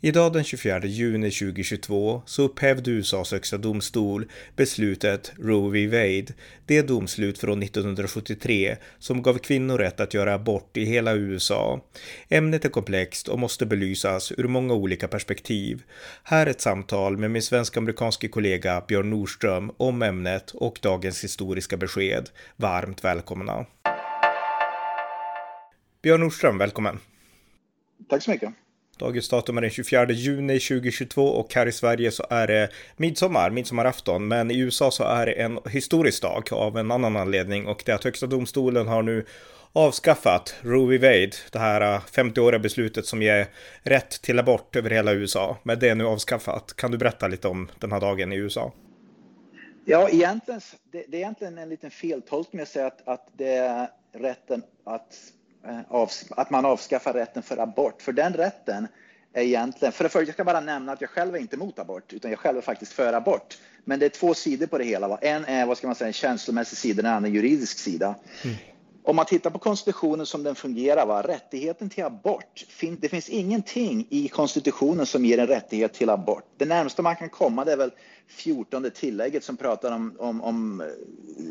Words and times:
Idag 0.00 0.32
den 0.32 0.44
24 0.44 0.80
juni 0.86 1.30
2022 1.30 2.22
så 2.26 2.42
upphävde 2.42 2.90
USAs 2.90 3.32
högsta 3.32 3.58
domstol 3.58 4.26
beslutet 4.56 5.32
Roe 5.38 5.70
v. 5.70 5.86
Wade, 5.86 6.34
det 6.66 6.82
domslut 6.82 7.38
från 7.38 7.62
1973 7.62 8.76
som 8.98 9.22
gav 9.22 9.38
kvinnor 9.38 9.78
rätt 9.78 10.00
att 10.00 10.14
göra 10.14 10.34
abort 10.34 10.76
i 10.76 10.84
hela 10.84 11.14
USA. 11.14 11.80
Ämnet 12.28 12.64
är 12.64 12.68
komplext 12.68 13.28
och 13.28 13.38
måste 13.38 13.66
belysas 13.66 14.32
ur 14.36 14.48
många 14.48 14.74
olika 14.74 15.08
perspektiv. 15.08 15.82
Här 16.22 16.46
är 16.46 16.50
ett 16.50 16.60
samtal 16.60 17.16
med 17.16 17.30
min 17.30 17.42
svensk-amerikanske 17.42 18.28
kollega 18.28 18.82
Björn 18.88 19.10
Nordström 19.10 19.72
om 19.76 20.02
ämnet 20.02 20.50
och 20.50 20.78
dagens 20.82 21.24
historiska 21.24 21.76
besked. 21.76 22.30
Varmt 22.56 23.04
välkomna! 23.04 23.66
Björn 26.02 26.20
Nordström, 26.20 26.58
välkommen! 26.58 26.98
Tack 28.08 28.22
så 28.22 28.30
mycket! 28.30 28.65
Dagens 28.98 29.28
datum 29.28 29.58
är 29.58 29.62
den 29.62 29.70
24 29.70 30.12
juni 30.12 30.60
2022 30.60 31.22
och 31.22 31.54
här 31.54 31.66
i 31.66 31.72
Sverige 31.72 32.10
så 32.10 32.26
är 32.30 32.46
det 32.46 32.70
midsommar, 32.96 33.50
midsommarafton. 33.50 34.28
Men 34.28 34.50
i 34.50 34.58
USA 34.58 34.90
så 34.90 35.04
är 35.04 35.26
det 35.26 35.32
en 35.32 35.58
historisk 35.70 36.22
dag 36.22 36.52
av 36.52 36.78
en 36.78 36.90
annan 36.90 37.16
anledning 37.16 37.66
och 37.66 37.82
det 37.86 37.92
är 37.92 37.96
att 37.96 38.04
Högsta 38.04 38.26
domstolen 38.26 38.88
har 38.88 39.02
nu 39.02 39.24
avskaffat 39.72 40.54
Roe 40.62 40.86
v. 40.86 40.98
Wade, 40.98 41.32
det 41.52 41.58
här 41.58 41.80
äh, 41.94 42.00
50-åriga 42.00 42.58
beslutet 42.58 43.06
som 43.06 43.22
ger 43.22 43.46
rätt 43.82 44.22
till 44.22 44.38
abort 44.38 44.76
över 44.76 44.90
hela 44.90 45.12
USA. 45.12 45.56
Men 45.62 45.78
det 45.78 45.88
är 45.88 45.94
nu 45.94 46.06
avskaffat. 46.06 46.76
Kan 46.76 46.90
du 46.90 46.98
berätta 46.98 47.28
lite 47.28 47.48
om 47.48 47.68
den 47.78 47.92
här 47.92 48.00
dagen 48.00 48.32
i 48.32 48.36
USA? 48.36 48.72
Ja, 49.84 50.08
egentligen, 50.08 50.60
det, 50.92 51.04
det 51.08 51.16
är 51.16 51.20
egentligen 51.20 51.58
en 51.58 51.68
liten 51.68 51.90
feltolkning 51.90 52.62
att 52.62 52.68
säga 52.68 52.86
att, 52.86 53.08
att 53.08 53.28
det 53.32 53.56
är 53.56 53.88
rätten 54.12 54.62
att 54.84 55.14
att 56.30 56.50
man 56.50 56.64
avskaffar 56.64 57.12
rätten 57.12 57.42
för 57.42 57.58
abort. 57.58 58.02
För 58.02 58.12
den 58.12 58.32
rätten 58.32 58.88
är 59.32 59.42
egentligen, 59.42 59.92
för 59.92 60.04
det 60.04 60.10
första, 60.10 60.24
jag 60.24 60.34
ska 60.34 60.44
bara 60.44 60.60
nämna 60.60 60.92
att 60.92 61.00
jag 61.00 61.10
själv 61.10 61.34
är 61.34 61.38
inte 61.38 61.56
emot 61.56 61.78
abort, 61.78 62.12
utan 62.12 62.30
jag 62.30 62.40
själv 62.40 62.58
är 62.58 62.62
faktiskt 62.62 62.92
för 62.92 63.12
abort. 63.12 63.58
Men 63.84 63.98
det 63.98 64.06
är 64.06 64.10
två 64.10 64.34
sidor 64.34 64.66
på 64.66 64.78
det 64.78 64.84
hela. 64.84 65.18
En 65.18 65.44
är, 65.44 65.66
vad 65.66 65.78
ska 65.78 65.86
man 65.86 65.96
säga, 65.96 66.06
en 66.06 66.12
känslomässig 66.12 66.78
sida, 66.78 67.02
den 67.02 67.12
andra 67.12 67.28
en 67.28 67.34
juridisk 67.34 67.78
sida. 67.78 68.14
Mm. 68.44 68.56
Om 69.02 69.16
man 69.16 69.26
tittar 69.26 69.50
på 69.50 69.58
konstitutionen 69.58 70.26
som 70.26 70.42
den 70.42 70.54
fungerar, 70.54 71.06
va? 71.06 71.22
rättigheten 71.22 71.90
till 71.90 72.04
abort, 72.04 72.66
det 73.00 73.08
finns 73.08 73.28
ingenting 73.28 74.06
i 74.10 74.28
konstitutionen 74.28 75.06
som 75.06 75.24
ger 75.24 75.38
en 75.38 75.46
rättighet 75.46 75.92
till 75.92 76.10
abort. 76.10 76.44
Det 76.56 76.64
närmaste 76.64 77.02
man 77.02 77.16
kan 77.16 77.28
komma 77.28 77.64
det 77.64 77.72
är 77.72 77.76
väl 77.76 77.92
14 78.26 78.90
tillägget 78.94 79.44
som 79.44 79.56
pratar 79.56 79.92
om, 79.92 80.16
om, 80.18 80.40
om 80.40 80.82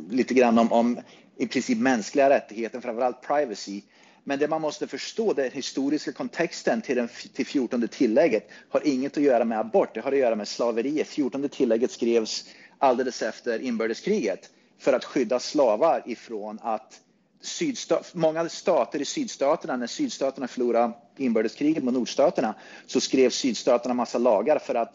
lite 0.09 0.33
grann 0.33 0.59
om, 0.59 0.71
om 0.71 0.99
i 1.37 1.47
princip 1.47 1.77
mänskliga 1.77 2.29
rättigheter, 2.29 2.81
framförallt 2.81 3.21
privacy. 3.21 3.81
Men 4.27 4.39
det 4.39 4.47
man 4.47 4.61
måste 4.61 4.87
förstå, 4.87 5.33
den 5.33 5.51
historiska 5.51 6.11
kontexten 6.11 6.81
till, 6.81 6.95
den, 6.95 7.09
till 7.33 7.45
14 7.45 7.87
tillägget 7.87 8.49
har 8.69 8.87
inget 8.87 9.17
att 9.17 9.23
göra 9.23 9.45
med 9.45 9.59
abort, 9.59 9.93
det 9.93 10.01
har 10.01 10.11
att 10.11 10.17
göra 10.17 10.35
med 10.35 10.47
slaveriet. 10.47 11.07
14 11.07 11.49
tillägget 11.49 11.91
skrevs 11.91 12.45
alldeles 12.77 13.21
efter 13.21 13.59
inbördeskriget 13.59 14.49
för 14.79 14.93
att 14.93 15.05
skydda 15.05 15.39
slavar 15.39 16.03
ifrån 16.05 16.59
att 16.61 17.01
sydstat, 17.41 18.13
många 18.13 18.49
stater 18.49 19.01
i 19.01 19.05
sydstaterna, 19.05 19.77
när 19.77 19.87
sydstaterna 19.87 20.47
förlorade 20.47 20.93
inbördeskriget 21.17 21.83
mot 21.83 21.93
nordstaterna, 21.93 22.55
så 22.85 23.01
skrev 23.01 23.29
sydstaterna 23.29 23.93
massa 23.93 24.17
lagar 24.17 24.59
för 24.59 24.75
att 24.75 24.93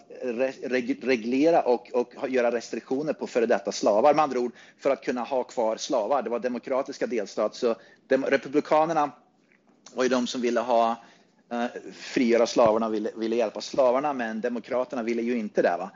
reglera 1.03 1.63
och, 1.63 1.91
och 1.93 2.29
göra 2.29 2.53
restriktioner 2.53 3.13
på 3.13 3.27
före 3.27 3.47
detta 3.47 3.73
slavar. 3.73 4.15
Med 4.15 4.23
andra 4.23 4.39
ord, 4.39 4.53
för 4.79 4.91
att 4.91 5.05
kunna 5.05 5.25
ha 5.25 5.45
kvar 5.45 5.77
slavar. 5.77 6.23
Det 6.23 6.31
var 6.31 6.39
demokratiska 6.39 7.07
delstater, 7.07 7.59
så 7.59 7.75
republikanerna 8.09 9.11
var 9.95 10.03
ju 10.03 10.09
de 10.09 10.27
som 10.27 10.41
ville 10.41 10.61
ha 10.61 10.97
eh, 11.53 11.65
frigöra 11.93 12.47
slavarna, 12.47 12.89
ville, 12.89 13.11
ville 13.17 13.37
hjälpa 13.37 13.61
slavarna, 13.61 14.13
men 14.13 14.41
demokraterna 14.41 15.03
ville 15.03 15.23
ju 15.23 15.39
inte 15.39 15.63
det. 15.63 15.77
Va? 15.79 15.91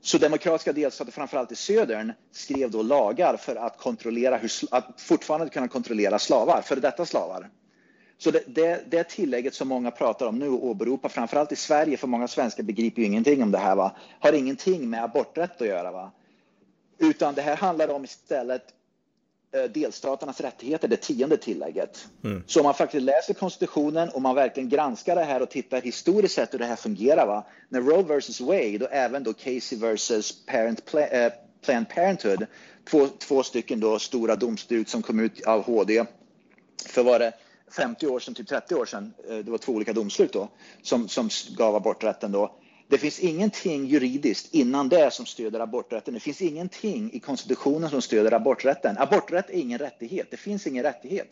Så 0.00 0.18
demokratiska 0.18 0.72
delstater, 0.72 1.12
framförallt 1.12 1.52
i 1.52 1.56
södern, 1.56 2.12
skrev 2.32 2.70
då 2.70 2.82
lagar 2.82 3.36
för 3.36 3.56
att 3.56 3.78
kontrollera 3.78 4.36
hur, 4.36 4.50
att 4.70 5.00
fortfarande 5.00 5.48
kunna 5.48 5.68
kontrollera 5.68 6.18
slavar, 6.18 6.62
före 6.62 6.80
detta 6.80 7.06
slavar. 7.06 7.50
Så 8.18 8.30
det, 8.30 8.42
det, 8.46 8.84
det 8.90 9.04
tillägget 9.04 9.54
som 9.54 9.68
många 9.68 9.90
pratar 9.90 10.26
om 10.26 10.38
nu 10.38 10.48
och 10.48 10.64
åberopar, 10.66 11.08
framförallt 11.08 11.52
i 11.52 11.56
Sverige, 11.56 11.96
för 11.96 12.06
många 12.06 12.28
svenskar 12.28 12.62
begriper 12.62 13.02
ju 13.02 13.06
ingenting 13.06 13.42
om 13.42 13.50
det 13.50 13.58
här, 13.58 13.76
va? 13.76 13.96
har 14.20 14.32
ingenting 14.32 14.90
med 14.90 15.04
aborträtt 15.04 15.60
att 15.60 15.66
göra. 15.66 15.92
Va? 15.92 16.12
Utan 16.98 17.34
det 17.34 17.42
här 17.42 17.56
handlar 17.56 17.88
om 17.88 18.04
istället 18.04 18.62
delstaternas 19.74 20.40
rättigheter, 20.40 20.88
det 20.88 20.96
tionde 20.96 21.36
tillägget. 21.36 22.06
Mm. 22.24 22.42
Så 22.46 22.60
om 22.60 22.64
man 22.64 22.74
faktiskt 22.74 23.02
läser 23.02 23.34
konstitutionen 23.34 24.08
och 24.08 24.22
man 24.22 24.34
verkligen 24.34 24.68
granskar 24.68 25.16
det 25.16 25.24
här 25.24 25.42
och 25.42 25.50
tittar 25.50 25.80
historiskt 25.80 26.34
sett 26.34 26.54
hur 26.54 26.58
det 26.58 26.66
här 26.66 26.76
fungerar. 26.76 27.26
Va? 27.26 27.46
När 27.68 27.80
Roe 27.80 28.18
vs 28.18 28.40
Wade 28.40 28.78
och 28.84 28.92
även 28.92 29.22
då 29.22 29.32
Casey 29.32 29.78
vs 29.78 30.32
Parent, 30.46 30.94
äh, 30.94 31.32
Planned 31.64 31.88
Parenthood, 31.88 32.46
två, 32.90 33.08
två 33.18 33.42
stycken 33.42 33.80
då 33.80 33.98
stora 33.98 34.36
domslut 34.36 34.88
som 34.88 35.02
kom 35.02 35.20
ut 35.20 35.46
av 35.46 35.62
HD 35.62 36.04
för 36.86 37.02
var 37.02 37.18
det 37.18 37.32
50 37.76 38.06
år 38.06 38.20
sedan, 38.20 38.34
typ 38.34 38.48
30 38.48 38.74
år 38.74 38.86
sedan, 38.86 39.12
eh, 39.28 39.36
det 39.36 39.50
var 39.50 39.58
två 39.58 39.72
olika 39.72 39.92
domslut 39.92 40.32
då, 40.32 40.48
som, 40.82 41.08
som 41.08 41.28
gav 41.56 41.76
aborträtten 41.76 42.32
då. 42.32 42.54
Det 42.94 42.98
finns 42.98 43.20
ingenting 43.20 43.86
juridiskt 43.86 44.54
innan 44.54 44.88
det 44.88 45.12
som 45.12 45.26
stöder 45.26 45.60
aborträtten. 45.60 46.14
Det 46.14 46.20
finns 46.20 46.42
ingenting 46.42 47.10
i 47.12 47.20
konstitutionen 47.20 47.90
som 47.90 48.02
stöder 48.02 48.32
aborträtten. 48.32 48.98
Aborträtt 48.98 49.50
är 49.50 49.54
ingen 49.54 49.78
rättighet. 49.78 50.26
Det 50.30 50.36
finns 50.36 50.66
ingen 50.66 50.82
rättighet. 50.82 51.28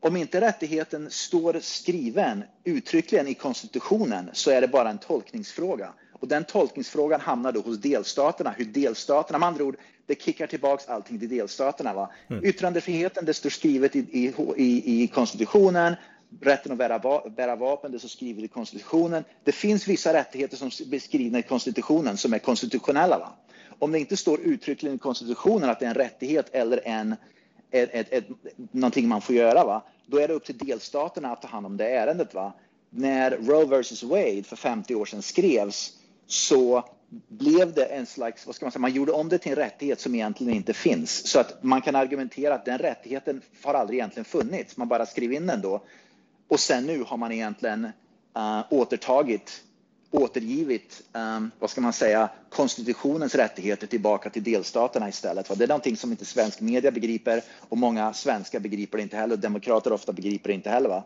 Om 0.00 0.16
inte 0.16 0.40
rättigheten 0.40 1.10
står 1.10 1.60
skriven 1.60 2.44
uttryckligen 2.64 3.28
i 3.28 3.34
konstitutionen 3.34 4.30
så 4.32 4.50
är 4.50 4.60
det 4.60 4.68
bara 4.68 4.90
en 4.90 4.98
tolkningsfråga. 4.98 5.92
Och 6.12 6.28
den 6.28 6.44
tolkningsfrågan 6.44 7.20
hamnar 7.20 7.52
då 7.52 7.60
hos 7.60 7.78
delstaterna. 7.78 8.54
Hur 8.56 8.64
delstaterna, 8.64 9.38
med 9.38 9.48
andra 9.48 9.64
ord, 9.64 9.76
det 10.06 10.22
kickar 10.22 10.46
tillbaks 10.46 10.88
allting 10.88 11.18
till 11.18 11.28
delstaterna. 11.28 11.94
Va? 11.94 12.12
Mm. 12.30 12.44
Yttrandefriheten, 12.44 13.24
det 13.24 13.34
står 13.34 13.50
skrivet 13.50 13.96
i, 13.96 13.98
i, 13.98 14.32
i, 14.56 15.02
i 15.02 15.08
konstitutionen 15.08 15.94
rätten 16.40 16.72
att 16.72 16.78
bära, 16.78 17.28
bära 17.36 17.56
vapen, 17.56 17.92
det 17.92 17.98
som 17.98 18.08
skriver 18.08 18.42
i 18.42 18.48
konstitutionen. 18.48 19.24
Det 19.44 19.52
finns 19.52 19.88
vissa 19.88 20.12
rättigheter 20.12 20.56
som 20.56 20.68
beskrivs 20.68 20.90
beskrivna 20.90 21.38
i 21.38 21.42
konstitutionen 21.42 22.16
som 22.16 22.34
är 22.34 22.38
konstitutionella. 22.38 23.18
Va? 23.18 23.32
Om 23.78 23.92
det 23.92 23.98
inte 23.98 24.16
står 24.16 24.40
uttryckligen 24.40 24.96
i 24.96 24.98
konstitutionen 24.98 25.70
att 25.70 25.80
det 25.80 25.86
är 25.86 25.88
en 25.88 25.94
rättighet 25.94 26.46
eller 26.52 26.88
en, 26.88 27.16
ett, 27.70 27.90
ett, 27.92 28.12
ett, 28.12 28.24
någonting 28.70 29.08
man 29.08 29.20
får 29.20 29.34
göra, 29.34 29.64
va? 29.64 29.82
då 30.06 30.18
är 30.18 30.28
det 30.28 30.34
upp 30.34 30.44
till 30.44 30.58
delstaterna 30.58 31.32
att 31.32 31.42
ta 31.42 31.48
hand 31.48 31.66
om 31.66 31.76
det 31.76 31.88
ärendet. 31.88 32.34
Va? 32.34 32.52
När 32.90 33.30
Roe 33.30 33.80
vs 33.82 34.02
Wade 34.02 34.42
för 34.42 34.56
50 34.56 34.94
år 34.94 35.04
sedan 35.04 35.22
skrevs 35.22 35.92
så 36.26 36.84
blev 37.28 37.72
det 37.74 37.84
en 37.84 38.06
slags, 38.06 38.46
vad 38.46 38.54
ska 38.54 38.64
man 38.64 38.72
säga, 38.72 38.80
man 38.80 38.92
gjorde 38.92 39.12
om 39.12 39.28
det 39.28 39.38
till 39.38 39.52
en 39.52 39.56
rättighet 39.56 40.00
som 40.00 40.14
egentligen 40.14 40.54
inte 40.54 40.72
finns. 40.72 41.26
Så 41.26 41.40
att 41.40 41.62
man 41.62 41.82
kan 41.82 41.96
argumentera 41.96 42.54
att 42.54 42.64
den 42.64 42.78
rättigheten 42.78 43.42
har 43.62 43.74
aldrig 43.74 43.98
egentligen 43.98 44.24
funnits, 44.24 44.76
man 44.76 44.88
bara 44.88 45.06
skrev 45.06 45.32
in 45.32 45.46
den 45.46 45.60
då. 45.60 45.82
Och 46.52 46.60
sen 46.60 46.86
nu 46.86 47.02
har 47.02 47.16
man 47.16 47.32
egentligen 47.32 47.84
uh, 48.36 48.62
återtagit, 48.70 49.62
återgivit, 50.10 51.02
um, 51.12 51.50
vad 51.58 51.70
ska 51.70 51.80
man 51.80 51.92
säga, 51.92 52.28
konstitutionens 52.48 53.34
rättigheter 53.34 53.86
tillbaka 53.86 54.30
till 54.30 54.42
delstaterna 54.42 55.08
istället. 55.08 55.58
Det 55.58 55.64
är 55.64 55.68
någonting 55.68 55.96
som 55.96 56.10
inte 56.10 56.24
svensk 56.24 56.60
media 56.60 56.90
begriper 56.90 57.42
och 57.68 57.78
många 57.78 58.12
svenskar 58.12 58.60
begriper 58.60 58.98
det 58.98 59.02
inte 59.02 59.16
heller. 59.16 59.36
Demokrater 59.36 59.92
ofta 59.92 60.12
begriper 60.12 60.48
det 60.48 60.54
inte 60.54 60.70
heller. 60.70 60.88
Va? 60.88 61.04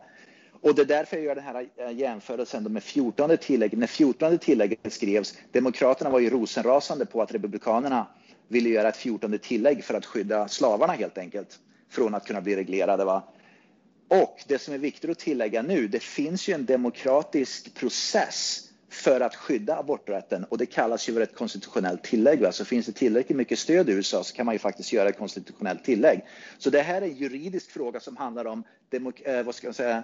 Och 0.61 0.75
det 0.75 0.81
är 0.81 0.85
därför 0.85 1.17
jag 1.17 1.25
gör 1.25 1.35
den 1.35 1.43
här 1.43 1.67
eh, 1.77 1.91
jämförelsen 1.91 2.73
med 2.73 2.83
14 2.83 3.37
tillägget. 3.37 3.79
När 3.79 3.87
14 3.87 4.37
tillägget 4.37 4.93
skrevs, 4.93 5.33
Demokraterna 5.51 6.09
var 6.09 6.19
ju 6.19 6.29
rosenrasande 6.29 7.05
på 7.05 7.21
att 7.21 7.33
Republikanerna 7.33 8.07
ville 8.47 8.69
göra 8.69 8.89
ett 8.89 8.97
14 8.97 9.39
tillägg 9.39 9.83
för 9.83 9.93
att 9.93 10.05
skydda 10.05 10.47
slavarna 10.47 10.93
helt 10.93 11.17
enkelt 11.17 11.59
från 11.89 12.15
att 12.15 12.27
kunna 12.27 12.41
bli 12.41 12.55
reglerade. 12.55 13.05
Va? 13.05 13.23
Och 14.07 14.43
det 14.47 14.59
som 14.59 14.73
är 14.73 14.77
viktigt 14.77 15.09
att 15.09 15.19
tillägga 15.19 15.61
nu, 15.61 15.87
det 15.87 15.99
finns 15.99 16.49
ju 16.49 16.53
en 16.53 16.65
demokratisk 16.65 17.73
process 17.73 18.63
för 18.89 19.21
att 19.21 19.35
skydda 19.35 19.77
aborträtten 19.77 20.43
och 20.43 20.57
det 20.57 20.65
kallas 20.65 21.09
ju 21.09 21.13
för 21.13 21.21
ett 21.21 21.35
konstitutionellt 21.35 22.03
tillägg. 22.03 22.41
Va? 22.41 22.51
Så 22.51 22.65
finns 22.65 22.85
det 22.85 22.91
tillräckligt 22.91 23.37
mycket 23.37 23.59
stöd 23.59 23.89
i 23.89 23.93
USA 23.93 24.23
så 24.23 24.35
kan 24.35 24.45
man 24.45 24.55
ju 24.55 24.59
faktiskt 24.59 24.93
göra 24.93 25.09
ett 25.09 25.17
konstitutionellt 25.17 25.83
tillägg. 25.83 26.21
Så 26.57 26.69
det 26.69 26.81
här 26.81 27.01
är 27.01 27.05
en 27.05 27.15
juridisk 27.15 27.71
fråga 27.71 27.99
som 27.99 28.17
handlar 28.17 28.45
om 28.45 28.63
eh, 29.23 29.43
vad 29.43 29.55
ska 29.55 29.67
jag 29.67 29.75
säga, 29.75 30.03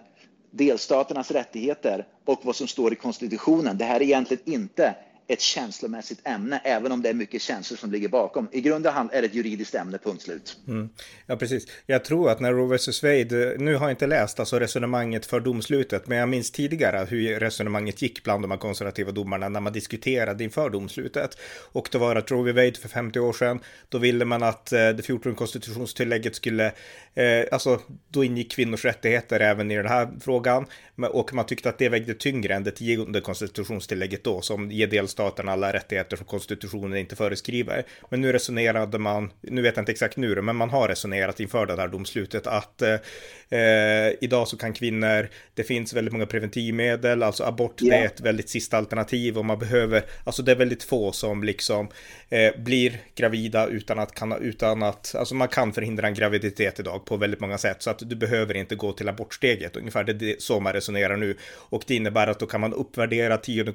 delstaternas 0.51 1.31
rättigheter 1.31 2.07
och 2.25 2.39
vad 2.43 2.55
som 2.55 2.67
står 2.67 2.93
i 2.93 2.95
konstitutionen. 2.95 3.77
Det 3.77 3.85
här 3.85 3.95
är 3.95 4.01
egentligen 4.01 4.43
inte 4.45 4.95
ett 5.33 5.41
känslomässigt 5.41 6.27
ämne, 6.27 6.61
även 6.63 6.91
om 6.91 7.01
det 7.01 7.09
är 7.09 7.13
mycket 7.13 7.41
känslor 7.41 7.77
som 7.77 7.91
ligger 7.91 8.09
bakom. 8.09 8.47
I 8.51 8.61
grunden 8.61 9.09
är 9.11 9.21
det 9.21 9.27
ett 9.27 9.33
juridiskt 9.33 9.75
ämne, 9.75 9.97
punkt 9.97 10.21
slut. 10.21 10.57
Mm. 10.67 10.89
Ja, 11.25 11.35
precis. 11.35 11.67
Jag 11.85 12.05
tror 12.05 12.29
att 12.29 12.39
när 12.39 12.53
Roe 12.53 12.77
vs. 12.77 13.03
Wade, 13.03 13.55
nu 13.57 13.75
har 13.75 13.85
jag 13.85 13.91
inte 13.91 14.07
läst 14.07 14.39
alltså 14.39 14.59
resonemanget 14.59 15.25
för 15.25 15.39
domslutet, 15.39 16.07
men 16.07 16.17
jag 16.17 16.29
minns 16.29 16.51
tidigare 16.51 17.07
hur 17.09 17.39
resonemanget 17.39 18.01
gick 18.01 18.23
bland 18.23 18.43
de 18.43 18.51
här 18.51 18.57
konservativa 18.57 19.11
domarna 19.11 19.49
när 19.49 19.59
man 19.59 19.73
diskuterade 19.73 20.43
inför 20.43 20.69
domslutet. 20.69 21.37
Och 21.71 21.89
det 21.91 21.97
var 21.97 22.15
att 22.15 22.31
Roe 22.31 22.43
v. 22.43 22.51
Wade 22.51 22.79
för 22.79 22.89
50 22.89 23.19
år 23.19 23.33
sedan, 23.33 23.59
då 23.89 23.97
ville 23.97 24.25
man 24.25 24.43
att 24.43 24.71
eh, 24.71 24.89
det 24.89 25.03
14 25.03 25.35
konstitutionstillägget 25.35 26.35
skulle, 26.35 26.65
eh, 27.13 27.45
alltså 27.51 27.79
då 28.09 28.23
ingick 28.23 28.51
kvinnors 28.51 28.85
rättigheter 28.85 29.39
även 29.39 29.71
i 29.71 29.75
den 29.75 29.87
här 29.87 30.09
frågan. 30.21 30.65
Och 31.11 31.33
man 31.33 31.45
tyckte 31.45 31.69
att 31.69 31.77
det 31.77 31.89
vägde 31.89 32.13
tyngre 32.13 32.55
än 32.55 32.63
det 32.63 32.71
tionde 32.71 33.21
konstitutionstillägget 33.21 34.23
då, 34.23 34.41
som 34.41 34.71
ger 34.71 34.87
delstaterna 35.23 35.51
alla 35.51 35.73
rättigheter 35.73 36.17
som 36.17 36.25
konstitutionen 36.25 36.97
inte 36.97 37.15
föreskriver. 37.15 37.83
Men 38.09 38.21
nu 38.21 38.33
resonerade 38.33 38.99
man, 38.99 39.31
nu 39.41 39.61
vet 39.61 39.75
jag 39.75 39.81
inte 39.81 39.91
exakt 39.91 40.17
nu 40.17 40.41
men 40.41 40.55
man 40.55 40.69
har 40.69 40.87
resonerat 40.87 41.39
inför 41.39 41.65
det 41.65 41.75
här 41.75 41.87
domslutet 41.87 42.47
att 42.47 42.81
eh, 42.81 44.09
idag 44.21 44.47
så 44.47 44.57
kan 44.57 44.73
kvinnor, 44.73 45.29
det 45.53 45.63
finns 45.63 45.93
väldigt 45.93 46.11
många 46.13 46.25
preventivmedel, 46.25 47.23
alltså 47.23 47.43
abort 47.43 47.81
yeah. 47.81 47.99
det 47.99 48.03
är 48.03 48.05
ett 48.05 48.21
väldigt 48.21 48.49
sista 48.49 48.77
alternativ 48.77 49.37
och 49.37 49.45
man 49.45 49.59
behöver, 49.59 50.03
alltså 50.23 50.43
det 50.43 50.51
är 50.51 50.55
väldigt 50.55 50.83
få 50.83 51.11
som 51.11 51.43
liksom 51.43 51.87
eh, 52.29 52.51
blir 52.57 53.01
gravida 53.15 53.67
utan 53.67 53.99
att, 53.99 54.15
kan, 54.15 54.33
utan 54.33 54.83
att, 54.83 55.15
alltså 55.15 55.35
man 55.35 55.47
kan 55.47 55.73
förhindra 55.73 56.07
en 56.07 56.13
graviditet 56.13 56.79
idag 56.79 57.05
på 57.05 57.17
väldigt 57.17 57.39
många 57.39 57.57
sätt 57.57 57.83
så 57.83 57.89
att 57.89 57.99
du 58.09 58.15
behöver 58.15 58.57
inte 58.57 58.75
gå 58.75 58.93
till 58.93 59.09
abortsteget, 59.09 59.75
ungefär 59.75 60.03
det 60.03 60.31
är 60.31 60.35
så 60.39 60.59
man 60.59 60.73
resonerar 60.73 61.17
nu 61.17 61.37
och 61.69 61.83
det 61.87 61.95
innebär 61.95 62.27
att 62.27 62.39
då 62.39 62.45
kan 62.45 62.61
man 62.61 62.73
uppvärdera 62.73 63.37
tionde 63.37 63.71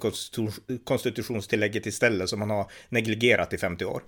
pensionstillägget 1.28 1.86
istället 1.86 2.28
som 2.28 2.38
man 2.38 2.50
har 2.50 2.66
negligerat 2.88 3.52
i 3.52 3.58
50 3.58 3.84
år. 3.84 4.02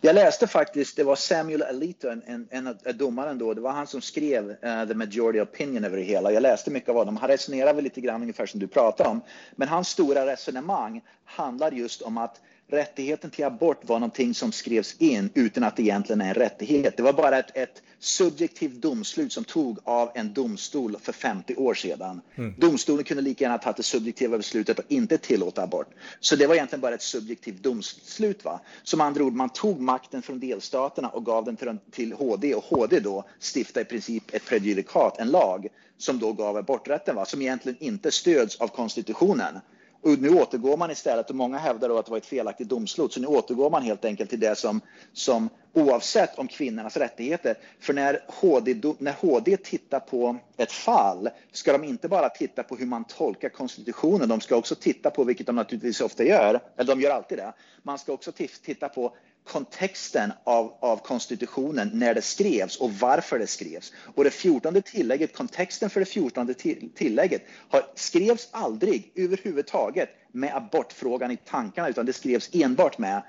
Jag 0.00 0.14
läste 0.14 0.46
faktiskt, 0.46 0.96
det 0.96 1.04
var 1.04 1.16
Samuel 1.16 1.62
Alito, 1.62 2.08
en, 2.08 2.22
en, 2.26 2.48
en, 2.50 2.66
en 2.66 2.98
domaren 2.98 3.38
då, 3.38 3.54
det 3.54 3.60
var 3.60 3.72
han 3.72 3.86
som 3.86 4.00
skrev 4.00 4.50
uh, 4.50 4.86
the 4.88 4.94
majority 4.94 5.40
opinion 5.40 5.84
över 5.84 5.96
det 5.96 6.02
hela. 6.02 6.32
Jag 6.32 6.42
läste 6.42 6.70
mycket 6.70 6.88
av 6.88 6.96
honom. 6.96 7.16
Han 7.16 7.28
resonerar 7.28 7.74
väl 7.74 7.84
lite 7.84 8.00
grann 8.00 8.22
ungefär 8.22 8.46
som 8.46 8.60
du 8.60 8.68
pratar 8.68 9.08
om. 9.08 9.20
Men 9.56 9.68
hans 9.68 9.88
stora 9.88 10.26
resonemang 10.26 11.02
handlar 11.24 11.72
just 11.72 12.02
om 12.02 12.18
att 12.18 12.40
rättigheten 12.72 13.30
till 13.30 13.44
abort 13.44 13.88
var 13.88 13.98
någonting 13.98 14.34
som 14.34 14.52
skrevs 14.52 14.96
in 14.98 15.30
utan 15.34 15.64
att 15.64 15.76
det 15.76 15.82
egentligen 15.82 16.20
är 16.20 16.28
en 16.28 16.34
rättighet. 16.34 16.96
Det 16.96 17.02
var 17.02 17.12
bara 17.12 17.38
ett, 17.38 17.56
ett 17.56 17.82
subjektivt 17.98 18.74
domslut 18.74 19.32
som 19.32 19.44
tog 19.44 19.78
av 19.84 20.10
en 20.14 20.32
domstol 20.32 20.96
för 21.00 21.12
50 21.12 21.56
år 21.56 21.74
sedan. 21.74 22.20
Mm. 22.34 22.54
Domstolen 22.58 23.04
kunde 23.04 23.22
lika 23.22 23.44
gärna 23.44 23.58
tagit 23.58 23.76
det 23.76 23.82
subjektiva 23.82 24.36
beslutet 24.36 24.78
och 24.78 24.84
inte 24.88 25.18
tillåta 25.18 25.62
abort. 25.62 25.90
Så 26.20 26.36
det 26.36 26.46
var 26.46 26.54
egentligen 26.54 26.80
bara 26.80 26.94
ett 26.94 27.02
subjektivt 27.02 27.62
domslut. 27.62 28.44
Va? 28.44 28.60
Som 28.82 29.00
andra 29.00 29.24
ord, 29.24 29.32
man 29.32 29.50
tog 29.50 29.80
makten 29.80 30.22
från 30.22 30.40
delstaterna 30.40 31.08
och 31.08 31.26
gav 31.26 31.44
den 31.44 31.56
till, 31.56 31.78
till 31.90 32.12
HD 32.12 32.54
och 32.54 32.64
HD 32.64 33.00
då 33.00 33.24
stiftade 33.38 33.80
i 33.80 33.84
princip 33.84 34.34
ett 34.34 34.44
prejudikat, 34.44 35.18
en 35.18 35.28
lag 35.28 35.66
som 35.98 36.18
då 36.18 36.32
gav 36.32 36.56
aborträtten, 36.56 37.16
va? 37.16 37.24
som 37.24 37.42
egentligen 37.42 37.78
inte 37.80 38.10
stöds 38.10 38.56
av 38.56 38.68
konstitutionen. 38.68 39.58
Och 40.02 40.18
nu 40.18 40.30
återgår 40.30 40.76
man 40.76 40.90
istället, 40.90 41.30
och 41.30 41.36
många 41.36 41.58
hävdar 41.58 41.88
då 41.88 41.98
att 41.98 42.04
det 42.06 42.10
var 42.10 42.18
ett 42.18 42.26
felaktigt 42.26 42.68
domslut, 42.68 43.12
så 43.12 43.20
nu 43.20 43.26
återgår 43.26 43.70
man 43.70 43.82
helt 43.82 44.04
enkelt 44.04 44.30
till 44.30 44.40
det 44.40 44.58
som, 44.58 44.80
som 45.12 45.48
oavsett 45.72 46.38
om 46.38 46.48
kvinnornas 46.48 46.96
rättigheter. 46.96 47.58
För 47.80 47.92
när 47.94 48.24
HD, 48.28 48.94
när 48.98 49.12
HD 49.12 49.56
tittar 49.56 50.00
på 50.00 50.36
ett 50.56 50.72
fall 50.72 51.28
ska 51.52 51.72
de 51.72 51.84
inte 51.84 52.08
bara 52.08 52.28
titta 52.28 52.62
på 52.62 52.76
hur 52.76 52.86
man 52.86 53.04
tolkar 53.04 53.48
konstitutionen, 53.48 54.28
de 54.28 54.40
ska 54.40 54.56
också 54.56 54.74
titta 54.74 55.10
på, 55.10 55.24
vilket 55.24 55.46
de 55.46 55.56
naturligtvis 55.56 56.00
ofta 56.00 56.24
gör, 56.24 56.60
eller 56.76 56.94
de 56.94 57.00
gör 57.00 57.10
alltid 57.10 57.38
det, 57.38 57.52
man 57.82 57.98
ska 57.98 58.12
också 58.12 58.32
titta 58.62 58.88
på 58.88 59.16
kontexten 59.44 60.32
av, 60.44 60.74
av 60.80 60.96
konstitutionen 60.96 61.90
när 61.94 62.14
det 62.14 62.22
skrevs 62.22 62.76
och 62.76 62.92
varför 62.92 63.38
det 63.38 63.46
skrevs. 63.46 63.92
Och 64.14 64.24
det 64.24 64.30
fjortonde 64.30 64.82
tillägget, 64.82 65.36
kontexten 65.36 65.90
för 65.90 66.00
det 66.00 66.06
fjortonde 66.06 66.54
tillägget 66.94 67.42
har, 67.68 67.82
skrevs 67.94 68.48
aldrig 68.50 69.12
överhuvudtaget 69.14 70.08
med 70.32 70.56
abortfrågan 70.56 71.30
i 71.30 71.36
tankarna 71.36 71.88
utan 71.88 72.06
det 72.06 72.12
skrevs 72.12 72.50
enbart 72.52 72.98
med 72.98 73.22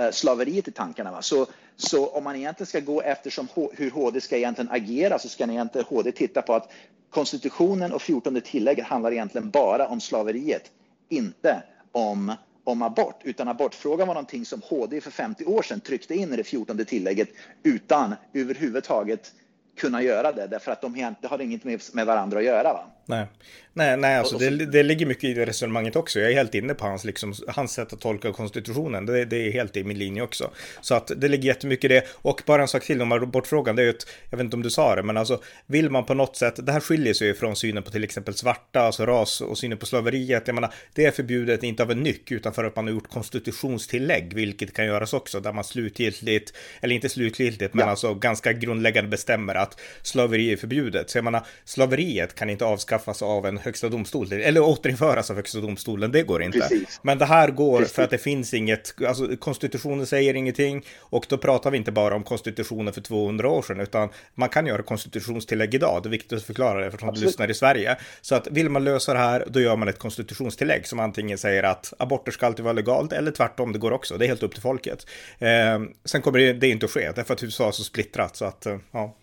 eh, 0.00 0.10
slaveriet 0.10 0.68
i 0.68 0.72
tankarna. 0.72 1.12
Va? 1.12 1.22
Så, 1.22 1.46
så 1.76 2.06
om 2.06 2.24
man 2.24 2.36
egentligen 2.36 2.66
ska 2.66 2.80
gå 2.80 3.02
efter 3.02 3.46
hur 3.76 3.90
HD 3.90 4.20
ska 4.20 4.36
egentligen 4.36 4.70
agera 4.70 5.18
så 5.18 5.28
ska 5.28 5.44
egentligen 5.44 5.86
HD 5.88 6.12
titta 6.12 6.42
på 6.42 6.54
att 6.54 6.72
konstitutionen 7.10 7.92
och 7.92 8.02
fjortonde 8.02 8.40
tillägget 8.40 8.86
handlar 8.86 9.12
egentligen 9.12 9.50
bara 9.50 9.88
om 9.88 10.00
slaveriet, 10.00 10.70
inte 11.08 11.62
om 11.92 12.32
om 12.70 12.82
abort, 12.82 13.20
utan 13.24 13.48
abortfrågan 13.48 14.08
var 14.08 14.14
någonting 14.14 14.44
som 14.44 14.62
HD 14.62 15.00
för 15.00 15.10
50 15.10 15.44
år 15.44 15.62
sedan 15.62 15.80
tryckte 15.80 16.14
in 16.14 16.32
i 16.32 16.36
det 16.36 16.44
14 16.44 16.84
tillägget 16.84 17.28
utan 17.62 18.14
överhuvudtaget 18.32 19.32
kunna 19.76 20.02
göra 20.02 20.32
det, 20.32 20.46
därför 20.46 20.72
att 20.72 20.82
de 20.82 20.94
det 20.94 21.28
har 21.28 21.40
inget 21.40 21.64
med 21.94 22.06
varandra 22.06 22.38
att 22.38 22.44
göra. 22.44 22.72
Va? 22.72 22.86
Nej, 23.10 23.26
nej, 23.72 23.96
nej 23.96 24.16
alltså 24.16 24.38
det, 24.38 24.50
det 24.50 24.82
ligger 24.82 25.06
mycket 25.06 25.24
i 25.24 25.34
det 25.34 25.44
resonemanget 25.46 25.96
också. 25.96 26.20
Jag 26.20 26.30
är 26.30 26.34
helt 26.34 26.54
inne 26.54 26.74
på 26.74 26.86
hans, 26.86 27.04
liksom, 27.04 27.34
hans 27.48 27.72
sätt 27.72 27.92
att 27.92 28.00
tolka 28.00 28.32
konstitutionen. 28.32 29.06
Det, 29.06 29.24
det 29.24 29.36
är 29.36 29.52
helt 29.52 29.76
i 29.76 29.84
min 29.84 29.98
linje 29.98 30.22
också. 30.22 30.50
Så 30.80 30.94
att 30.94 31.12
det 31.16 31.28
ligger 31.28 31.46
jättemycket 31.48 31.84
i 31.90 31.94
det. 31.94 32.04
Och 32.12 32.42
bara 32.46 32.62
en 32.62 32.68
sak 32.68 32.84
till 32.84 33.02
om 33.02 33.12
abortfrågan, 33.12 33.76
det 33.76 33.82
är 33.82 33.84
ju 33.84 33.90
ett, 33.90 34.06
jag 34.30 34.38
vet 34.38 34.44
inte 34.44 34.56
om 34.56 34.62
du 34.62 34.70
sa 34.70 34.96
det, 34.96 35.02
men 35.02 35.16
alltså 35.16 35.42
vill 35.66 35.90
man 35.90 36.04
på 36.04 36.14
något 36.14 36.36
sätt, 36.36 36.66
det 36.66 36.72
här 36.72 36.80
skiljer 36.80 37.14
sig 37.14 37.26
ju 37.26 37.34
från 37.34 37.56
synen 37.56 37.82
på 37.82 37.90
till 37.90 38.04
exempel 38.04 38.34
svarta, 38.34 38.80
alltså 38.80 39.06
ras 39.06 39.40
och 39.40 39.58
synen 39.58 39.78
på 39.78 39.86
slaveriet. 39.86 40.42
Jag 40.46 40.54
menar, 40.54 40.74
det 40.94 41.06
är 41.06 41.10
förbjudet 41.10 41.62
inte 41.62 41.82
av 41.82 41.90
en 41.90 42.02
nyck, 42.02 42.30
utan 42.30 42.52
för 42.52 42.64
att 42.64 42.76
man 42.76 42.86
har 42.86 42.92
gjort 42.92 43.10
konstitutionstillägg, 43.10 44.34
vilket 44.34 44.74
kan 44.74 44.86
göras 44.86 45.12
också, 45.12 45.40
där 45.40 45.52
man 45.52 45.64
slutgiltigt, 45.64 46.54
eller 46.80 46.94
inte 46.94 47.08
slutgiltigt, 47.08 47.74
men 47.74 47.84
ja. 47.84 47.90
alltså 47.90 48.14
ganska 48.14 48.52
grundläggande 48.52 49.10
bestämmer 49.10 49.54
att 49.54 49.80
slaveri 50.02 50.52
är 50.52 50.56
förbjudet. 50.56 51.10
Så 51.10 51.18
jag 51.18 51.24
menar, 51.24 51.46
slaveriet 51.64 52.34
kan 52.34 52.50
inte 52.50 52.64
avskaffas 52.64 52.99
avskaffas 53.00 53.22
av 53.22 53.46
en 53.46 53.58
högsta 53.58 53.88
domstol, 53.88 54.32
eller 54.32 54.60
återinföras 54.60 55.30
av 55.30 55.36
högsta 55.36 55.60
domstolen, 55.60 56.12
det 56.12 56.22
går 56.22 56.42
inte. 56.42 56.58
Precis. 56.58 57.00
Men 57.02 57.18
det 57.18 57.24
här 57.24 57.50
går 57.50 57.78
Precis. 57.78 57.94
för 57.94 58.02
att 58.02 58.10
det 58.10 58.18
finns 58.18 58.54
inget, 58.54 58.94
alltså 59.06 59.36
konstitutionen 59.36 60.06
säger 60.06 60.34
ingenting 60.34 60.84
och 60.98 61.26
då 61.28 61.38
pratar 61.38 61.70
vi 61.70 61.76
inte 61.78 61.92
bara 61.92 62.14
om 62.14 62.22
konstitutionen 62.22 62.94
för 62.94 63.00
200 63.00 63.48
år 63.48 63.62
sedan, 63.62 63.80
utan 63.80 64.08
man 64.34 64.48
kan 64.48 64.66
göra 64.66 64.82
konstitutionstillägg 64.82 65.74
idag, 65.74 66.02
det 66.02 66.08
är 66.08 66.10
viktigt 66.10 66.38
att 66.38 66.44
förklara 66.44 66.80
det 66.80 66.86
eftersom 66.86 67.14
du 67.14 67.20
lyssnar 67.20 67.50
i 67.50 67.54
Sverige. 67.54 67.96
Så 68.20 68.34
att 68.34 68.46
vill 68.46 68.68
man 68.68 68.84
lösa 68.84 69.12
det 69.12 69.18
här, 69.18 69.44
då 69.48 69.60
gör 69.60 69.76
man 69.76 69.88
ett 69.88 69.98
konstitutionstillägg 69.98 70.86
som 70.86 71.00
antingen 71.00 71.38
säger 71.38 71.62
att 71.62 71.92
aborter 71.98 72.32
ska 72.32 72.46
alltid 72.46 72.64
vara 72.64 72.72
legalt, 72.72 73.12
eller 73.12 73.30
tvärtom, 73.30 73.72
det 73.72 73.78
går 73.78 73.92
också, 73.92 74.18
det 74.18 74.24
är 74.24 74.28
helt 74.28 74.42
upp 74.42 74.52
till 74.52 74.62
folket. 74.62 75.06
Eh, 75.38 75.80
sen 76.04 76.22
kommer 76.22 76.38
det, 76.38 76.52
det 76.52 76.68
inte 76.68 76.86
att 76.86 76.92
ske, 76.92 77.12
därför 77.16 77.34
att 77.34 77.42
USA 77.42 77.68
är 77.68 77.72
så 77.72 77.84
splittrat, 77.84 78.36
så 78.36 78.44
att, 78.44 78.66
eh, 78.66 78.76
ja. 78.92 79.16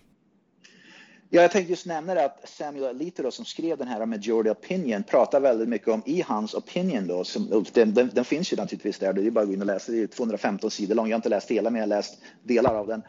Ja, 1.29 1.41
jag 1.41 1.51
tänkte 1.51 1.72
just 1.72 1.86
nämna 1.86 2.13
det 2.13 2.25
att 2.25 2.50
Samuel 2.50 2.86
Alito 2.86 3.24
då, 3.24 3.31
som 3.31 3.46
skrev 3.46 3.77
den 3.77 3.88
här 3.88 4.05
Majority 4.05 4.50
Opinion 4.50 5.03
pratar 5.03 5.39
väldigt 5.39 5.69
mycket 5.69 5.88
om 5.88 6.03
i 6.05 6.22
hans 6.22 6.53
opinion 6.53 7.07
då, 7.07 7.24
som, 7.24 7.65
den, 7.74 7.93
den, 7.93 8.10
den, 8.13 8.25
finns 8.25 8.53
ju 8.53 8.57
naturligtvis 8.57 9.00
där, 9.00 9.13
det 9.13 9.27
är 9.27 9.31
bara 9.31 9.41
att 9.41 9.48
gå 9.48 9.53
in 9.53 9.62
och 9.62 9.67
läsa, 9.67 9.91
det 9.91 10.03
är 10.03 10.07
215 10.07 10.72
sidor 10.72 10.96
lång, 10.96 11.07
jag 11.07 11.13
har 11.13 11.17
inte 11.17 11.29
läst 11.29 11.51
hela 11.51 11.69
men 11.69 11.79
jag 11.79 11.88
har 11.88 11.96
läst 11.96 12.17
delar 12.43 12.75
av 12.75 12.88
den. 12.88 13.01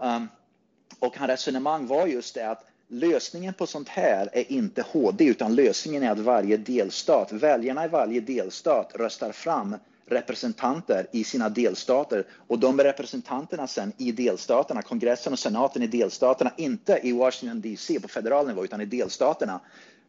Um, 0.00 0.28
och 0.98 1.16
hans 1.16 1.28
resonemang 1.28 1.86
var 1.86 2.06
just 2.06 2.34
det 2.34 2.50
att 2.50 2.64
lösningen 2.88 3.54
på 3.54 3.66
sånt 3.66 3.88
här 3.88 4.28
är 4.32 4.52
inte 4.52 4.82
HD 4.82 5.24
utan 5.24 5.54
lösningen 5.54 6.02
är 6.02 6.10
att 6.10 6.18
varje 6.18 6.56
delstat, 6.56 7.32
väljarna 7.32 7.84
i 7.84 7.88
varje 7.88 8.20
delstat 8.20 8.92
röstar 8.94 9.32
fram 9.32 9.76
representanter 10.06 11.06
i 11.12 11.24
sina 11.24 11.48
delstater. 11.48 12.26
Och 12.46 12.58
de 12.58 12.80
representanterna 12.80 13.66
sen 13.66 13.92
i 13.98 14.12
delstaterna, 14.12 14.82
kongressen 14.82 15.32
och 15.32 15.38
senaten 15.38 15.82
i 15.82 15.86
delstaterna, 15.86 16.52
inte 16.56 17.00
i 17.02 17.12
Washington 17.12 17.60
DC 17.60 18.00
på 18.00 18.08
federal 18.08 18.46
nivå 18.46 18.64
utan 18.64 18.80
i 18.80 18.84
delstaterna, 18.84 19.60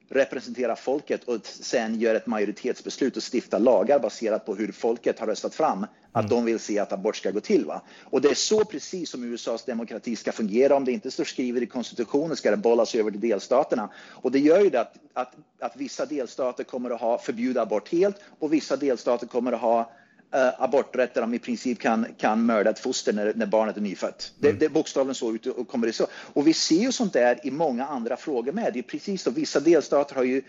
representera 0.10 0.76
folket 0.76 1.24
och 1.24 1.46
sen 1.46 2.00
gör 2.00 2.16
ett 2.16 2.28
majoritetsbeslut 2.28 3.18
och 3.18 3.24
stifta 3.34 3.58
lagar 3.58 4.00
baserat 4.00 4.46
på 4.46 4.56
hur 4.56 4.72
folket 4.72 5.20
har 5.20 5.28
röstat 5.28 5.56
fram 5.56 5.86
att 6.12 6.26
mm. 6.26 6.30
de 6.30 6.46
vill 6.46 6.60
se 6.60 6.80
att 6.80 6.94
abort 6.94 7.16
ska 7.16 7.32
gå 7.32 7.40
till. 7.40 7.66
Va? 7.66 7.82
Och 8.04 8.22
det 8.22 8.30
är 8.30 8.34
så 8.34 8.66
precis 8.66 9.10
som 9.10 9.24
USAs 9.24 9.66
demokrati 9.66 10.16
ska 10.16 10.32
fungera. 10.32 10.76
Om 10.76 10.86
det 10.86 10.92
inte 10.92 11.12
står 11.12 11.24
skrivet 11.24 11.64
i 11.64 11.66
konstitutionen 11.66 12.36
ska 12.36 12.52
det 12.52 12.58
bollas 12.58 12.96
över 12.96 13.12
till 13.12 13.20
delstaterna. 13.20 13.90
Och 14.10 14.32
det 14.32 14.40
gör 14.40 14.62
ju 14.62 14.70
det 14.70 14.82
att, 14.82 14.96
att, 15.14 15.36
att 15.60 15.76
vissa 15.76 16.06
delstater 16.06 16.64
kommer 16.64 16.90
att 16.90 17.02
ha 17.02 17.18
förbjuda 17.18 17.62
abort 17.62 17.90
helt 17.90 18.16
och 18.40 18.54
vissa 18.54 18.76
delstater 18.76 19.28
kommer 19.28 19.52
att 19.52 19.62
ha 19.62 19.92
uh, 20.36 20.63
aborträtt 20.63 21.13
där 21.13 21.22
de 21.22 21.34
i 21.34 21.39
princip 21.39 21.79
kan, 21.79 22.05
kan 22.17 22.46
mörda 22.46 22.69
ett 22.69 22.79
foster 22.79 23.13
när, 23.13 23.34
när 23.36 23.46
barnet 23.46 23.77
är 23.77 23.81
nyfött. 23.81 24.34
Mm. 24.41 24.53
Det, 24.53 24.60
det 24.60 24.65
är 24.65 24.69
bokstavligen 24.69 25.15
så 25.15 25.34
ut 25.34 25.46
och 25.46 25.67
kommer 25.67 25.88
det 25.88 25.93
så. 25.93 26.07
Och 26.34 26.48
vi 26.48 26.53
ser 26.53 26.75
ju 26.75 26.91
sånt 26.91 27.13
där 27.13 27.39
i 27.43 27.51
många 27.51 27.86
andra 27.86 28.17
frågor 28.17 28.51
med. 28.51 28.74
Det 28.74 28.79
är 28.79 28.84
precis 28.84 29.22
så. 29.22 29.31
Vissa 29.31 29.60
delstater 29.60 30.15
har 30.15 30.24
ju 30.24 30.41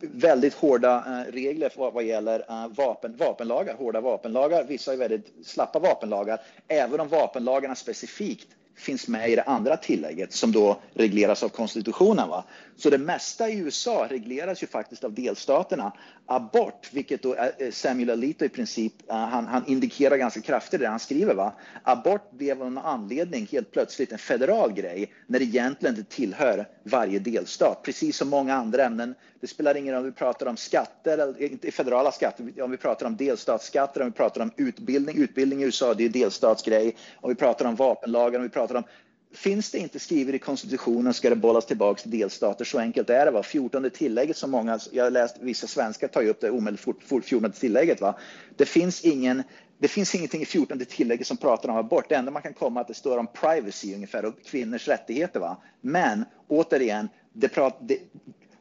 väldigt 0.00 0.54
hårda 0.54 0.98
uh, 0.98 1.32
regler 1.32 1.72
vad, 1.76 1.92
vad 1.92 2.04
gäller 2.04 2.38
uh, 2.38 2.68
vapen, 2.68 3.16
vapenlagar, 3.16 3.74
hårda 3.74 4.00
vapenlagar. 4.00 4.64
Vissa 4.64 4.90
har 4.90 4.96
väldigt 4.96 5.32
slappa 5.44 5.78
vapenlagar, 5.78 6.40
även 6.68 7.00
om 7.00 7.08
vapenlagarna 7.08 7.74
specifikt 7.74 8.48
finns 8.78 9.08
med 9.08 9.30
i 9.30 9.36
det 9.36 9.42
andra 9.42 9.76
tillägget 9.76 10.32
som 10.32 10.52
då 10.52 10.80
regleras 10.94 11.42
av 11.42 11.48
konstitutionen. 11.48 12.28
Va? 12.28 12.44
Så 12.76 12.90
det 12.90 12.98
mesta 12.98 13.48
i 13.48 13.58
USA 13.58 14.06
regleras 14.10 14.62
ju 14.62 14.66
faktiskt 14.66 15.04
av 15.04 15.12
delstaterna. 15.12 15.92
Abort, 16.30 16.90
vilket 16.92 17.22
då 17.22 17.34
eh, 17.34 17.46
eh, 17.58 17.70
Samuel 17.70 18.10
Alito 18.10 18.44
i 18.44 18.48
princip, 18.48 19.10
eh, 19.10 19.16
han, 19.16 19.46
han, 19.46 19.66
indikerar 19.66 20.16
ganska 20.16 20.40
kraftigt 20.40 20.80
det 20.80 20.86
han 20.86 20.98
skriver. 20.98 21.34
Va? 21.34 21.52
Abort 21.82 22.30
blev 22.30 22.62
av 22.62 22.72
någon 22.72 22.84
anledning 22.84 23.48
helt 23.52 23.70
plötsligt 23.70 24.12
en 24.12 24.18
federal 24.18 24.72
grej 24.72 25.12
när 25.26 25.38
det 25.38 25.44
egentligen 25.44 25.96
inte 25.96 26.14
tillhör 26.16 26.68
varje 26.82 27.18
delstat. 27.18 27.82
Precis 27.82 28.16
som 28.16 28.28
många 28.28 28.54
andra 28.54 28.84
ämnen. 28.84 29.14
Det 29.40 29.46
spelar 29.46 29.74
ingen 29.74 29.94
roll 29.94 30.00
om 30.00 30.06
vi 30.06 30.12
pratar 30.12 30.46
om 30.46 30.56
skatter, 30.56 31.18
eller 31.18 31.42
inte 31.42 31.70
federala 31.70 32.12
skatter, 32.12 32.62
om 32.62 32.70
vi 32.70 32.76
pratar 32.76 33.06
om 33.06 33.16
delstatsskatter, 33.16 34.00
om 34.00 34.06
vi 34.06 34.12
pratar 34.12 34.40
om 34.40 34.50
utbildning. 34.56 35.18
Utbildning 35.18 35.62
i 35.62 35.64
USA, 35.64 35.94
det 35.94 36.04
är 36.04 36.08
delstatsgrej. 36.08 36.96
Om 37.20 37.28
vi 37.28 37.34
pratar 37.34 37.64
om 37.64 37.76
vapenlagar, 37.76 38.38
om 38.38 38.42
vi 38.42 38.50
pratar 38.50 38.74
om 38.74 38.84
Finns 39.32 39.70
det 39.70 39.78
inte 39.78 39.98
skrivet 39.98 40.34
i 40.34 40.38
konstitutionen 40.38 41.14
ska 41.14 41.30
det 41.30 41.36
bollas 41.36 41.66
tillbaka 41.66 42.02
till 42.02 42.10
delstater. 42.10 42.64
Så 42.64 42.78
enkelt 42.78 43.10
är 43.10 43.24
det. 43.24 43.30
Va? 43.30 43.42
14 43.42 43.90
tillägget 43.90 44.36
som 44.36 44.50
många, 44.50 44.78
jag 44.92 45.04
har 45.04 45.10
läst 45.10 45.36
vissa 45.40 45.66
svenskar 45.66 46.08
tar 46.08 46.26
upp 46.26 46.40
det 46.40 46.50
omedelbart 46.50 47.24
14 47.24 47.52
tillägget. 47.52 48.00
Va? 48.00 48.14
Det 48.56 48.66
finns 48.66 49.04
ingen 49.04 49.42
det 49.78 49.88
finns 49.88 50.14
ingenting 50.14 50.42
i 50.42 50.46
14 50.46 50.78
tillägget 50.78 51.26
som 51.26 51.36
pratar 51.36 51.68
om 51.68 51.76
abort. 51.76 52.08
Det 52.08 52.14
enda 52.14 52.30
man 52.30 52.42
kan 52.42 52.54
komma 52.54 52.80
att 52.80 52.88
det 52.88 52.94
står 52.94 53.18
om 53.18 53.26
privacy 53.26 53.94
ungefär 53.94 54.24
och 54.24 54.34
kvinnors 54.44 54.88
rättigheter. 54.88 55.40
Va? 55.40 55.56
Men 55.80 56.24
återigen, 56.48 57.08
det 57.32 57.48
prat, 57.48 57.76
det, 57.80 57.98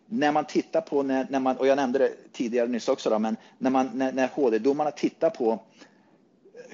när 0.05 0.31
man 0.31 0.45
tittar 0.45 0.81
på, 0.81 1.03
när, 1.03 1.27
när 1.29 1.39
man, 1.39 1.57
och 1.57 1.67
jag 1.67 1.75
nämnde 1.75 1.99
det 1.99 2.11
tidigare 2.33 2.67
nyss 2.67 2.87
också, 2.87 3.09
då, 3.09 3.19
men 3.19 3.35
när, 3.57 3.69
man, 3.69 3.89
när, 3.93 4.11
när 4.11 4.27
HD-domarna 4.27 4.91
tittar 4.91 5.29
på 5.29 5.59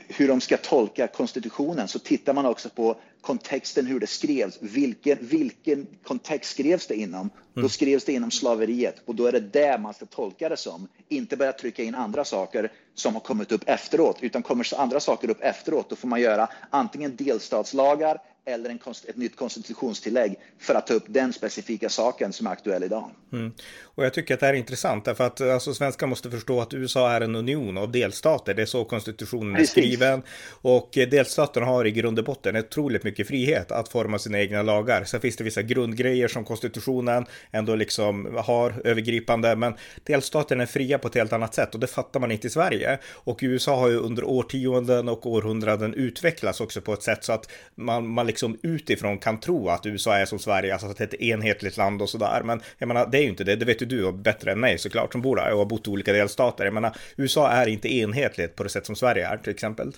hur 0.08 0.28
de 0.28 0.42
ska 0.42 0.58
tolka 0.58 1.08
konstitutionen 1.08 1.88
så 1.88 2.00
tittar 2.00 2.34
man 2.34 2.46
också 2.46 2.70
på 2.70 2.96
kontexten 3.24 3.86
hur 3.86 4.00
det 4.00 4.08
skrevs. 4.08 4.58
Vilken, 4.62 5.18
vilken 5.22 5.88
kontext 6.04 6.52
skrevs 6.52 6.88
det 6.88 6.96
inom? 6.96 7.20
Mm. 7.20 7.64
Då 7.64 7.70
skrevs 7.70 8.04
det 8.04 8.14
inom 8.14 8.32
slaveriet 8.32 8.96
och 9.06 9.16
då 9.16 9.26
är 9.26 9.32
det 9.32 9.40
det 9.40 9.78
man 9.78 9.94
ska 9.94 10.06
tolka 10.06 10.50
det 10.50 10.58
som. 10.58 10.88
Inte 11.08 11.38
börja 11.38 11.52
trycka 11.52 11.84
in 11.84 11.96
andra 11.96 12.26
saker 12.26 12.72
som 12.96 13.14
har 13.14 13.22
kommit 13.22 13.52
upp 13.52 13.64
efteråt, 13.66 14.18
utan 14.22 14.44
kommer 14.44 14.80
andra 14.80 15.00
saker 15.00 15.30
upp 15.30 15.42
efteråt, 15.42 15.90
då 15.90 15.96
får 15.96 16.08
man 16.08 16.22
göra 16.22 16.50
antingen 16.70 17.16
delstatslagar 17.16 18.18
eller 18.46 18.70
en, 18.70 18.80
ett 19.08 19.18
nytt 19.18 19.36
konstitutionstillägg 19.36 20.36
för 20.60 20.76
att 20.76 20.88
ta 20.88 20.94
upp 20.94 21.06
den 21.08 21.34
specifika 21.34 21.90
saken 21.90 22.34
som 22.34 22.48
är 22.48 22.52
aktuell 22.52 22.84
idag. 22.84 23.10
Mm. 23.34 23.52
Och 23.84 24.06
jag 24.06 24.14
tycker 24.14 24.34
att 24.34 24.40
det 24.40 24.46
här 24.46 24.54
är 24.54 24.58
intressant 24.58 25.06
därför 25.06 25.24
att 25.24 25.42
alltså, 25.42 25.74
svenskar 25.74 26.08
måste 26.08 26.32
förstå 26.32 26.62
att 26.62 26.74
USA 26.74 27.12
är 27.12 27.22
en 27.22 27.36
union 27.36 27.78
av 27.78 27.92
delstater. 27.92 28.54
Det 28.54 28.62
är 28.62 28.66
så 28.66 28.86
konstitutionen 28.86 29.56
Precis. 29.56 29.78
är 29.78 29.82
skriven. 29.82 30.24
Och 30.50 30.90
delstaterna 30.94 31.66
har 31.66 31.88
i 31.88 31.92
grund 31.92 32.20
och 32.20 32.26
botten 32.26 32.56
otroligt 32.56 33.04
mycket 33.04 33.28
frihet 33.28 33.72
att 33.72 33.90
forma 33.90 34.20
sina 34.20 34.40
egna 34.40 34.62
lagar. 34.62 35.04
Sen 35.04 35.22
finns 35.22 35.36
det 35.36 35.44
vissa 35.44 35.62
grundgrejer 35.62 36.28
som 36.28 36.46
konstitutionen 36.46 37.26
ändå 37.52 37.76
liksom 37.76 38.38
har 38.46 38.82
övergripande, 38.84 39.56
men 39.56 39.74
delstaterna 40.04 40.64
är 40.64 40.68
fria 40.68 40.98
på 40.98 41.08
ett 41.08 41.16
helt 41.16 41.34
annat 41.34 41.56
sätt 41.56 41.74
och 41.74 41.80
det 41.80 41.88
fattar 41.88 42.20
man 42.20 42.32
inte 42.32 42.48
i 42.48 42.50
Sverige. 42.50 43.00
Och 43.14 43.40
USA 43.42 43.76
har 43.76 43.90
ju 43.90 43.98
under 43.98 44.24
årtionden 44.24 45.10
och 45.10 45.26
århundraden 45.26 45.94
utvecklats 45.94 46.62
också 46.62 46.82
på 46.82 46.94
ett 46.94 47.04
sätt 47.04 47.24
så 47.24 47.34
att 47.34 47.52
man, 47.76 48.08
man 48.08 48.28
liksom 48.34 48.58
utifrån 48.62 49.18
kan 49.18 49.40
tro 49.40 49.70
att 49.70 49.86
USA 49.86 50.18
är 50.18 50.26
som 50.26 50.40
Sverige, 50.40 50.74
alltså 50.74 50.88
att 50.88 50.98
det 50.98 51.04
är 51.04 51.08
ett 51.08 51.22
enhetligt 51.22 51.78
land 51.78 52.02
och 52.02 52.10
sådär. 52.10 52.42
Men 52.44 52.62
jag 52.78 52.88
menar, 52.88 53.08
det 53.12 53.18
är 53.18 53.22
ju 53.22 53.30
inte 53.30 53.44
det. 53.44 53.56
Det 53.56 53.66
vet 53.66 53.82
ju 53.82 53.86
du 53.86 54.12
bättre 54.12 54.52
än 54.52 54.60
mig 54.60 54.78
såklart 54.78 55.12
som 55.12 55.22
bor 55.22 55.36
där 55.36 55.52
och 55.52 55.58
har 55.58 55.66
bott 55.66 55.88
i 55.88 55.90
olika 55.90 56.14
delstater. 56.14 56.66
Jag 56.66 56.74
menar, 56.74 56.98
USA 57.18 57.50
är 57.50 57.68
inte 57.68 57.94
enhetligt 57.94 58.56
på 58.56 58.64
det 58.64 58.70
sätt 58.70 58.86
som 58.86 58.96
Sverige 58.96 59.28
är 59.28 59.38
till 59.38 59.54
exempel. 59.54 59.92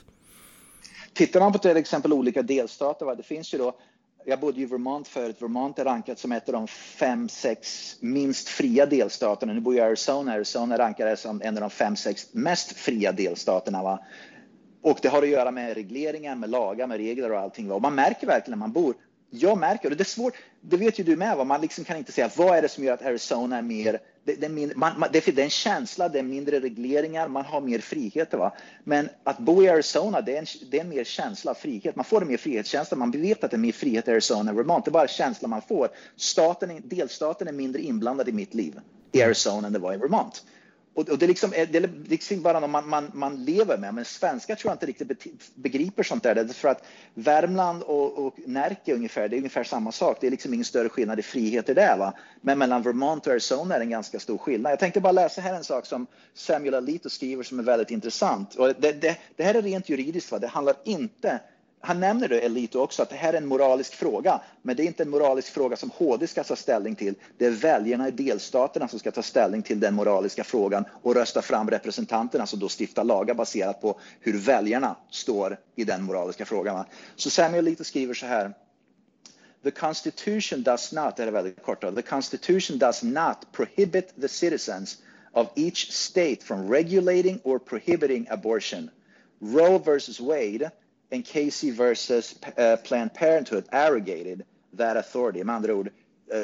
Tittar 1.13 1.39
man 1.39 1.53
på 1.53 1.57
till 1.57 1.77
exempel 1.77 2.13
olika 2.13 2.41
delstater, 2.41 3.05
va? 3.05 3.15
det 3.15 3.23
finns 3.23 3.53
ju 3.53 3.57
då 3.57 3.75
jag 4.27 4.39
bodde 4.39 4.61
i 4.61 4.65
Vermont 4.65 5.07
förut. 5.07 5.35
Vermont 5.39 5.79
är 5.79 5.85
rankat 5.85 6.19
som 6.19 6.31
ett 6.31 6.49
av 6.49 6.53
de 6.53 6.67
fem, 6.67 7.29
sex 7.29 7.95
minst 7.99 8.49
fria 8.49 8.85
delstaterna. 8.85 9.53
Nu 9.53 9.59
bor 9.59 9.75
jag 9.75 9.85
i 9.85 9.87
Arizona. 9.87 10.33
Arizona 10.33 10.77
rankades 10.77 11.21
som 11.21 11.41
en 11.41 11.55
av 11.55 11.61
de 11.61 11.69
fem, 11.69 11.95
sex 11.95 12.27
mest 12.31 12.71
fria 12.71 13.11
delstaterna. 13.11 13.83
Va? 13.83 13.99
Och 14.85 14.99
det 15.01 15.07
har 15.07 15.21
att 15.21 15.29
göra 15.29 15.51
med 15.51 15.73
regleringar, 15.73 16.35
med 16.35 16.49
lagar, 16.49 16.87
med 16.87 16.97
regler 16.97 17.31
och 17.31 17.39
allting. 17.39 17.71
Och 17.71 17.81
man 17.81 17.95
märker 17.95 18.27
verkligen 18.27 18.59
när 18.59 18.65
man 18.65 18.71
bor. 18.71 18.95
Jag 19.29 19.57
märker, 19.57 19.91
och 19.91 19.97
det 19.97 20.03
är 20.03 20.05
svårt, 20.05 20.33
det 20.61 20.77
vet 20.77 20.99
ju 20.99 21.03
du 21.03 21.15
med, 21.15 21.37
va? 21.37 21.43
man 21.43 21.61
liksom 21.61 21.83
kan 21.83 21.97
inte 21.97 22.11
säga 22.11 22.29
vad 22.35 22.57
är 22.57 22.61
det 22.61 22.69
som 22.69 22.83
gör 22.83 22.93
att 22.93 23.05
Arizona 23.05 23.57
är 23.57 23.61
mer 23.61 23.99
det, 24.25 24.35
det, 24.35 24.45
är 24.45 24.49
mindre, 24.49 24.77
man, 24.77 24.99
man, 24.99 25.09
det, 25.11 25.27
är 25.27 25.39
en 25.39 25.49
känsla, 25.49 26.09
det 26.09 26.19
är 26.19 26.23
mindre 26.23 26.59
regleringar, 26.59 27.27
man 27.27 27.45
har 27.45 27.61
mer 27.61 27.79
friheter. 27.79 28.37
Va? 28.37 28.51
Men 28.83 29.09
att 29.23 29.37
bo 29.37 29.63
i 29.63 29.69
Arizona, 29.69 30.21
det 30.21 30.35
är, 30.35 30.39
en, 30.39 30.45
det 30.71 30.77
är 30.77 30.81
en 30.81 30.89
mer 30.89 31.03
känsla 31.03 31.51
av 31.51 31.55
frihet. 31.55 31.95
Man 31.95 32.05
får 32.05 32.21
en 32.21 32.27
mer 32.27 32.37
frihetskänsla, 32.37 32.97
man 32.97 33.11
vet 33.11 33.43
att 33.43 33.51
det 33.51 33.57
är 33.57 33.59
mer 33.59 33.71
frihet 33.71 34.07
i 34.07 34.11
Arizona 34.11 34.49
än 34.49 34.55
Vermont. 34.55 34.85
Det 34.85 34.89
är 34.89 34.93
bara 34.93 35.07
känslan 35.07 35.49
man 35.49 35.61
får. 35.61 35.89
Staten, 36.15 36.81
delstaten 36.83 37.47
är 37.47 37.51
mindre 37.51 37.81
inblandad 37.81 38.29
i 38.29 38.31
mitt 38.31 38.53
liv 38.53 38.79
i 39.11 39.21
Arizona 39.21 39.67
än 39.67 39.73
det 39.73 39.79
var 39.79 39.93
i 39.93 39.97
Vermont. 39.97 40.43
Och, 40.95 41.09
och 41.09 41.17
det, 41.17 41.27
liksom 41.27 41.53
är, 41.55 41.65
det 41.65 41.77
är 41.77 41.89
liksom 42.09 42.41
bara 42.41 42.59
något 42.59 42.69
man, 42.69 42.89
man, 42.89 43.11
man 43.13 43.45
lever 43.45 43.77
med. 43.77 43.93
Men 43.93 44.05
svenskar 44.05 44.55
tror 44.55 44.69
jag 44.69 44.75
inte 44.75 44.85
riktigt 44.85 45.55
begriper 45.55 46.03
sånt 46.03 46.23
där. 46.23 46.47
För 46.47 46.67
att 46.67 46.85
Värmland 47.13 47.83
och, 47.83 48.25
och 48.25 48.35
Närke 48.45 48.93
ungefär, 48.93 49.29
det 49.29 49.35
är 49.35 49.37
ungefär 49.37 49.63
samma 49.63 49.91
sak. 49.91 50.17
Det 50.21 50.27
är 50.27 50.31
liksom 50.31 50.53
ingen 50.53 50.65
större 50.65 50.89
skillnad 50.89 51.19
i 51.19 51.21
friheter 51.21 51.75
där. 51.75 51.97
Va? 51.97 52.13
Men 52.41 52.57
mellan 52.57 52.81
Vermont 52.81 53.27
och 53.27 53.33
Arizona 53.33 53.75
är 53.75 53.79
det 53.79 53.85
en 53.85 53.89
ganska 53.89 54.19
stor 54.19 54.37
skillnad. 54.37 54.71
Jag 54.71 54.79
tänkte 54.79 55.01
bara 55.01 55.11
läsa 55.11 55.41
här 55.41 55.53
en 55.53 55.63
sak 55.63 55.85
som 55.85 56.07
Samuel 56.33 56.73
Alito 56.73 57.09
skriver 57.09 57.43
som 57.43 57.59
är 57.59 57.63
väldigt 57.63 57.91
intressant. 57.91 58.55
Och 58.55 58.67
det, 58.67 58.91
det, 58.91 59.17
det 59.35 59.43
här 59.43 59.53
är 59.53 59.61
rent 59.61 59.89
juridiskt. 59.89 60.31
Va? 60.31 60.39
Det 60.39 60.47
handlar 60.47 60.75
inte 60.83 61.39
han 61.85 61.99
nämner 61.99 62.27
det, 62.27 62.39
Elito, 62.39 62.79
också 62.79 63.03
att 63.03 63.09
det 63.09 63.15
här 63.15 63.33
är 63.33 63.37
en 63.37 63.45
moralisk 63.45 63.93
fråga. 63.93 64.41
Men 64.61 64.75
det 64.75 64.83
är 64.83 64.85
inte 64.85 65.03
en 65.03 65.09
moralisk 65.09 65.53
fråga 65.53 65.75
som 65.75 65.91
HD 65.95 66.27
ska 66.27 66.43
ta 66.43 66.55
ställning 66.55 66.95
till. 66.95 67.15
Det 67.37 67.45
är 67.45 67.51
väljarna 67.51 68.07
i 68.07 68.11
delstaterna 68.11 68.87
som 68.87 68.99
ska 68.99 69.11
ta 69.11 69.21
ställning 69.21 69.61
till 69.61 69.79
den 69.79 69.95
moraliska 69.95 70.43
frågan 70.43 70.85
och 71.03 71.15
rösta 71.15 71.41
fram 71.41 71.69
representanterna 71.69 72.45
som 72.45 72.59
då 72.59 72.69
stiftar 72.79 73.03
lagar 73.03 73.33
baserat 73.33 73.81
på 73.81 73.99
hur 74.19 74.37
väljarna 74.37 74.95
står 75.09 75.57
i 75.75 75.83
den 75.83 76.03
moraliska 76.03 76.45
frågan. 76.45 76.85
Så 77.15 77.29
Samuel 77.29 77.65
Lito 77.65 77.83
skriver 77.83 78.13
så 78.13 78.25
här. 78.25 78.53
The 79.63 79.71
Constitution 79.71 80.63
does 80.63 80.91
not, 80.91 81.17
det 81.17 81.23
är 81.23 81.31
väldigt 81.31 81.63
kort, 81.63 81.81
the 81.81 82.01
Constitution 82.01 82.77
does 82.77 83.03
not 83.03 83.37
prohibit 83.51 84.21
the 84.21 84.27
citizens 84.27 84.97
of 85.31 85.47
each 85.55 85.91
state 85.91 86.37
from 86.41 86.71
regulating 86.71 87.39
or 87.43 87.59
prohibiting 87.59 88.27
abortion. 88.29 88.89
Roe 89.39 89.77
versus 89.79 90.19
Wade 90.19 90.71
and 91.15 91.25
Casey 91.25 91.71
versus 91.71 92.35
uh, 92.57 92.77
Planned 92.83 93.13
Parenthood 93.13 93.65
arrogated 93.71 94.45
that 94.77 94.97
authority. 94.97 95.43
Med 95.43 95.55
andra 95.55 95.73
ord, 95.73 95.89
uh, 96.33 96.43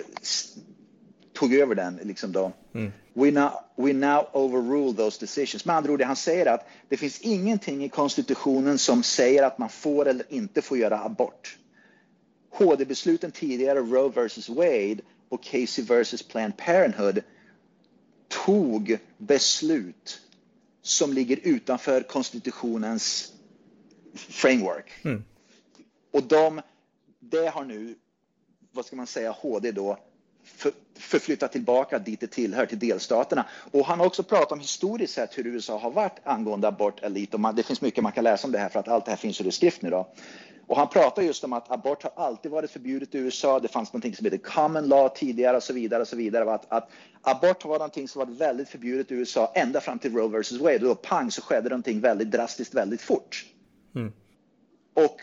tog 1.33 1.53
över 1.53 1.75
den. 1.75 1.99
Liksom 2.03 2.31
då. 2.31 2.51
Mm. 2.73 2.91
We, 3.13 3.31
now, 3.31 3.51
we 3.75 3.93
now 3.93 4.27
overrule 4.33 4.93
those 4.93 5.19
decisions. 5.19 5.65
Med 5.65 5.75
andra 5.75 5.91
ord, 5.91 5.99
det 5.99 6.05
han 6.05 6.15
säger 6.15 6.45
att 6.45 6.67
det 6.89 6.97
finns 6.97 7.21
ingenting 7.21 7.83
i 7.83 7.89
konstitutionen 7.89 8.77
som 8.77 9.03
säger 9.03 9.43
att 9.43 9.57
man 9.57 9.69
får 9.69 10.07
eller 10.07 10.25
inte 10.29 10.61
får 10.61 10.77
göra 10.77 10.99
abort. 10.99 11.57
HD-besluten 12.49 13.31
tidigare, 13.31 13.79
Roe 13.79 14.09
versus 14.09 14.49
Wade 14.49 14.97
och 15.29 15.43
Casey 15.43 15.85
versus 15.85 16.23
Planned 16.23 16.57
Parenthood, 16.57 17.23
tog 18.45 18.97
beslut 19.17 20.21
som 20.81 21.13
ligger 21.13 21.39
utanför 21.43 22.01
konstitutionens 22.01 23.33
framework. 24.15 24.91
Mm. 25.03 25.23
Och 26.11 26.23
de, 26.23 26.61
det 27.19 27.49
har 27.49 27.63
nu, 27.63 27.95
vad 28.71 28.85
ska 28.85 28.95
man 28.95 29.07
säga, 29.07 29.31
HD 29.31 29.71
då 29.71 29.97
för, 30.43 30.71
förflyttat 30.97 31.51
tillbaka 31.51 31.99
dit 31.99 32.19
det 32.19 32.27
tillhör, 32.27 32.65
till 32.65 32.79
delstaterna. 32.79 33.45
Och 33.71 33.85
han 33.85 33.99
har 33.99 34.05
också 34.05 34.23
pratat 34.23 34.51
om 34.51 34.59
historiskt 34.59 35.13
sett 35.13 35.37
hur 35.37 35.47
USA 35.47 35.77
har 35.77 35.91
varit 35.91 36.19
angående 36.23 36.67
abort 36.67 37.03
elit. 37.03 37.33
Och 37.33 37.39
man, 37.39 37.55
det 37.55 37.63
finns 37.63 37.81
mycket 37.81 38.03
man 38.03 38.11
kan 38.11 38.23
läsa 38.23 38.47
om 38.47 38.51
det 38.51 38.59
här 38.59 38.69
för 38.69 38.79
att 38.79 38.87
allt 38.87 39.05
det 39.05 39.11
här 39.11 39.17
finns 39.17 39.41
i 39.41 39.51
skrift 39.51 39.81
nu 39.81 39.89
då. 39.89 40.13
Och 40.67 40.77
han 40.77 40.87
pratar 40.89 41.21
just 41.21 41.43
om 41.43 41.53
att 41.53 41.71
abort 41.71 42.03
har 42.03 42.11
alltid 42.15 42.51
varit 42.51 42.71
förbjudet 42.71 43.15
i 43.15 43.17
USA. 43.17 43.59
Det 43.59 43.67
fanns 43.67 43.93
någonting 43.93 44.15
som 44.15 44.25
heter 44.25 44.37
common 44.37 44.87
law 44.87 45.09
tidigare 45.09 45.57
och 45.57 45.63
så 45.63 45.73
vidare 45.73 46.01
och 46.01 46.07
så 46.07 46.15
vidare. 46.15 46.53
Att, 46.53 46.71
att 46.71 46.89
abort 47.21 47.65
var 47.65 47.77
någonting 47.77 48.07
som 48.07 48.19
var 48.19 48.25
väldigt 48.25 48.69
förbjudet 48.69 49.11
i 49.11 49.15
USA 49.15 49.51
ända 49.55 49.81
fram 49.81 49.99
till 49.99 50.13
Roe 50.13 50.27
versus 50.27 50.61
Wade. 50.61 50.75
Och 50.75 50.81
då 50.81 50.95
pang 50.95 51.31
så 51.31 51.41
skedde 51.41 51.69
någonting 51.69 52.01
väldigt 52.01 52.31
drastiskt 52.31 52.73
väldigt 52.73 53.01
fort. 53.01 53.45
Mm. 53.95 54.11
Och 54.93 55.21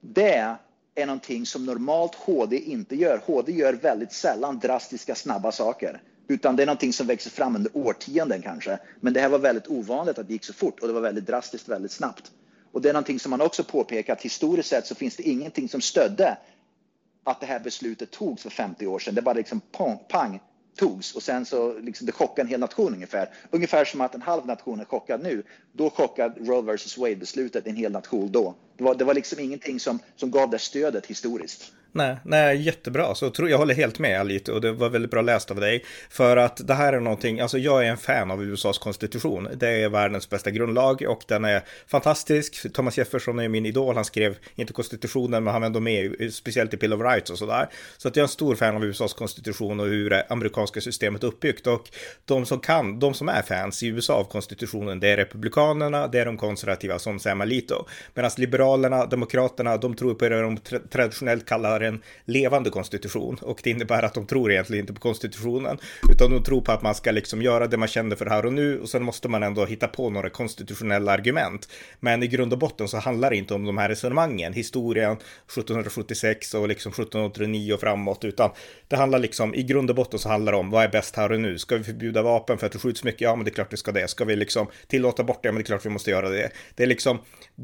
det 0.00 0.56
är 0.94 1.06
någonting 1.06 1.46
som 1.46 1.66
normalt 1.66 2.14
HD 2.14 2.58
inte 2.58 2.96
gör. 2.96 3.22
HD 3.26 3.52
gör 3.52 3.72
väldigt 3.72 4.12
sällan 4.12 4.58
drastiska 4.58 5.14
snabba 5.14 5.52
saker. 5.52 6.02
Utan 6.28 6.56
det 6.56 6.62
är 6.62 6.66
någonting 6.66 6.92
som 6.92 7.06
växer 7.06 7.30
fram 7.30 7.56
under 7.56 7.76
årtionden 7.76 8.42
kanske. 8.42 8.78
Men 9.00 9.12
det 9.12 9.20
här 9.20 9.28
var 9.28 9.38
väldigt 9.38 9.68
ovanligt 9.68 10.18
att 10.18 10.26
det 10.26 10.32
gick 10.32 10.44
så 10.44 10.52
fort 10.52 10.80
och 10.80 10.86
det 10.88 10.94
var 10.94 11.00
väldigt 11.00 11.26
drastiskt 11.26 11.68
väldigt 11.68 11.92
snabbt. 11.92 12.32
Och 12.72 12.82
det 12.82 12.88
är 12.88 12.92
någonting 12.92 13.20
som 13.20 13.30
man 13.30 13.40
också 13.40 13.64
påpekat 13.64 14.22
historiskt 14.22 14.68
sett 14.68 14.86
så 14.86 14.94
finns 14.94 15.16
det 15.16 15.22
ingenting 15.22 15.68
som 15.68 15.80
stödde 15.80 16.36
att 17.24 17.40
det 17.40 17.46
här 17.46 17.60
beslutet 17.60 18.10
togs 18.10 18.42
för 18.42 18.50
50 18.50 18.86
år 18.86 18.98
sedan. 18.98 19.14
Det 19.14 19.22
bara 19.22 19.34
liksom 19.34 19.60
pang, 19.60 19.98
pang 20.08 20.40
togs 20.76 21.14
och 21.14 21.22
sen 21.22 21.46
så 21.46 21.78
liksom 21.78 22.06
det 22.06 22.12
chockade 22.12 22.40
en 22.42 22.48
hel 22.48 22.60
nation 22.60 22.94
ungefär. 22.94 23.30
Ungefär 23.50 23.84
som 23.84 24.00
att 24.00 24.14
en 24.14 24.22
halv 24.22 24.46
nation 24.46 24.80
är 24.80 24.84
chockad 24.84 25.22
nu. 25.22 25.42
Då 25.72 25.90
chockade 25.90 26.40
Roe 26.40 26.76
vs 26.76 26.98
Wade 26.98 27.16
beslutet 27.16 27.66
en 27.66 27.76
hel 27.76 27.92
nation 27.92 28.32
då. 28.32 28.54
Det 28.76 28.84
var, 28.84 28.94
det 28.94 29.04
var 29.04 29.14
liksom 29.14 29.38
ingenting 29.40 29.80
som, 29.80 29.98
som 30.16 30.30
gav 30.30 30.50
det 30.50 30.58
stödet 30.58 31.06
historiskt. 31.06 31.72
Nej, 31.94 32.16
nej, 32.24 32.62
jättebra. 32.62 33.14
Så 33.14 33.32
jag 33.38 33.58
håller 33.58 33.74
helt 33.74 33.98
med 33.98 34.26
lite 34.26 34.52
och 34.52 34.60
det 34.60 34.72
var 34.72 34.88
väldigt 34.88 35.10
bra 35.10 35.22
läst 35.22 35.50
av 35.50 35.60
dig. 35.60 35.84
För 36.10 36.36
att 36.36 36.66
det 36.66 36.74
här 36.74 36.92
är 36.92 37.00
någonting, 37.00 37.40
alltså 37.40 37.58
jag 37.58 37.86
är 37.86 37.90
en 37.90 37.96
fan 37.96 38.30
av 38.30 38.44
USAs 38.44 38.78
konstitution. 38.78 39.48
Det 39.54 39.68
är 39.68 39.88
världens 39.88 40.30
bästa 40.30 40.50
grundlag 40.50 41.02
och 41.08 41.22
den 41.28 41.44
är 41.44 41.62
fantastisk. 41.86 42.72
Thomas 42.72 42.98
Jefferson 42.98 43.38
är 43.38 43.48
min 43.48 43.66
idol. 43.66 43.94
Han 43.94 44.04
skrev 44.04 44.36
inte 44.54 44.72
konstitutionen, 44.72 45.44
men 45.44 45.52
han 45.52 45.62
var 45.62 45.66
ändå 45.66 45.80
med, 45.80 46.32
speciellt 46.34 46.74
i 46.74 46.76
Bill 46.76 46.92
of 46.92 47.00
Rights 47.00 47.30
och 47.30 47.38
sådär. 47.38 47.68
Så 47.96 48.08
att 48.08 48.16
jag 48.16 48.22
är 48.22 48.26
en 48.26 48.28
stor 48.28 48.54
fan 48.54 48.76
av 48.76 48.84
USAs 48.84 49.14
konstitution 49.14 49.80
och 49.80 49.86
hur 49.86 50.10
det 50.10 50.26
amerikanska 50.28 50.80
systemet 50.80 51.22
är 51.22 51.26
uppbyggt. 51.26 51.66
Och 51.66 51.88
de 52.24 52.46
som 52.46 52.60
kan, 52.60 52.98
de 52.98 53.14
som 53.14 53.28
är 53.28 53.42
fans 53.42 53.82
i 53.82 53.86
USA 53.86 54.14
av 54.14 54.24
konstitutionen, 54.24 55.00
det 55.00 55.08
är 55.08 55.16
republikanerna, 55.16 56.06
det 56.06 56.20
är 56.20 56.26
de 56.26 56.36
konservativa 56.36 56.98
som 56.98 57.18
Sam 57.18 57.40
Alito. 57.40 57.86
Medan 58.14 58.30
liberalerna, 58.36 59.06
demokraterna, 59.06 59.76
de 59.76 59.94
tror 59.94 60.14
på 60.14 60.28
det 60.28 60.40
de 60.40 60.58
traditionellt 60.90 61.46
kallar 61.46 61.81
en 61.82 62.02
levande 62.24 62.70
konstitution 62.70 63.38
och 63.42 63.60
det 63.64 63.70
innebär 63.70 64.02
att 64.02 64.14
de 64.14 64.26
tror 64.26 64.52
egentligen 64.52 64.80
inte 64.80 64.92
på 64.92 65.00
konstitutionen 65.00 65.78
utan 66.10 66.30
de 66.30 66.42
tror 66.42 66.60
på 66.60 66.72
att 66.72 66.82
man 66.82 66.94
ska 66.94 67.10
liksom 67.10 67.42
göra 67.42 67.66
det 67.66 67.76
man 67.76 67.88
känner 67.88 68.16
för 68.16 68.26
här 68.26 68.46
och 68.46 68.52
nu 68.52 68.80
och 68.80 68.88
sen 68.88 69.02
måste 69.02 69.28
man 69.28 69.42
ändå 69.42 69.64
hitta 69.64 69.88
på 69.88 70.10
några 70.10 70.30
konstitutionella 70.30 71.12
argument. 71.12 71.68
Men 72.00 72.22
i 72.22 72.26
grund 72.26 72.52
och 72.52 72.58
botten 72.58 72.88
så 72.88 72.98
handlar 72.98 73.30
det 73.30 73.36
inte 73.36 73.54
om 73.54 73.64
de 73.64 73.78
här 73.78 73.88
resonemangen, 73.88 74.52
historien 74.52 75.12
1776 75.12 76.54
och 76.54 76.68
liksom 76.68 76.92
1789 76.92 77.74
och 77.74 77.80
framåt, 77.80 78.24
utan 78.24 78.50
det 78.88 78.96
handlar 78.96 79.18
liksom 79.18 79.54
i 79.54 79.62
grund 79.62 79.90
och 79.90 79.96
botten 79.96 80.18
så 80.18 80.28
handlar 80.28 80.52
det 80.52 80.58
om 80.58 80.70
vad 80.70 80.84
är 80.84 80.88
bäst 80.88 81.16
här 81.16 81.32
och 81.32 81.40
nu? 81.40 81.58
Ska 81.58 81.76
vi 81.76 81.84
förbjuda 81.84 82.22
vapen 82.22 82.58
för 82.58 82.66
att 82.66 82.72
det 82.72 82.78
skjuts 82.78 83.04
mycket? 83.04 83.20
Ja, 83.20 83.36
men 83.36 83.44
det 83.44 83.50
är 83.50 83.54
klart 83.54 83.72
vi 83.72 83.76
ska 83.76 83.92
det. 83.92 84.08
Ska 84.08 84.24
vi 84.24 84.36
liksom 84.36 84.66
tillåta 84.86 85.24
bort 85.24 85.42
det? 85.42 85.48
Ja, 85.48 85.52
men 85.52 85.58
det 85.58 85.62
är 85.62 85.66
klart 85.66 85.86
vi 85.86 85.90
måste 85.90 86.10
göra 86.10 86.28
det. 86.28 86.50
Det 86.74 86.82
är 86.82 86.86
liksom 86.86 87.18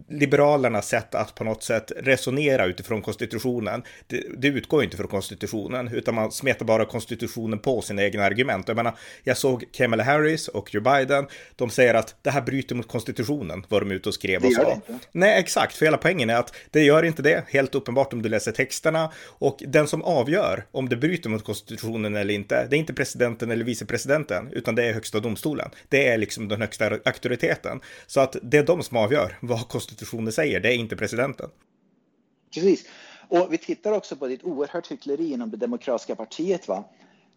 liberalernas 0.08 0.88
sätt 0.88 1.14
att 1.14 1.34
på 1.34 1.44
något 1.44 1.62
sätt 1.62 1.92
resonera 1.96 2.66
utifrån 2.66 3.02
konstitutionen 3.02 3.82
det, 4.08 4.24
det 4.36 4.48
utgår 4.48 4.84
inte 4.84 4.96
från 4.96 5.08
konstitutionen, 5.08 5.88
utan 5.88 6.14
man 6.14 6.32
smetar 6.32 6.66
bara 6.66 6.84
konstitutionen 6.84 7.58
på 7.58 7.82
sina 7.82 8.02
egna 8.02 8.24
argument. 8.24 8.68
Jag 8.68 8.76
menar, 8.76 8.98
jag 9.24 9.36
såg 9.36 9.64
Kamala 9.72 10.02
Harris 10.02 10.48
och 10.48 10.74
Joe 10.74 10.82
Biden, 10.82 11.26
de 11.56 11.70
säger 11.70 11.94
att 11.94 12.14
det 12.22 12.30
här 12.30 12.42
bryter 12.42 12.74
mot 12.74 12.88
konstitutionen, 12.88 13.64
var 13.68 13.80
de 13.80 13.90
ute 13.90 14.08
och 14.08 14.14
skrev 14.14 14.44
och 14.44 14.52
sa. 14.52 14.80
Nej, 15.12 15.40
exakt, 15.40 15.76
för 15.76 15.86
hela 15.86 15.96
poängen 15.96 16.30
är 16.30 16.36
att 16.36 16.54
det 16.70 16.82
gör 16.82 17.02
inte 17.02 17.22
det, 17.22 17.44
helt 17.48 17.74
uppenbart 17.74 18.12
om 18.12 18.22
du 18.22 18.28
läser 18.28 18.52
texterna, 18.52 19.12
och 19.24 19.62
den 19.66 19.86
som 19.86 20.02
avgör 20.02 20.64
om 20.70 20.88
det 20.88 20.96
bryter 20.96 21.30
mot 21.30 21.44
konstitutionen 21.44 22.16
eller 22.16 22.34
inte, 22.34 22.66
det 22.70 22.76
är 22.76 22.78
inte 22.78 22.94
presidenten 22.94 23.50
eller 23.50 23.64
vicepresidenten, 23.64 24.48
utan 24.52 24.74
det 24.74 24.84
är 24.84 24.92
högsta 24.92 25.20
domstolen. 25.20 25.70
Det 25.88 26.08
är 26.08 26.18
liksom 26.18 26.48
den 26.48 26.60
högsta 26.60 26.86
auktoriteten. 27.04 27.80
Så 28.06 28.20
att 28.20 28.36
det 28.42 28.58
är 28.58 28.62
de 28.62 28.82
som 28.82 28.96
avgör 28.96 29.38
vad 29.40 29.68
konstitutionen 29.68 30.32
säger, 30.32 30.60
det 30.60 30.68
är 30.68 30.76
inte 30.76 30.96
presidenten. 30.96 31.50
Precis. 32.54 32.84
Och 33.28 33.52
vi 33.52 33.58
tittar 33.58 33.92
också 33.92 34.16
på 34.16 34.26
ett 34.26 34.44
oerhört 34.44 34.90
hyckleri 34.90 35.32
inom 35.32 35.50
det 35.50 35.56
demokratiska 35.56 36.14
partiet. 36.14 36.68
Va? 36.68 36.84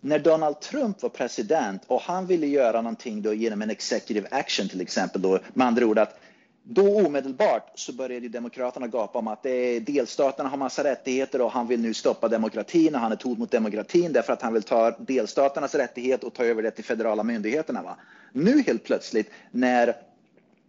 När 0.01 0.19
Donald 0.19 0.59
Trump 0.59 1.01
var 1.01 1.09
president 1.09 1.81
och 1.87 2.01
han 2.01 2.27
ville 2.27 2.47
göra 2.47 2.81
någonting 2.81 3.21
då 3.21 3.33
genom 3.33 3.61
en 3.61 3.69
executive 3.69 4.27
action 4.31 4.69
till 4.69 4.81
exempel, 4.81 5.21
då, 5.21 5.39
med 5.53 5.67
andra 5.67 5.85
ord 5.85 5.99
att 5.99 6.19
då 6.63 7.05
omedelbart 7.05 7.71
så 7.75 7.93
började 7.93 8.27
Demokraterna 8.27 8.87
gapa 8.87 9.19
om 9.19 9.27
att 9.27 9.43
det 9.43 9.79
delstaterna 9.79 10.49
har 10.49 10.57
massa 10.57 10.83
rättigheter 10.83 11.41
och 11.41 11.51
han 11.51 11.67
vill 11.67 11.79
nu 11.79 11.93
stoppa 11.93 12.27
demokratin 12.27 12.95
och 12.95 13.01
han 13.01 13.11
är 13.11 13.15
ett 13.15 13.21
hot 13.21 13.37
mot 13.37 13.51
demokratin 13.51 14.13
därför 14.13 14.33
att 14.33 14.41
han 14.41 14.53
vill 14.53 14.63
ta 14.63 14.91
delstaternas 14.91 15.75
rättighet 15.75 16.23
och 16.23 16.33
ta 16.33 16.43
över 16.43 16.63
det 16.63 16.71
till 16.71 16.83
federala 16.83 17.23
myndigheterna. 17.23 17.81
Va? 17.81 17.97
Nu 18.31 18.61
helt 18.61 18.83
plötsligt 18.83 19.31
när 19.51 19.95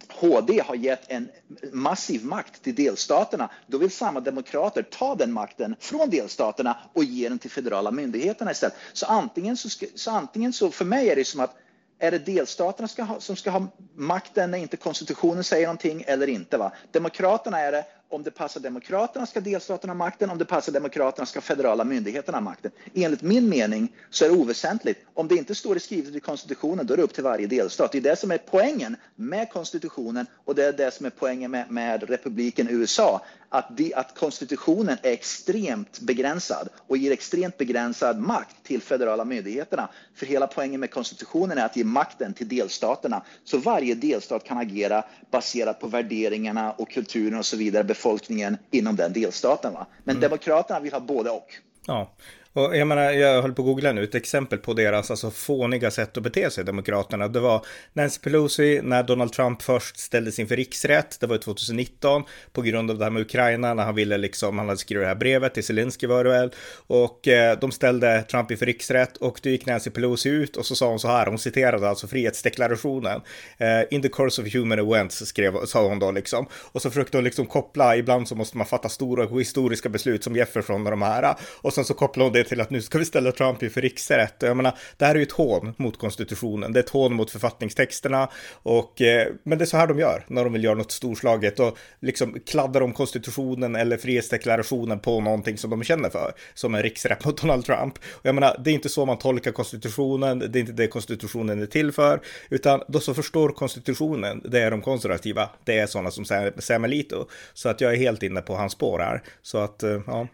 HD 0.09 0.61
har 0.61 0.75
gett 0.75 1.11
en 1.11 1.29
massiv 1.73 2.25
makt 2.25 2.63
till 2.63 2.75
delstaterna, 2.75 3.51
då 3.67 3.79
vill 3.79 3.91
samma 3.91 4.21
demokrater 4.21 4.83
ta 4.83 5.15
den 5.15 5.33
makten 5.33 5.77
från 5.81 6.11
delstaterna 6.11 6.77
och 6.93 7.05
ge 7.05 7.29
den 7.29 7.39
till 7.39 7.51
federala 7.51 7.91
myndigheterna 7.91 8.51
istället. 8.51 8.77
Så 8.93 9.07
antingen 9.07 9.57
så, 9.57 9.69
ska, 9.69 9.87
så, 9.95 10.11
antingen 10.11 10.53
så 10.53 10.71
för 10.71 10.85
mig 10.85 11.11
är 11.11 11.17
det 11.17 11.25
som 11.25 11.41
att 11.41 11.57
är 11.99 12.11
det 12.11 12.19
delstaterna 12.19 12.89
ska 12.89 13.03
ha, 13.03 13.21
som 13.21 13.37
ska 13.37 13.51
ha 13.51 13.67
makten 13.95 14.51
när 14.51 14.59
inte 14.59 14.77
konstitutionen 14.77 15.45
säger 15.45 15.67
någonting 15.67 16.05
eller 16.07 16.29
inte? 16.29 16.57
Va? 16.59 16.73
Demokraterna 16.91 17.61
är 17.61 17.73
det, 17.73 17.85
om 18.13 18.23
det 18.23 18.31
passar 18.31 18.61
demokraterna 18.61 19.27
ska 19.27 19.41
delstaterna 19.41 19.93
ha 19.93 19.99
makten, 19.99 20.31
om 20.31 20.39
det 20.39 20.45
passar 20.45 20.73
demokraterna 20.73 21.27
ska 21.27 21.41
federala 21.41 21.85
myndigheterna 21.85 22.37
ha 22.39 22.43
makten. 22.43 22.71
Enligt 22.95 23.23
min 23.23 23.49
mening 23.49 23.93
så 24.11 24.25
är 24.25 24.29
det 24.29 24.35
oväsentligt. 24.35 25.01
Om 25.15 25.29
det 25.29 25.37
inte 25.37 25.55
står 25.55 25.79
skrivet 25.79 26.15
i 26.15 26.21
konstitutionen, 26.21 26.87
då 26.87 26.95
är 26.95 26.97
det 26.99 27.03
upp 27.03 27.15
till 27.15 27.25
varje 27.25 27.47
delstat. 27.47 27.93
Det 27.93 27.99
är 27.99 28.03
det 28.03 28.17
som 28.17 28.31
är 28.31 28.39
poängen 28.39 28.97
med 29.15 29.51
konstitutionen 29.51 30.27
och 30.45 30.55
det 30.55 30.65
är 30.65 30.73
det 30.73 30.95
som 30.95 31.07
är 31.07 31.11
poängen 31.11 31.51
med, 31.51 31.71
med 31.71 32.03
republiken 32.03 32.69
USA. 32.71 33.21
Att, 33.55 33.77
de, 33.77 33.95
att 33.95 34.15
konstitutionen 34.15 34.99
är 35.03 35.13
extremt 35.13 36.01
begränsad 36.01 36.69
och 36.87 36.97
ger 36.97 37.13
extremt 37.13 37.59
begränsad 37.59 38.19
makt 38.19 38.57
till 38.63 38.83
federala 38.83 39.25
myndigheterna. 39.25 39.89
För 40.15 40.27
hela 40.27 40.47
poängen 40.47 40.81
med 40.81 40.91
konstitutionen 40.91 41.59
är 41.59 41.65
att 41.65 41.77
ge 41.77 41.85
makten 41.85 42.35
till 42.35 42.49
delstaterna 42.49 43.23
så 43.45 43.59
varje 43.59 43.95
delstat 43.95 44.45
kan 44.45 44.59
agera 44.59 45.05
baserat 45.31 45.81
på 45.81 45.87
värderingarna 45.87 46.73
och 46.73 46.91
kulturen 46.91 47.39
och 47.39 47.47
så 47.47 47.57
vidare 47.57 47.85
befolkningen 47.85 48.57
inom 48.71 48.97
den 48.97 49.13
delstaten. 49.13 49.73
Va? 49.73 49.87
Men 50.05 50.17
mm. 50.17 50.21
Demokraterna 50.21 50.81
vill 50.81 50.93
ha 50.93 51.01
både 51.01 51.31
och. 51.31 51.55
Ja, 51.87 52.13
och 52.53 52.77
jag 52.77 52.89
menar, 52.89 53.11
jag 53.11 53.43
höll 53.43 53.53
på 53.53 53.63
att 53.63 53.67
googla 53.67 53.93
nu, 53.93 54.05
ett 54.05 54.15
exempel 54.15 54.59
på 54.59 54.75
deras 54.75 55.11
alltså 55.11 55.31
fåniga 55.31 55.91
sätt 55.91 56.17
att 56.17 56.23
bete 56.23 56.51
sig, 56.51 56.65
Demokraterna. 56.65 57.29
Det 57.29 57.41
var 57.41 57.67
Nancy 57.93 58.21
Pelosi 58.21 58.81
när 58.83 59.03
Donald 59.03 59.33
Trump 59.33 59.63
först 59.63 59.99
ställdes 59.99 60.39
inför 60.39 60.57
riksrätt, 60.57 61.21
det 61.21 61.27
var 61.27 61.39
2019, 61.39 62.23
på 62.53 62.63
grund 62.63 62.91
av 62.91 62.99
det 62.99 63.05
här 63.05 63.11
med 63.11 63.23
Ukraina, 63.23 63.75
när 63.75 63.85
han 63.85 63.95
ville 63.95 64.19
liksom, 64.19 64.59
han 64.59 64.69
hade 64.69 64.79
skrivit 64.79 65.05
det 65.05 65.09
här 65.09 65.15
brevet 65.15 65.55
till 65.55 65.65
Zelensky 65.65 66.07
var 66.07 66.25
det 66.25 66.31
väl, 66.31 66.51
och 66.87 67.29
eh, 67.29 67.59
de 67.59 67.73
ställde 67.73 68.23
Trump 68.23 68.51
inför 68.51 68.67
riksrätt 68.67 69.17
och 69.17 69.41
då 69.43 69.51
gick 69.51 69.67
Nancy 69.67 69.91
Pelosi 69.91 70.29
ut 70.29 70.57
och 70.57 70.67
så 70.67 70.75
sa 70.75 70.89
hon 70.89 70.99
så 70.99 71.09
här, 71.09 71.27
hon 71.27 71.39
citerade 71.39 71.89
alltså 71.89 72.07
frihetsdeklarationen, 72.07 73.21
eh, 73.59 73.83
in 73.91 74.03
the 74.03 74.09
course 74.09 74.43
of 74.43 74.55
human 74.55 74.79
events, 74.79 75.27
skrev, 75.27 75.65
sa 75.67 75.89
hon 75.89 75.99
då 75.99 76.11
liksom, 76.11 76.47
och 76.53 76.83
så 76.83 76.91
försökte 76.91 77.17
hon 77.17 77.25
liksom 77.25 77.47
koppla, 77.47 77.97
ibland 77.97 78.29
så 78.29 78.35
måste 78.35 78.57
man 78.57 78.67
fatta 78.67 78.89
stora 78.89 79.39
historiska 79.39 79.89
beslut 79.89 80.25
som 80.25 80.37
Jefferson 80.37 80.87
och 80.87 80.91
de 80.91 81.03
här, 81.03 81.35
och 81.61 81.73
sen 81.73 81.85
så 81.85 81.95
kopplade 81.95 82.27
hon 82.27 82.33
det 82.33 82.42
till 82.45 82.61
att 82.61 82.71
nu 82.71 82.83
ska 82.83 82.99
vi 82.99 83.05
ställa 83.05 83.33
Trump 83.33 83.63
inför 83.63 83.81
riksrätt. 83.81 84.35
Jag 84.39 84.57
menar, 84.57 84.79
det 84.97 85.05
här 85.05 85.15
är 85.15 85.19
ju 85.19 85.23
ett 85.23 85.33
hån 85.33 85.75
mot 85.77 85.99
konstitutionen. 85.99 86.73
Det 86.73 86.79
är 86.79 86.83
ett 86.83 86.91
hån 86.91 87.15
mot 87.15 87.31
författningstexterna. 87.31 88.29
Och, 88.53 89.03
eh, 89.03 89.29
men 89.43 89.59
det 89.59 89.65
är 89.65 89.67
så 89.67 89.77
här 89.77 89.87
de 89.87 89.99
gör 89.99 90.25
när 90.27 90.45
de 90.45 90.53
vill 90.53 90.65
göra 90.65 90.75
något 90.75 90.93
storslaget 90.93 91.61
och 91.61 91.79
liksom 92.01 92.41
kladdar 92.47 92.81
om 92.81 92.93
konstitutionen 92.93 93.77
eller 93.77 93.97
frihetsdeklarationen 93.97 94.99
på 94.99 95.21
någonting 95.21 95.59
som 95.59 95.71
de 95.71 95.83
känner 95.85 96.11
för. 96.11 96.33
Som 96.55 96.75
en 96.75 96.83
riksrätt 96.83 97.25
mot 97.25 97.41
Donald 97.41 97.65
Trump. 97.65 97.99
Och 97.99 98.27
jag 98.27 98.35
menar, 98.35 98.61
det 98.65 98.71
är 98.71 98.75
inte 98.75 98.89
så 98.89 99.07
man 99.07 99.19
tolkar 99.19 99.53
konstitutionen. 99.53 100.39
Det 100.39 100.59
är 100.59 100.61
inte 100.61 100.73
det 100.73 100.87
konstitutionen 100.87 101.63
är 101.63 101.67
till 101.67 101.93
för. 101.93 102.21
Utan 102.51 102.83
de 102.89 103.01
som 103.01 103.15
förstår 103.15 103.49
konstitutionen, 103.49 104.43
det 104.45 104.61
är 104.61 104.71
de 104.71 104.83
konservativa. 104.83 105.51
Det 105.65 105.79
är 105.79 105.87
sådana 105.87 106.11
som 106.11 106.25
Sam 106.59 106.85
Alito. 106.85 107.27
Så 107.55 107.69
att 107.69 107.81
jag 107.81 107.93
är 107.93 107.97
helt 107.97 108.23
inne 108.23 108.41
på 108.41 108.55
hans 108.55 108.73
spår 108.73 108.99
här. 108.99 109.23
Så 109.43 109.59
att, 109.59 109.83
eh, 109.83 110.01
ja. 110.07 110.29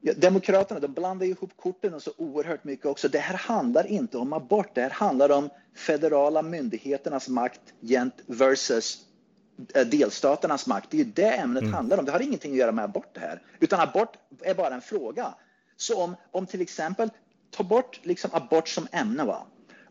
Demokraterna 0.00 0.80
de 0.80 0.88
blandar 0.88 1.26
ihop 1.26 1.50
korten 1.56 2.00
så 2.00 2.10
oerhört 2.16 2.64
mycket 2.64 2.86
också. 2.86 3.08
Det 3.08 3.18
här 3.18 3.36
handlar 3.36 3.86
inte 3.86 4.18
om 4.18 4.32
abort, 4.32 4.74
det 4.74 4.80
här 4.80 4.90
handlar 4.90 5.30
om 5.30 5.50
federala 5.74 6.42
myndigheternas 6.42 7.28
makt 7.28 7.60
versus 8.26 8.98
eh, 9.74 9.86
delstaternas 9.86 10.66
makt. 10.66 10.90
Det 10.90 10.96
är 10.96 11.04
ju 11.04 11.10
det 11.14 11.32
ämnet 11.32 11.62
mm. 11.62 11.74
handlar 11.74 11.98
om. 11.98 12.04
Det 12.04 12.12
har 12.12 12.20
ingenting 12.20 12.52
att 12.52 12.58
göra 12.58 12.72
med 12.72 12.84
abort 12.84 13.14
det 13.14 13.20
här, 13.20 13.42
utan 13.60 13.80
abort 13.80 14.16
är 14.42 14.54
bara 14.54 14.74
en 14.74 14.80
fråga. 14.80 15.34
Så 15.76 16.02
om, 16.02 16.16
om 16.30 16.46
till 16.46 16.60
exempel, 16.60 17.10
ta 17.50 17.62
bort 17.62 18.00
liksom 18.02 18.30
abort 18.32 18.68
som 18.68 18.88
ämne, 18.92 19.24
va? 19.24 19.46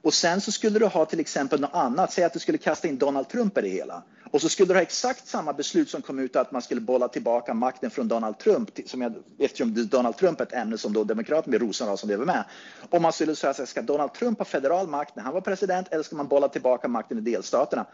Och 0.05 0.13
sen 0.13 0.41
så 0.41 0.51
skulle 0.51 0.79
du 0.79 0.85
ha 0.85 1.05
till 1.05 1.19
exempel 1.19 1.61
något 1.61 1.73
annat, 1.73 2.13
säg 2.13 2.23
att 2.23 2.33
du 2.33 2.39
skulle 2.39 2.57
kasta 2.57 2.87
in 2.87 2.97
Donald 2.97 3.29
Trump 3.29 3.57
i 3.57 3.61
det 3.61 3.67
hela. 3.67 4.03
Och 4.31 4.41
så 4.41 4.49
skulle 4.49 4.67
du 4.67 4.73
ha 4.73 4.81
exakt 4.81 5.27
samma 5.27 5.53
beslut 5.53 5.89
som 5.89 6.01
kom 6.01 6.19
ut 6.19 6.35
att 6.35 6.51
man 6.51 6.61
skulle 6.61 6.81
bolla 6.81 7.07
tillbaka 7.07 7.53
makten 7.53 7.91
från 7.91 8.07
Donald 8.07 8.37
Trump, 8.37 8.69
som 8.85 9.01
jag, 9.01 9.13
eftersom 9.39 9.87
Donald 9.87 10.17
Trump 10.17 10.39
är 10.39 10.45
ett 10.45 10.53
ämne 10.53 10.77
som 10.77 10.93
då 10.93 11.03
Demokraterna 11.03 11.55
i 11.55 11.59
rosenrasande 11.59 12.13
lever 12.13 12.25
med. 12.25 12.43
Om 12.89 13.01
man 13.01 13.13
skulle 13.13 13.35
säga 13.35 13.53
ska 13.53 13.81
Donald 13.81 14.13
Trump 14.13 14.37
ha 14.37 14.45
federal 14.45 14.87
makt 14.87 15.15
när 15.15 15.23
han 15.23 15.33
var 15.33 15.41
president 15.41 15.87
eller 15.91 16.03
ska 16.03 16.15
man 16.15 16.27
bolla 16.27 16.47
tillbaka 16.47 16.87
makten 16.87 17.17
i 17.17 17.21
delstaterna? 17.21 17.85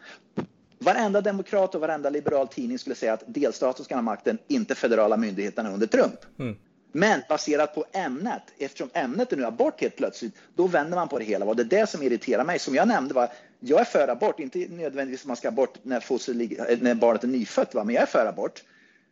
Varenda 0.80 1.22
demokrat 1.22 1.76
och 1.76 1.82
varenda 1.82 2.10
liberal 2.10 2.48
tidning 2.48 2.80
skulle 2.80 2.96
säga 2.96 3.14
att 3.14 3.24
delstaten 3.28 3.86
ska 3.86 3.96
ha 3.96 4.02
makten, 4.02 4.38
inte 4.48 4.76
federala 4.76 5.18
myndigheterna 5.18 5.74
under 5.74 5.88
Trump. 5.88 6.20
Mm. 6.40 6.56
Men 6.92 7.22
baserat 7.30 7.76
på 7.76 7.86
ämnet, 7.92 8.42
eftersom 8.58 8.90
ämnet 8.94 9.34
är 9.34 9.38
nu 9.38 9.46
abort 9.46 9.82
helt 9.82 9.96
plötsligt, 9.96 10.36
då 10.56 10.68
vänder 10.68 10.98
man 10.98 11.08
på 11.08 11.20
det 11.20 11.26
hela. 11.26 11.46
Och 11.46 11.56
det 11.56 11.62
är 11.62 11.80
det 11.80 11.90
som 11.90 12.04
irriterar 12.04 12.46
mig. 12.46 12.60
Som 12.60 12.76
jag 12.76 12.88
nämnde 12.88 13.14
va, 13.14 13.28
jag 13.60 13.80
är 13.80 13.86
för 13.86 14.08
abort, 14.08 14.40
inte 14.40 14.60
nödvändigtvis 14.70 15.26
man 15.26 15.36
ska 15.36 15.48
abort 15.48 15.78
när, 15.84 16.84
när 16.84 16.96
barnet 16.96 17.24
är 17.24 17.28
nyfött, 17.28 17.74
va? 17.74 17.84
men 17.84 17.96
jag 17.96 18.02
är 18.02 18.08
för 18.08 18.26
abort. 18.26 18.64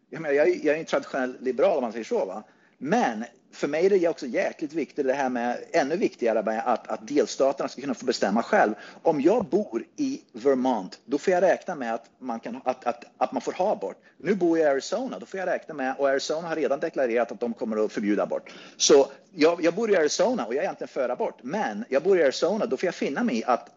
Jag, 0.10 0.22
menar, 0.22 0.36
jag, 0.36 0.50
är, 0.50 0.66
jag 0.66 0.76
är 0.76 0.80
en 0.80 0.86
traditionell 0.86 1.38
liberal 1.40 1.78
om 1.78 1.84
man 1.84 1.92
säger 1.92 2.06
så. 2.06 2.26
Va? 2.26 2.44
Men 2.78 3.26
för 3.52 3.68
mig 3.68 3.86
är 3.86 3.90
det 3.90 4.08
också 4.08 4.26
jäkligt 4.26 4.74
viktigt 4.74 5.06
det 5.06 5.14
här 5.14 5.30
med, 5.30 5.58
ännu 5.72 5.96
viktigare 5.96 6.44
med 6.44 6.64
att, 6.66 6.88
att 6.88 7.08
delstaterna 7.08 7.70
ska 7.70 7.82
kunna 7.82 7.94
få 7.94 8.06
bestämma 8.06 8.44
själv. 8.44 8.74
Om 9.02 9.22
jag 9.22 9.46
bor 9.46 9.84
i 9.96 10.22
Vermont, 10.32 11.00
då 11.06 11.18
får 11.18 11.34
jag 11.34 11.44
räkna 11.44 11.76
med 11.76 11.94
att 11.94 12.06
man, 12.20 12.40
kan, 12.40 12.62
att, 12.64 12.86
att, 12.86 13.04
att 13.18 13.32
man 13.32 13.42
får 13.42 13.52
ha 13.54 13.72
abort. 13.72 13.98
Nu 14.18 14.36
bor 14.36 14.58
jag 14.58 14.68
i 14.68 14.72
Arizona, 14.72 15.20
då 15.20 15.26
får 15.26 15.40
jag 15.40 15.48
räkna 15.48 15.74
med, 15.74 15.96
och 15.98 16.10
Arizona 16.10 16.48
har 16.48 16.56
redan 16.56 16.80
deklarerat 16.80 17.32
att 17.32 17.40
de 17.40 17.54
kommer 17.54 17.86
att 17.86 17.92
förbjuda 17.92 18.24
abort. 18.24 18.54
Så 18.78 19.08
jag, 19.32 19.64
jag 19.64 19.74
bor 19.74 19.92
i 19.92 19.96
Arizona 19.96 20.46
och 20.46 20.54
jag 20.54 20.60
är 20.60 20.64
egentligen 20.64 20.88
för 20.88 21.10
abort, 21.10 21.40
men 21.42 21.86
jag 21.90 22.04
bor 22.04 22.20
i 22.20 22.24
Arizona, 22.24 22.66
då 22.66 22.78
får 22.78 22.88
jag 22.88 22.96
finna 22.96 23.24
mig 23.24 23.38
i 23.38 23.44
att 23.44 23.70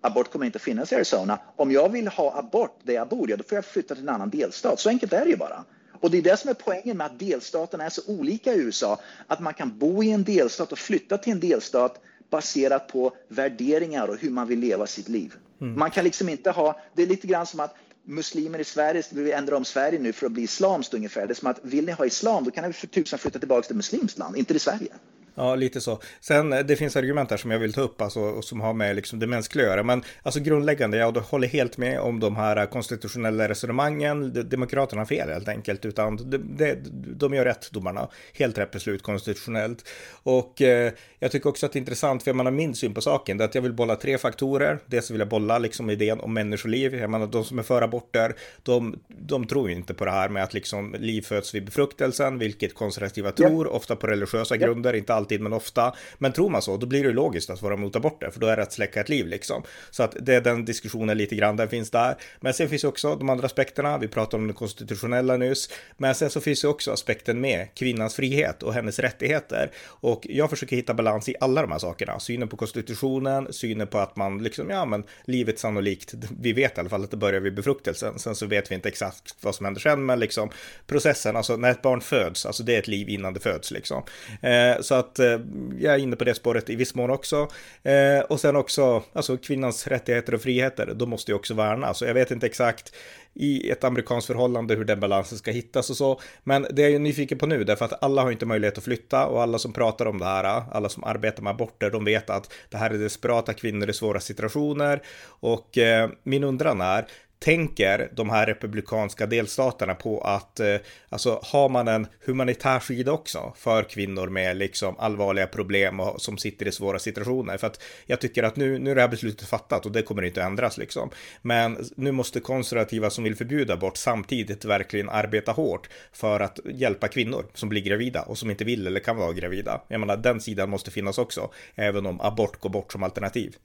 abort 0.00 0.32
kommer 0.32 0.46
inte 0.46 0.56
att 0.56 0.62
finnas 0.62 0.92
i 0.92 0.94
Arizona. 0.94 1.38
Om 1.56 1.72
jag 1.72 1.88
vill 1.88 2.08
ha 2.08 2.38
abort 2.38 2.78
där 2.82 2.94
jag 2.94 3.08
bor, 3.08 3.30
ja, 3.30 3.36
då 3.36 3.44
får 3.44 3.56
jag 3.56 3.64
flytta 3.64 3.94
till 3.94 4.08
en 4.08 4.14
annan 4.14 4.30
delstat. 4.30 4.80
Så 4.80 4.88
enkelt 4.88 5.12
är 5.12 5.24
det 5.24 5.30
ju 5.30 5.36
bara. 5.36 5.64
Och 6.00 6.10
det 6.10 6.18
är 6.18 6.22
det 6.22 6.36
som 6.36 6.50
är 6.50 6.54
poängen 6.54 6.96
med 6.96 7.06
att 7.06 7.18
delstaterna 7.18 7.84
är 7.84 7.90
så 7.90 8.02
olika 8.06 8.54
i 8.54 8.58
USA. 8.58 9.00
Att 9.26 9.40
man 9.40 9.54
kan 9.54 9.78
bo 9.78 10.02
i 10.02 10.10
en 10.10 10.24
delstat 10.24 10.72
och 10.72 10.78
flytta 10.78 11.18
till 11.18 11.32
en 11.32 11.40
delstat 11.40 12.00
baserat 12.30 12.88
på 12.88 13.12
värderingar 13.28 14.08
och 14.08 14.16
hur 14.16 14.30
man 14.30 14.48
vill 14.48 14.58
leva 14.58 14.86
sitt 14.86 15.08
liv. 15.08 15.34
Mm. 15.60 15.78
Man 15.78 15.90
kan 15.90 16.04
liksom 16.04 16.28
inte 16.28 16.50
ha, 16.50 16.80
det 16.94 17.02
är 17.02 17.06
lite 17.06 17.26
grann 17.26 17.46
som 17.46 17.60
att 17.60 17.74
muslimer 18.04 18.58
i 18.58 18.64
Sverige, 18.64 19.02
vill 19.10 19.24
vi 19.24 19.32
ändra 19.32 19.56
om 19.56 19.64
Sverige 19.64 19.98
nu 19.98 20.12
för 20.12 20.26
att 20.26 20.32
bli 20.32 20.42
islamskt 20.42 20.94
ungefär. 20.94 21.26
Det 21.26 21.32
är 21.32 21.34
som 21.34 21.48
att 21.48 21.58
vill 21.62 21.86
ni 21.86 21.92
ha 21.92 22.06
islam, 22.06 22.44
då 22.44 22.50
kan 22.50 22.64
ni 22.64 22.72
för 22.72 22.86
tusan 22.86 23.18
flytta 23.18 23.38
tillbaka 23.38 23.66
till 23.66 23.76
muslimskt 23.76 24.18
land, 24.18 24.36
inte 24.36 24.54
till 24.54 24.60
Sverige. 24.60 24.92
Ja, 25.38 25.54
lite 25.54 25.80
så. 25.80 26.00
Sen 26.20 26.52
eh, 26.52 26.60
det 26.60 26.76
finns 26.76 26.96
argument 26.96 27.30
här 27.30 27.36
som 27.36 27.50
jag 27.50 27.58
vill 27.58 27.72
ta 27.72 27.80
upp, 27.80 28.00
alltså, 28.00 28.42
som 28.42 28.60
har 28.60 28.74
med 28.74 28.96
liksom 28.96 29.18
det 29.18 29.26
mänskliga 29.26 29.66
att 29.66 29.70
göra. 29.70 29.82
Men 29.82 30.02
alltså 30.22 30.40
grundläggande, 30.40 30.96
jag 30.96 31.12
håller 31.12 31.48
helt 31.48 31.78
med 31.78 32.00
om 32.00 32.20
de 32.20 32.36
här 32.36 32.66
konstitutionella 32.66 33.48
resonemangen. 33.48 34.48
Demokraterna 34.48 35.00
har 35.00 35.06
fel 35.06 35.28
helt 35.28 35.48
enkelt, 35.48 35.84
utan 35.84 36.16
de, 36.16 36.38
de, 36.56 36.74
de 37.16 37.34
gör 37.34 37.44
rätt, 37.44 37.70
domarna. 37.72 38.08
Helt 38.32 38.58
rätt 38.58 38.70
beslut 38.70 39.02
konstitutionellt. 39.02 39.88
Och 40.22 40.62
eh, 40.62 40.92
jag 41.18 41.32
tycker 41.32 41.48
också 41.48 41.66
att 41.66 41.72
det 41.72 41.76
är 41.76 41.80
intressant, 41.80 42.22
för 42.22 42.28
jag 42.28 42.36
menar 42.36 42.50
min 42.50 42.74
syn 42.74 42.94
på 42.94 43.00
saken, 43.00 43.38
det 43.38 43.44
är 43.44 43.48
att 43.48 43.54
jag 43.54 43.62
vill 43.62 43.72
bolla 43.72 43.96
tre 43.96 44.18
faktorer. 44.18 44.78
Dels 44.86 45.10
vill 45.10 45.18
jag 45.18 45.28
bolla 45.28 45.58
liksom 45.58 45.90
idén 45.90 46.20
om 46.20 46.34
människoliv. 46.34 46.94
Jag 46.94 47.10
menar 47.10 47.26
de 47.26 47.44
som 47.44 47.58
är 47.58 47.62
för 47.62 47.82
aborter, 47.82 48.34
de, 48.62 48.98
de 49.08 49.46
tror 49.46 49.68
ju 49.70 49.76
inte 49.76 49.94
på 49.94 50.04
det 50.04 50.10
här 50.10 50.28
med 50.28 50.42
att 50.42 50.54
liksom 50.54 50.96
liv 50.98 51.22
föds 51.22 51.54
vid 51.54 51.64
befruktelsen, 51.64 52.38
vilket 52.38 52.74
konservativa 52.74 53.32
tror, 53.32 53.66
ja. 53.66 53.72
ofta 53.72 53.96
på 53.96 54.06
religiösa 54.06 54.56
ja. 54.56 54.66
grunder, 54.66 54.94
inte 54.94 55.14
alltid 55.14 55.25
alltid, 55.26 55.40
men 55.40 55.52
ofta. 55.52 55.94
Men 56.18 56.32
tror 56.32 56.50
man 56.50 56.62
så, 56.62 56.76
då 56.76 56.86
blir 56.86 57.04
det 57.04 57.12
logiskt 57.12 57.50
att 57.50 57.62
vara 57.62 57.74
emot 57.74 57.96
aborter, 57.96 58.30
för 58.30 58.40
då 58.40 58.46
är 58.46 58.56
det 58.56 58.62
att 58.62 58.72
släcka 58.72 59.00
ett 59.00 59.08
liv 59.08 59.26
liksom. 59.26 59.62
Så 59.90 60.02
att 60.02 60.16
det 60.20 60.34
är 60.34 60.40
den 60.40 60.64
diskussionen 60.64 61.18
lite 61.18 61.36
grann, 61.36 61.56
den 61.56 61.68
finns 61.68 61.90
där. 61.90 62.16
Men 62.40 62.54
sen 62.54 62.68
finns 62.68 62.84
också 62.84 63.16
de 63.16 63.30
andra 63.30 63.46
aspekterna, 63.46 63.98
vi 63.98 64.08
pratade 64.08 64.42
om 64.42 64.48
det 64.48 64.54
konstitutionella 64.54 65.36
nyss, 65.36 65.70
men 65.96 66.14
sen 66.14 66.30
så 66.30 66.40
finns 66.40 66.64
ju 66.64 66.68
också 66.68 66.92
aspekten 66.92 67.40
med 67.40 67.68
kvinnans 67.74 68.14
frihet 68.14 68.62
och 68.62 68.74
hennes 68.74 68.98
rättigheter. 68.98 69.70
Och 70.02 70.26
jag 70.28 70.50
försöker 70.50 70.76
hitta 70.76 70.94
balans 70.94 71.28
i 71.28 71.34
alla 71.40 71.62
de 71.62 71.72
här 71.72 71.78
sakerna, 71.78 72.20
synen 72.20 72.48
på 72.48 72.56
konstitutionen, 72.56 73.52
synen 73.52 73.86
på 73.86 73.98
att 73.98 74.16
man 74.16 74.42
liksom, 74.42 74.70
ja 74.70 74.84
men 74.84 75.04
livet 75.26 75.58
sannolikt, 75.58 76.14
vi 76.40 76.52
vet 76.52 76.76
i 76.76 76.80
alla 76.80 76.88
fall 76.88 77.04
att 77.04 77.10
det 77.10 77.16
börjar 77.16 77.40
vid 77.40 77.54
befruktelsen, 77.54 78.18
sen 78.18 78.34
så 78.34 78.46
vet 78.46 78.70
vi 78.70 78.74
inte 78.74 78.88
exakt 78.88 79.34
vad 79.40 79.54
som 79.54 79.66
händer 79.66 79.80
sen, 79.80 80.06
men 80.06 80.20
liksom 80.20 80.50
processen, 80.86 81.36
alltså 81.36 81.56
när 81.56 81.70
ett 81.70 81.82
barn 81.82 82.00
föds, 82.00 82.46
alltså 82.46 82.62
det 82.62 82.74
är 82.74 82.78
ett 82.78 82.88
liv 82.88 83.08
innan 83.08 83.34
det 83.34 83.40
föds 83.40 83.70
liksom. 83.70 84.02
Eh, 84.42 84.80
så 84.80 84.94
att 84.94 85.15
eh, 85.18 85.40
jag 85.78 85.94
är 85.94 85.98
inne 85.98 86.16
på 86.16 86.24
det 86.24 86.34
spåret 86.34 86.70
i 86.70 86.76
viss 86.76 86.94
mån 86.94 87.10
också. 87.10 87.48
Eh, 87.82 88.20
och 88.28 88.40
sen 88.40 88.56
också, 88.56 89.02
alltså 89.12 89.36
kvinnans 89.36 89.86
rättigheter 89.86 90.34
och 90.34 90.40
friheter, 90.40 90.94
de 90.94 91.10
måste 91.10 91.30
ju 91.30 91.36
också 91.36 91.54
värnas. 91.54 91.98
Så 91.98 92.04
jag 92.04 92.14
vet 92.14 92.30
inte 92.30 92.46
exakt 92.46 92.94
i 93.34 93.70
ett 93.70 93.84
amerikanskt 93.84 94.26
förhållande 94.26 94.74
hur 94.74 94.84
den 94.84 95.00
balansen 95.00 95.38
ska 95.38 95.50
hittas 95.50 95.90
och 95.90 95.96
så. 95.96 96.20
Men 96.44 96.66
det 96.70 96.84
är 96.84 96.88
jag 96.88 97.00
nyfiken 97.00 97.38
på 97.38 97.46
nu, 97.46 97.64
därför 97.64 97.84
att 97.84 98.02
alla 98.02 98.22
har 98.22 98.30
inte 98.30 98.46
möjlighet 98.46 98.78
att 98.78 98.84
flytta 98.84 99.26
och 99.26 99.42
alla 99.42 99.58
som 99.58 99.72
pratar 99.72 100.06
om 100.06 100.18
det 100.18 100.24
här, 100.24 100.62
alla 100.72 100.88
som 100.88 101.04
arbetar 101.04 101.42
med 101.42 101.50
aborter, 101.50 101.90
de 101.90 102.04
vet 102.04 102.30
att 102.30 102.52
det 102.70 102.76
här 102.76 102.90
är 102.90 102.98
desperata 102.98 103.52
kvinnor 103.52 103.90
i 103.90 103.92
svåra 103.92 104.20
situationer. 104.20 105.02
Och 105.26 105.78
eh, 105.78 106.10
min 106.22 106.44
undran 106.44 106.80
är, 106.80 107.06
tänker 107.38 108.10
de 108.12 108.30
här 108.30 108.46
republikanska 108.46 109.26
delstaterna 109.26 109.94
på 109.94 110.20
att 110.20 110.60
eh, 110.60 110.76
alltså 111.08 111.40
har 111.42 111.68
man 111.68 111.88
en 111.88 112.06
humanitär 112.26 112.80
sida 112.80 113.12
också 113.12 113.52
för 113.56 113.82
kvinnor 113.82 114.28
med 114.28 114.56
liksom 114.56 114.94
allvarliga 114.98 115.46
problem 115.46 116.00
och 116.00 116.20
som 116.22 116.38
sitter 116.38 116.68
i 116.68 116.72
svåra 116.72 116.98
situationer. 116.98 117.56
För 117.56 117.66
att 117.66 117.82
jag 118.06 118.20
tycker 118.20 118.42
att 118.42 118.56
nu, 118.56 118.78
nu 118.78 118.90
är 118.90 118.94
det 118.94 119.00
här 119.00 119.08
beslutet 119.08 119.48
fattat 119.48 119.86
och 119.86 119.92
det 119.92 120.02
kommer 120.02 120.22
inte 120.22 120.40
att 120.40 120.50
ändras 120.50 120.78
liksom. 120.78 121.10
Men 121.42 121.84
nu 121.96 122.12
måste 122.12 122.40
konservativa 122.40 123.10
som 123.10 123.24
vill 123.24 123.36
förbjuda 123.36 123.74
abort 123.74 123.96
samtidigt 123.96 124.64
verkligen 124.64 125.08
arbeta 125.08 125.52
hårt 125.52 125.88
för 126.12 126.40
att 126.40 126.60
hjälpa 126.64 127.08
kvinnor 127.08 127.46
som 127.54 127.68
blir 127.68 127.82
gravida 127.82 128.22
och 128.22 128.38
som 128.38 128.50
inte 128.50 128.64
vill 128.64 128.86
eller 128.86 129.00
kan 129.00 129.16
vara 129.16 129.32
gravida. 129.32 129.80
Jag 129.88 130.00
menar, 130.00 130.16
den 130.16 130.40
sidan 130.40 130.70
måste 130.70 130.90
finnas 130.90 131.18
också, 131.18 131.50
även 131.74 132.06
om 132.06 132.20
abort 132.20 132.60
går 132.60 132.70
bort 132.70 132.92
som 132.92 133.02
alternativ. 133.02 133.56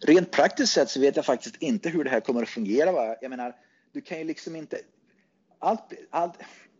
Rent 0.00 0.30
praktiskt 0.30 0.72
sett 0.72 0.90
så 0.90 1.00
vet 1.00 1.16
jag 1.16 1.24
faktiskt 1.24 1.56
inte 1.58 1.88
hur 1.88 2.04
det 2.04 2.10
här 2.10 2.20
kommer 2.20 2.42
att 2.42 2.48
fungera. 2.48 2.92
Va? 2.92 3.16
Jag 3.20 3.30
menar, 3.30 3.54
du 3.92 4.00
kan 4.00 4.18
ju 4.18 4.24
liksom 4.24 4.56
inte... 4.56 4.78
Allt, 5.58 5.92
allt, 6.10 6.34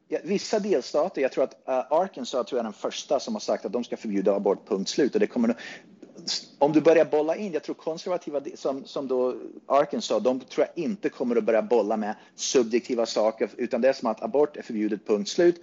ja, 0.09 0.19
vissa 0.25 0.59
delstater, 0.59 1.23
jag 1.23 1.33
tror 1.33 1.45
att 1.45 1.55
uh, 1.69 1.93
Arkansas 1.93 2.47
tror 2.47 2.59
jag 2.59 2.63
är 2.63 2.65
den 2.65 2.73
första 2.73 3.21
som 3.21 3.35
har 3.35 3.41
sagt 3.41 3.65
att 3.65 3.73
de 3.73 3.85
ska 3.85 3.97
förbjuda 3.97 4.35
abort, 4.35 4.69
punkt 4.69 4.89
slut. 4.89 5.15
Och 5.15 5.21
det 5.21 5.27
kommer 5.27 5.57
om 6.59 6.73
du 6.73 6.81
börjar 6.81 7.05
bolla 7.05 7.37
in, 7.37 7.53
jag 7.53 7.63
tror 7.63 7.75
konservativa 7.75 8.41
som, 8.55 8.85
som 8.85 9.09
då 9.09 9.37
Arkansas, 9.67 10.23
de 10.23 10.41
tror 10.41 10.67
jag 10.67 10.85
inte 10.85 11.09
kommer 11.09 11.37
att 11.37 11.45
börja 11.45 11.63
bolla 11.63 11.97
med 11.97 12.15
subjektiva 12.35 13.07
saker, 13.07 13.51
utan 13.57 13.81
det 13.81 13.89
är 13.89 13.93
som 13.93 14.09
att 14.09 14.23
abort 14.23 14.57
är 14.57 14.63
förbjudet, 14.63 15.07
punkt 15.07 15.29
slut. 15.29 15.63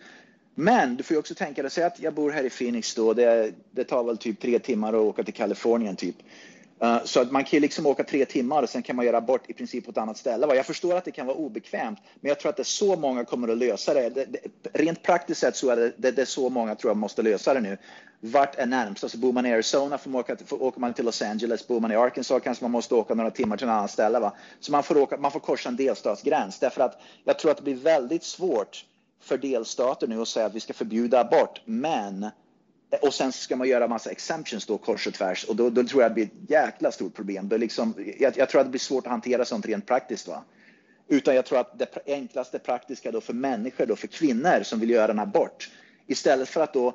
Men 0.56 0.96
du 0.96 1.04
får 1.04 1.16
ju 1.16 1.20
också 1.20 1.36
tänka 1.36 1.62
dig, 1.62 1.72
säg 1.72 1.84
att 1.84 2.00
jag 2.00 2.14
bor 2.14 2.32
här 2.32 2.44
i 2.44 2.50
Phoenix 2.50 2.96
då, 2.96 3.14
det, 3.14 3.52
det 3.72 3.84
tar 3.84 4.04
väl 4.04 4.18
typ 4.18 4.40
tre 4.40 4.60
timmar 4.60 4.94
att 4.94 5.02
åka 5.02 5.24
till 5.24 5.34
Kalifornien 5.34 5.96
typ. 5.96 6.16
Eh, 6.86 7.04
så 7.04 7.22
att 7.22 7.32
man 7.32 7.44
kan 7.44 7.60
liksom 7.60 7.86
åka 7.86 8.04
tre 8.04 8.26
timmar 8.26 8.64
och 8.64 8.70
sen 8.70 8.84
kan 8.84 8.96
man 8.96 9.06
göra 9.06 9.22
bort 9.22 9.50
i 9.50 9.54
princip 9.54 9.86
på 9.86 9.92
ett 9.92 9.98
annat 9.98 10.18
ställe. 10.18 10.56
Jag 10.56 10.66
förstår 10.66 10.98
att 10.98 11.06
det 11.06 11.12
kan 11.12 11.28
vara 11.28 11.38
obekvämt, 11.38 12.00
men 12.22 12.30
jag 12.30 12.40
tror 12.40 12.50
att 12.50 12.56
det 12.56 12.62
är 12.62 12.64
så 12.64 12.96
många 12.96 13.26
kommer 13.26 13.48
att 13.48 13.58
lösa 13.58 13.94
det. 13.94 14.28
rent 14.74 15.04
praktiskt 15.04 15.42
sett 15.42 15.56
så 15.56 15.70
är 15.70 15.76
det, 15.76 16.12
det, 16.12 16.22
är 16.22 16.26
så 16.26 16.50
många 16.50 16.76
tror 16.76 16.90
jag 16.90 16.98
måste 16.98 17.22
lösa 17.22 17.54
det 17.54 17.62
nu. 17.62 17.78
Vart 18.20 18.56
är 18.56 18.66
närmst? 18.66 19.04
Alltså 19.04 19.18
bor 19.18 19.34
man 19.34 19.46
i 19.46 19.54
Arizona 19.54 19.98
får 19.98 20.10
man 20.10 20.20
åka, 20.20 20.38
får, 20.46 20.64
åker 20.64 20.80
man 20.80 20.94
till 20.94 21.06
Los 21.06 21.22
Angeles. 21.22 21.68
Bor 21.68 21.80
man 21.80 21.92
i 21.92 21.96
Arkansas 21.96 22.42
kanske 22.44 22.64
man 22.64 22.72
måste 22.72 22.96
åka 22.96 23.14
några 23.14 23.32
timmar 23.32 23.58
till 23.58 23.68
ett 23.68 23.72
annat 23.72 23.92
ställe. 23.92 24.20
Va? 24.20 24.34
Så 24.60 24.72
man 24.72 24.84
får, 24.84 24.98
åka, 24.98 25.18
man 25.18 25.32
får 25.32 25.40
korsa 25.40 25.70
en 25.70 25.76
delstatsgräns 25.76 26.60
därför 26.60 26.82
att 26.82 27.02
jag 27.24 27.40
tror 27.40 27.52
att 27.52 27.58
det 27.58 27.64
blir 27.64 27.76
väldigt 27.76 28.24
svårt 28.24 28.86
för 29.22 29.38
delstater 29.38 30.08
nu 30.08 30.22
att 30.22 30.28
säga 30.28 30.46
att 30.46 30.56
vi 30.56 30.60
ska 30.60 30.74
förbjuda 30.74 31.20
abort, 31.20 31.62
men 31.66 32.30
och 33.02 33.14
sen 33.14 33.32
ska 33.32 33.56
man 33.56 33.68
göra 33.68 33.88
massa 33.88 34.12
exemptions 34.12 34.66
då 34.66 34.78
kors 34.78 35.08
och 35.08 35.14
tvärs 35.14 35.44
och 35.44 35.56
då, 35.56 35.70
då 35.70 35.84
tror 35.84 36.02
jag 36.02 36.12
det 36.12 36.14
blir 36.14 36.26
ett 36.26 36.50
jäkla 36.50 36.92
stort 36.92 37.14
problem. 37.14 37.50
Det 37.50 37.58
liksom, 37.58 37.94
jag, 38.20 38.38
jag, 38.38 38.50
tror 38.50 38.62
att 38.62 38.68
det 38.68 38.72
blir 38.72 38.80
svårt 38.80 39.06
att 39.06 39.12
hantera 39.12 39.46
sånt 39.46 39.66
rent 39.66 39.86
praktiskt. 39.86 40.28
Va? 40.28 40.44
Utan 41.08 41.36
jag 41.36 41.46
tror 41.46 41.60
att 41.60 41.80
det 41.80 41.88
enklaste 42.06 42.60
praktiska 42.60 43.12
då 43.12 43.22
för 43.22 43.34
människor, 43.34 43.86
då 43.86 43.96
för 43.96 44.08
kvinnor 44.08 44.64
som 44.64 44.80
vill 44.80 44.90
göra 44.90 45.12
en 45.12 45.20
abort, 45.20 45.70
istället 46.08 46.50
för 46.50 46.62
att 46.62 46.74
då 46.74 46.94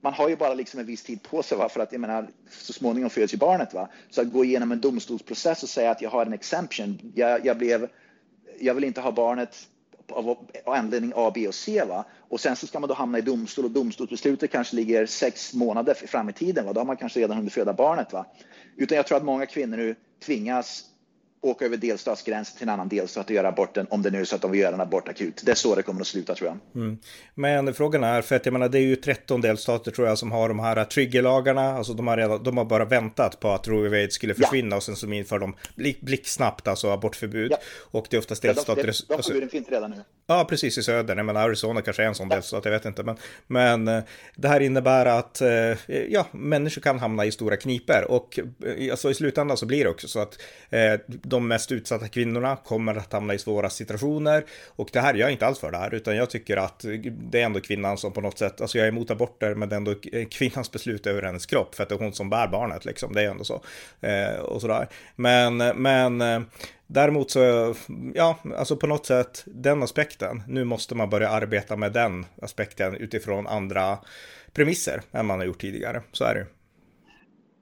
man 0.00 0.12
har 0.12 0.28
ju 0.28 0.36
bara 0.36 0.54
liksom 0.54 0.80
en 0.80 0.86
viss 0.86 1.02
tid 1.02 1.22
på 1.22 1.42
sig 1.42 1.58
va? 1.58 1.68
för 1.68 1.80
att 1.80 1.92
jag 1.92 2.00
menar, 2.00 2.28
så 2.50 2.72
småningom 2.72 3.10
föds 3.10 3.34
ju 3.34 3.38
barnet. 3.38 3.74
Va? 3.74 3.88
Så 4.10 4.20
att 4.20 4.32
gå 4.32 4.44
igenom 4.44 4.72
en 4.72 4.80
domstolsprocess 4.80 5.62
och 5.62 5.68
säga 5.68 5.90
att 5.90 6.02
jag 6.02 6.10
har 6.10 6.26
en 6.26 6.32
exemption. 6.32 7.12
Jag, 7.14 7.46
jag, 7.46 7.58
blev, 7.58 7.88
jag 8.60 8.74
vill 8.74 8.84
inte 8.84 9.00
ha 9.00 9.12
barnet 9.12 9.68
av 10.08 10.36
anledning 10.66 11.12
A, 11.16 11.32
B 11.34 11.48
och 11.48 11.54
C. 11.54 11.84
Va? 11.84 12.04
Och 12.28 12.40
sen 12.40 12.56
så 12.56 12.66
ska 12.66 12.80
man 12.80 12.88
då 12.88 12.94
hamna 12.94 13.18
i 13.18 13.20
domstol 13.20 13.64
och 13.64 13.70
domstolsbeslutet 13.70 14.50
kanske 14.50 14.76
ligger 14.76 15.06
sex 15.06 15.54
månader 15.54 15.94
fram 15.94 16.28
i 16.28 16.32
tiden. 16.32 16.66
Va? 16.66 16.72
Då 16.72 16.80
har 16.80 16.84
man 16.84 16.96
kanske 16.96 17.20
redan 17.20 17.36
hunnit 17.36 17.52
föda 17.52 17.72
barnet. 17.72 18.12
Va? 18.12 18.26
Utan 18.76 18.96
jag 18.96 19.06
tror 19.06 19.18
att 19.18 19.24
många 19.24 19.46
kvinnor 19.46 19.76
nu 19.76 19.96
tvingas 20.24 20.84
åka 21.44 21.64
över 21.64 21.76
delstatsgränsen 21.76 22.58
till 22.58 22.68
en 22.68 22.74
annan 22.74 22.88
delstat 22.88 23.26
och 23.26 23.30
göra 23.30 23.48
aborten 23.48 23.86
om 23.90 24.02
det 24.02 24.10
nu 24.10 24.20
är 24.20 24.24
så 24.24 24.36
att 24.36 24.42
de 24.42 24.50
vill 24.50 24.60
göra 24.60 24.74
en 24.74 24.80
abort 24.80 25.08
akut. 25.08 25.42
Det 25.44 25.50
är 25.50 25.54
så 25.54 25.74
det 25.74 25.82
kommer 25.82 26.00
att 26.00 26.06
sluta 26.06 26.34
tror 26.34 26.48
jag. 26.48 26.82
Mm. 26.82 26.98
Men 27.34 27.74
frågan 27.74 28.04
är, 28.04 28.22
för 28.22 28.36
att 28.36 28.46
jag 28.46 28.52
menar 28.52 28.68
det 28.68 28.78
är 28.78 28.82
ju 28.82 28.96
13 28.96 29.40
delstater 29.40 29.90
tror 29.90 30.08
jag 30.08 30.18
som 30.18 30.32
har 30.32 30.48
de 30.48 30.58
här 30.58 30.84
triggerlagarna, 30.84 31.76
alltså 31.76 31.92
de 31.92 32.06
har, 32.06 32.16
redan, 32.16 32.42
de 32.42 32.56
har 32.56 32.64
bara 32.64 32.84
väntat 32.84 33.40
på 33.40 33.50
att 33.50 33.68
Roe 33.68 33.88
Wade 33.88 34.10
skulle 34.10 34.34
försvinna 34.34 34.70
ja. 34.70 34.76
och 34.76 34.82
sen 34.82 34.96
så 34.96 35.12
inför 35.12 35.38
de 35.38 35.56
blick, 35.76 36.00
blixtsnabbt 36.00 36.68
alltså 36.68 36.90
abortförbud. 36.90 37.50
Ja. 37.50 37.56
Och 37.90 38.06
det 38.10 38.16
är 38.16 38.18
oftast 38.18 38.42
delstater... 38.42 38.86
Ja, 38.86 38.92
de, 38.92 39.04
de, 39.08 39.16
de 39.16 39.22
förbuden 39.22 39.48
finns 39.48 39.68
redan 39.68 39.90
nu. 39.90 39.96
Ja, 40.26 40.46
precis 40.48 40.78
i 40.78 40.82
södern. 40.82 41.16
Jag 41.16 41.26
menar 41.26 41.48
Arizona 41.48 41.82
kanske 41.82 42.02
är 42.02 42.06
en 42.06 42.14
sån 42.14 42.28
ja. 42.28 42.34
delstat, 42.34 42.64
jag 42.64 42.72
vet 42.72 42.84
inte. 42.84 43.02
Men, 43.02 43.16
men 43.46 43.88
eh, 43.88 44.04
det 44.36 44.48
här 44.48 44.60
innebär 44.60 45.06
att 45.06 45.40
eh, 45.40 45.48
ja, 46.08 46.26
människor 46.30 46.82
kan 46.82 46.98
hamna 46.98 47.24
i 47.24 47.32
stora 47.32 47.56
kniper 47.56 48.04
och 48.08 48.38
eh, 48.66 48.90
alltså, 48.90 49.10
i 49.10 49.14
slutändan 49.14 49.56
så 49.56 49.66
blir 49.66 49.84
det 49.84 49.90
också 49.90 50.08
så 50.08 50.20
att 50.20 50.38
de 51.34 51.48
mest 51.48 51.72
utsatta 51.72 52.08
kvinnorna 52.08 52.56
kommer 52.56 52.94
att 52.94 53.12
hamna 53.12 53.34
i 53.34 53.38
svåra 53.38 53.70
situationer. 53.70 54.44
Och 54.68 54.88
det 54.92 55.00
här, 55.00 55.14
jag 55.14 55.28
är 55.28 55.32
inte 55.32 55.46
alls 55.46 55.58
för 55.58 55.70
det 55.70 55.78
här, 55.78 55.94
utan 55.94 56.16
jag 56.16 56.30
tycker 56.30 56.56
att 56.56 56.84
det 57.30 57.40
är 57.40 57.44
ändå 57.44 57.60
kvinnan 57.60 57.98
som 57.98 58.12
på 58.12 58.20
något 58.20 58.38
sätt, 58.38 58.60
alltså 58.60 58.78
jag 58.78 58.84
är 58.84 58.92
emot 58.92 59.10
aborter, 59.10 59.54
men 59.54 59.68
det 59.68 59.74
är 59.74 59.76
ändå 59.76 59.94
kvinnans 60.30 60.72
beslut 60.72 61.06
över 61.06 61.22
hennes 61.22 61.46
kropp, 61.46 61.74
för 61.74 61.82
att 61.82 61.88
det 61.88 61.94
är 61.94 61.98
hon 61.98 62.12
som 62.12 62.30
bär 62.30 62.48
barnet 62.48 62.84
liksom, 62.84 63.12
det 63.14 63.22
är 63.22 63.28
ändå 63.30 63.44
så. 63.44 63.62
Eh, 64.00 64.38
och 64.38 64.60
sådär. 64.60 64.88
Men, 65.16 65.56
men 65.56 66.20
eh, 66.20 66.40
Däremot 66.86 67.30
så, 67.30 67.74
ja, 68.14 68.38
alltså 68.56 68.76
på 68.76 68.86
något 68.86 69.06
sätt 69.06 69.42
den 69.46 69.82
aspekten. 69.82 70.42
Nu 70.48 70.64
måste 70.64 70.94
man 70.94 71.10
börja 71.10 71.28
arbeta 71.28 71.76
med 71.76 71.92
den 71.92 72.26
aspekten 72.42 72.94
utifrån 72.94 73.46
andra 73.46 73.98
premisser 74.52 75.02
än 75.12 75.26
man 75.26 75.38
har 75.38 75.46
gjort 75.46 75.60
tidigare. 75.60 76.02
Så 76.12 76.24
är 76.24 76.34
det 76.34 76.46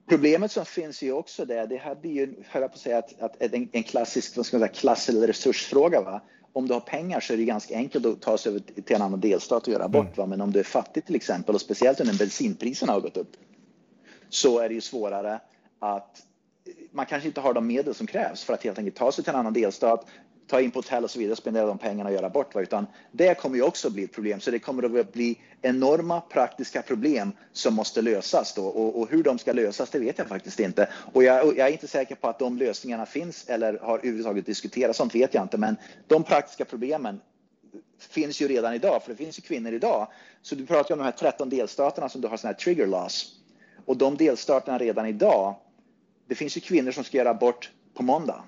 Problemet 0.09 0.51
som 0.51 0.65
finns 0.65 1.01
ju 1.01 1.11
också 1.11 1.45
där, 1.45 1.67
det 1.67 1.77
här 1.77 1.95
blir 1.95 2.11
ju, 2.11 2.35
höll 2.47 2.61
jag 2.61 2.71
på 2.71 2.75
att 2.75 2.81
säga, 2.81 2.97
att, 2.97 3.21
att 3.21 3.41
en, 3.41 3.69
en 3.71 3.83
klassisk 3.83 4.37
vad 4.37 4.45
ska 4.45 4.57
man 4.57 4.67
säga, 4.67 4.79
klass 4.79 5.09
eller 5.09 5.27
resursfråga. 5.27 6.01
Va? 6.01 6.21
Om 6.53 6.67
du 6.67 6.73
har 6.73 6.81
pengar 6.81 7.19
så 7.19 7.33
är 7.33 7.37
det 7.37 7.45
ganska 7.45 7.75
enkelt 7.75 8.05
att 8.05 8.21
ta 8.21 8.37
sig 8.37 8.49
över 8.49 8.59
till 8.59 8.95
en 8.95 9.01
annan 9.01 9.19
delstat 9.19 9.67
och 9.67 9.73
göra 9.73 9.83
abort. 9.83 10.17
Mm. 10.17 10.29
Men 10.29 10.41
om 10.41 10.51
du 10.51 10.59
är 10.59 10.63
fattig 10.63 11.05
till 11.05 11.15
exempel, 11.15 11.55
och 11.55 11.61
speciellt 11.61 11.99
när 11.99 12.17
bensinpriserna 12.17 12.93
har 12.93 13.01
gått 13.01 13.17
upp, 13.17 13.31
så 14.29 14.59
är 14.59 14.69
det 14.69 14.75
ju 14.75 14.81
svårare 14.81 15.39
att 15.79 16.23
man 16.91 17.05
kanske 17.05 17.27
inte 17.27 17.41
har 17.41 17.53
de 17.53 17.67
medel 17.67 17.93
som 17.93 18.07
krävs 18.07 18.43
för 18.43 18.53
att 18.53 18.63
helt 18.63 18.77
enkelt 18.77 18.95
ta 18.97 19.11
sig 19.11 19.23
till 19.23 19.33
en 19.33 19.39
annan 19.39 19.53
delstat, 19.53 20.07
ta 20.47 20.61
in 20.61 20.71
på 20.71 20.79
hotell 20.79 21.03
och 21.03 21.11
så 21.11 21.19
vidare, 21.19 21.35
spendera 21.35 21.65
de 21.65 21.77
pengarna 21.77 22.09
och 22.09 22.15
göra 22.15 22.29
bort. 22.29 22.55
Utan 22.55 22.87
det 23.11 23.35
kommer 23.35 23.55
ju 23.55 23.61
också 23.61 23.89
bli 23.89 24.03
ett 24.03 24.11
problem. 24.11 24.39
Så 24.39 24.51
det 24.51 24.59
kommer 24.59 24.99
att 24.99 25.13
bli 25.13 25.39
enorma 25.61 26.21
praktiska 26.21 26.81
problem 26.81 27.31
som 27.51 27.73
måste 27.73 28.01
lösas 28.01 28.53
då. 28.53 28.65
Och, 28.65 29.01
och 29.01 29.09
hur 29.09 29.23
de 29.23 29.39
ska 29.39 29.53
lösas, 29.53 29.89
det 29.89 29.99
vet 29.99 30.17
jag 30.17 30.27
faktiskt 30.27 30.59
inte. 30.59 30.89
Och 31.13 31.23
jag, 31.23 31.57
jag, 31.57 31.67
är 31.67 31.71
inte 31.71 31.87
säker 31.87 32.15
på 32.15 32.27
att 32.27 32.39
de 32.39 32.57
lösningarna 32.57 33.05
finns 33.05 33.45
eller 33.47 33.79
har 33.81 33.97
överhuvudtaget 33.97 34.45
diskuterats. 34.45 34.97
Sånt 34.97 35.15
vet 35.15 35.33
jag 35.33 35.43
inte. 35.43 35.57
Men 35.57 35.77
de 36.07 36.23
praktiska 36.23 36.65
problemen 36.65 37.19
finns 37.99 38.41
ju 38.41 38.47
redan 38.47 38.73
idag, 38.73 39.03
för 39.03 39.11
det 39.11 39.17
finns 39.17 39.39
ju 39.39 39.41
kvinnor 39.41 39.73
idag. 39.73 40.07
Så 40.41 40.55
du 40.55 40.65
pratar 40.65 40.95
om 40.95 40.99
de 40.99 41.05
här 41.05 41.11
13 41.11 41.49
delstaterna 41.49 42.09
som 42.09 42.21
du 42.21 42.27
har 42.27 42.37
sådana 42.37 42.53
här 42.53 42.59
trigger 42.59 42.87
laws. 42.87 43.31
Och 43.85 43.97
de 43.97 44.17
delstaterna 44.17 44.77
redan 44.77 45.05
idag, 45.05 45.55
det 46.27 46.35
finns 46.35 46.57
ju 46.57 46.61
kvinnor 46.61 46.91
som 46.91 47.03
ska 47.03 47.17
göra 47.17 47.29
abort 47.29 47.71
på 47.93 48.03
måndag. 48.03 48.43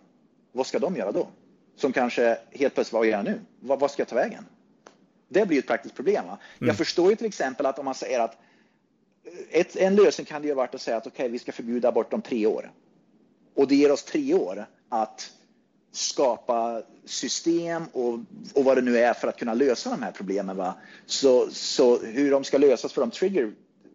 Vad 0.51 0.67
ska 0.67 0.79
de 0.79 0.95
göra 0.95 1.11
då? 1.11 1.27
Som 1.75 1.93
kanske 1.93 2.37
helt 2.51 2.73
plötsligt, 2.73 2.93
vad 2.93 3.05
gör 3.05 3.17
jag 3.17 3.25
nu? 3.25 3.41
Vad, 3.59 3.79
vad 3.79 3.91
ska 3.91 4.01
jag 4.01 4.07
ta 4.07 4.15
vägen? 4.15 4.45
Det 5.27 5.45
blir 5.45 5.59
ett 5.59 5.67
praktiskt 5.67 5.95
problem. 5.95 6.25
Mm. 6.25 6.37
Jag 6.59 6.77
förstår 6.77 7.09
ju 7.09 7.15
till 7.15 7.27
exempel 7.27 7.65
att 7.65 7.79
om 7.79 7.85
man 7.85 7.95
säger 7.95 8.19
att 8.19 8.37
ett, 9.49 9.75
en 9.75 9.95
lösning 9.95 10.25
kan 10.25 10.41
det 10.41 10.47
ju 10.47 10.53
ha 10.53 10.57
varit 10.57 10.75
att 10.75 10.81
säga 10.81 10.97
att 10.97 11.07
okej, 11.07 11.23
okay, 11.23 11.31
vi 11.31 11.39
ska 11.39 11.51
förbjuda 11.51 11.89
abort 11.89 12.13
om 12.13 12.21
tre 12.21 12.45
år. 12.45 12.71
Och 13.55 13.67
det 13.67 13.75
ger 13.75 13.91
oss 13.91 14.03
tre 14.03 14.33
år 14.33 14.65
att 14.89 15.31
skapa 15.91 16.81
system 17.05 17.83
och, 17.93 18.19
och 18.53 18.63
vad 18.65 18.77
det 18.77 18.81
nu 18.81 18.97
är 18.97 19.13
för 19.13 19.27
att 19.27 19.37
kunna 19.37 19.53
lösa 19.53 19.89
de 19.89 20.01
här 20.01 20.11
problemen. 20.11 20.57
Va? 20.57 20.75
Så, 21.05 21.47
så 21.51 21.99
hur 21.99 22.31
de 22.31 22.43
ska 22.43 22.57
lösas 22.57 22.93
för 22.93 23.01
de, 23.01 23.11
trigger, 23.11 23.51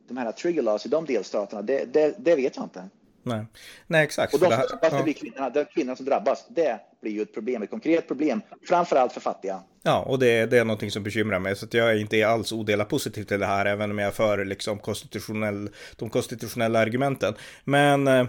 de 0.08 0.16
här 0.16 0.32
trigger 0.32 0.62
laws 0.62 0.86
i 0.86 0.88
de 0.88 1.04
delstaterna, 1.04 1.62
det, 1.62 1.84
det, 1.84 2.14
det 2.18 2.36
vet 2.36 2.56
jag 2.56 2.64
inte. 2.64 2.88
Nej, 3.22 3.44
Nej 3.86 4.04
exakt. 4.04 4.34
Och 4.34 4.40
de 4.40 4.46
som 4.46 4.58
drabbas, 4.58 4.92
ja. 4.92 5.02
blir 5.02 5.14
kvinnorna, 5.14 5.50
de 5.50 5.64
kvinnorna 5.64 5.96
som 5.96 6.06
drabbas, 6.06 6.44
det 6.48 6.80
blir 7.00 7.12
ju 7.12 7.22
ett 7.22 7.34
problem, 7.34 7.62
ett 7.62 7.70
konkret 7.70 8.08
problem, 8.08 8.40
framför 8.68 8.96
allt 8.96 9.12
för 9.12 9.20
fattiga. 9.20 9.62
Ja, 9.82 10.02
och 10.02 10.18
det, 10.18 10.46
det 10.46 10.58
är 10.58 10.64
någonting 10.64 10.90
som 10.90 11.02
bekymrar 11.02 11.38
mig, 11.38 11.56
så 11.56 11.64
att 11.64 11.74
jag 11.74 11.90
är 11.90 11.96
inte 11.96 12.28
alls 12.28 12.52
odelat 12.52 12.88
positiv 12.88 13.24
till 13.24 13.40
det 13.40 13.46
här, 13.46 13.66
även 13.66 13.90
om 13.90 13.98
jag 13.98 14.08
är 14.08 14.12
för 14.12 14.44
liksom 14.44 14.78
konstitutionell, 14.78 15.70
de 15.96 16.10
konstitutionella 16.10 16.78
argumenten. 16.78 17.34
Men 17.64 18.08
eh, 18.08 18.20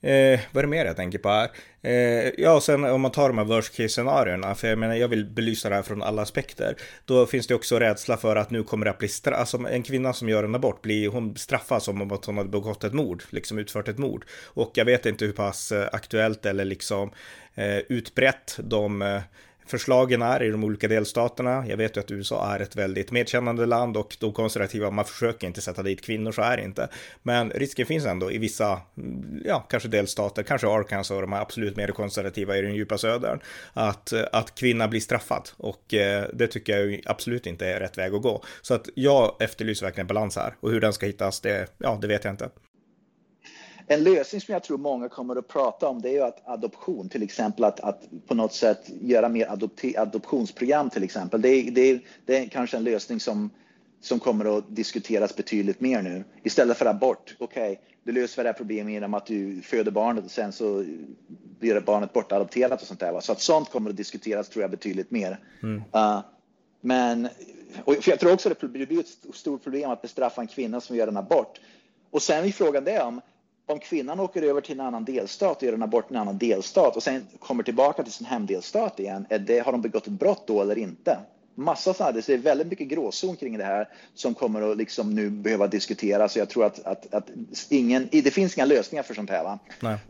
eh, 0.00 0.40
vad 0.52 0.58
är 0.58 0.62
det 0.62 0.66
mer 0.66 0.84
jag 0.84 0.96
tänker 0.96 1.18
på 1.18 1.28
här? 1.28 1.50
Eh, 1.82 2.32
ja, 2.38 2.60
sen 2.60 2.84
om 2.84 3.00
man 3.00 3.10
tar 3.10 3.28
de 3.28 3.38
här 3.38 3.44
worst 3.44 3.76
case 3.76 3.88
scenarierna, 3.88 4.54
för 4.54 4.68
jag 4.68 4.78
menar 4.78 4.94
jag 4.94 5.08
vill 5.08 5.24
belysa 5.24 5.68
det 5.68 5.74
här 5.74 5.82
från 5.82 6.02
alla 6.02 6.22
aspekter. 6.22 6.76
Då 7.04 7.26
finns 7.26 7.46
det 7.46 7.54
också 7.54 7.78
rädsla 7.78 8.16
för 8.16 8.36
att 8.36 8.50
nu 8.50 8.62
kommer 8.62 8.84
det 8.84 8.90
att 8.90 8.98
bli 8.98 9.08
straff, 9.08 9.38
alltså 9.38 9.56
en 9.56 9.82
kvinna 9.82 10.12
som 10.12 10.28
gör 10.28 10.44
en 10.44 10.54
abort 10.54 10.82
blir 10.82 11.08
hon 11.08 11.36
straffas 11.36 11.84
som 11.84 12.02
om 12.02 12.12
att 12.12 12.24
hon 12.24 12.36
hade 12.36 12.50
begått 12.50 12.84
ett 12.84 12.94
mord, 12.94 13.22
liksom 13.30 13.58
utfört 13.58 13.88
ett 13.88 13.98
mord. 13.98 14.24
Och 14.44 14.70
jag 14.74 14.84
vet 14.84 15.06
inte 15.06 15.24
hur 15.24 15.32
pass 15.32 15.72
eh, 15.72 15.88
aktuellt 15.92 16.46
eller 16.46 16.64
liksom 16.64 17.10
eh, 17.54 17.78
utbrett 17.78 18.17
brett 18.18 18.58
de 18.62 19.02
eh, 19.02 19.20
förslagen 19.66 20.22
är 20.22 20.42
i 20.42 20.50
de 20.50 20.64
olika 20.64 20.88
delstaterna. 20.88 21.64
Jag 21.68 21.76
vet 21.76 21.96
ju 21.96 22.00
att 22.00 22.10
USA 22.10 22.54
är 22.54 22.60
ett 22.60 22.76
väldigt 22.76 23.10
medkännande 23.10 23.66
land 23.66 23.96
och 23.96 24.16
de 24.20 24.32
konservativa, 24.32 24.90
man 24.90 25.04
försöker 25.04 25.46
inte 25.46 25.60
sätta 25.60 25.82
dit 25.82 26.04
kvinnor, 26.04 26.32
så 26.32 26.42
är 26.42 26.56
det 26.56 26.62
inte. 26.62 26.88
Men 27.22 27.50
risken 27.50 27.86
finns 27.86 28.06
ändå 28.06 28.32
i 28.32 28.38
vissa, 28.38 28.80
mm, 28.96 29.42
ja, 29.44 29.66
kanske 29.70 29.88
delstater, 29.88 30.42
kanske 30.42 30.68
Arkansas 30.68 31.16
och 31.16 31.20
de 31.20 31.32
är 31.32 31.40
absolut 31.40 31.76
mer 31.76 31.88
konservativa 31.88 32.56
i 32.56 32.62
den 32.62 32.74
djupa 32.74 32.98
södern, 32.98 33.40
att, 33.72 34.12
eh, 34.12 34.22
att 34.32 34.54
kvinna 34.54 34.88
blir 34.88 35.00
straffad. 35.00 35.48
Och 35.56 35.94
eh, 35.94 36.24
det 36.32 36.46
tycker 36.46 36.78
jag 36.78 37.00
absolut 37.06 37.46
inte 37.46 37.66
är 37.66 37.80
rätt 37.80 37.98
väg 37.98 38.14
att 38.14 38.22
gå. 38.22 38.44
Så 38.62 38.74
att 38.74 38.88
jag 38.94 39.36
efterlyser 39.40 39.86
verkligen 39.86 40.06
balans 40.06 40.36
här 40.36 40.54
och 40.60 40.70
hur 40.70 40.80
den 40.80 40.92
ska 40.92 41.06
hittas, 41.06 41.40
det, 41.40 41.70
ja, 41.78 41.98
det 42.00 42.08
vet 42.08 42.24
jag 42.24 42.32
inte. 42.32 42.48
En 43.90 44.04
lösning 44.04 44.40
som 44.40 44.52
jag 44.52 44.62
tror 44.62 44.78
många 44.78 45.08
kommer 45.08 45.36
att 45.36 45.48
prata 45.48 45.88
om 45.88 46.02
det 46.02 46.08
är 46.08 46.12
ju 46.12 46.22
att 46.22 46.48
adoption, 46.48 47.08
till 47.08 47.22
exempel 47.22 47.64
att, 47.64 47.80
att 47.80 48.02
på 48.26 48.34
något 48.34 48.54
sätt 48.54 48.90
göra 49.00 49.28
mer 49.28 49.48
adoptionsprogram 49.96 50.90
till 50.90 51.02
exempel. 51.02 51.42
Det 51.42 51.48
är, 51.48 51.70
det, 51.70 51.80
är, 51.80 52.00
det 52.26 52.38
är 52.38 52.48
kanske 52.48 52.76
en 52.76 52.84
lösning 52.84 53.20
som, 53.20 53.50
som 54.00 54.20
kommer 54.20 54.58
att 54.58 54.76
diskuteras 54.76 55.36
betydligt 55.36 55.80
mer 55.80 56.02
nu. 56.02 56.24
Istället 56.42 56.76
för 56.76 56.86
abort, 56.86 57.36
okej, 57.38 57.72
okay, 57.72 57.84
du 58.04 58.12
löser 58.12 58.42
det 58.44 58.48
här 58.48 58.54
problemet 58.54 58.92
genom 58.92 59.14
att 59.14 59.26
du 59.26 59.62
föder 59.62 59.90
barnet 59.90 60.24
och 60.24 60.30
sen 60.30 60.52
så 60.52 60.84
blir 61.58 61.80
barnet 61.80 62.12
bortadopterat 62.12 62.82
och 62.82 62.88
sånt 62.88 63.00
där. 63.00 63.12
Va? 63.12 63.20
Så 63.20 63.32
att 63.32 63.40
sånt 63.40 63.70
kommer 63.70 63.90
att 63.90 63.96
diskuteras 63.96 64.48
tror 64.48 64.62
jag 64.62 64.70
betydligt 64.70 65.10
mer. 65.10 65.38
Mm. 65.62 65.82
Uh, 65.94 66.20
men 66.80 67.28
för 67.84 68.10
jag 68.10 68.20
tror 68.20 68.32
också 68.32 68.50
att 68.50 68.60
det 68.60 68.68
blir 68.68 69.00
ett 69.00 69.36
stort 69.36 69.62
problem 69.62 69.90
att 69.90 70.02
bestraffa 70.02 70.40
en 70.40 70.46
kvinna 70.46 70.80
som 70.80 70.96
gör 70.96 71.08
en 71.08 71.16
abort. 71.16 71.60
Och 72.10 72.22
sen 72.22 72.44
är 72.44 72.50
frågan 72.50 72.84
det 72.84 73.02
om 73.02 73.20
om 73.70 73.78
kvinnan 73.78 74.20
åker 74.20 74.42
över 74.42 74.60
till 74.60 74.80
en 74.80 74.86
annan 74.86 75.04
delstat 75.04 75.56
och 75.56 75.62
gör 75.62 75.72
en 75.72 75.82
abort 75.82 76.10
i 76.10 76.14
en 76.14 76.20
annan 76.20 76.38
delstat 76.38 76.96
och 76.96 77.02
sen 77.02 77.26
kommer 77.38 77.62
tillbaka 77.62 78.02
till 78.02 78.12
sin 78.12 78.26
hemdelstat 78.26 79.00
igen, 79.00 79.26
det, 79.40 79.58
har 79.58 79.72
de 79.72 79.82
begått 79.82 80.06
ett 80.06 80.12
brott 80.12 80.46
då 80.46 80.62
eller 80.62 80.78
inte? 80.78 81.18
Massa 81.54 81.94
sådana, 81.94 82.12
det 82.12 82.28
är 82.28 82.38
väldigt 82.38 82.66
mycket 82.66 82.88
gråzon 82.88 83.36
kring 83.36 83.58
det 83.58 83.64
här 83.64 83.88
som 84.14 84.34
kommer 84.34 84.70
att 84.72 84.76
liksom 84.76 85.14
nu 85.14 85.30
behöva 85.30 85.66
diskuteras. 85.66 86.36
Jag 86.36 86.48
tror 86.48 86.64
att, 86.64 86.86
att, 86.86 87.14
att 87.14 87.30
ingen, 87.68 88.08
det 88.10 88.30
finns 88.30 88.56
inga 88.56 88.64
lösningar 88.64 89.02
för 89.02 89.14
sånt 89.14 89.30
här. 89.30 89.58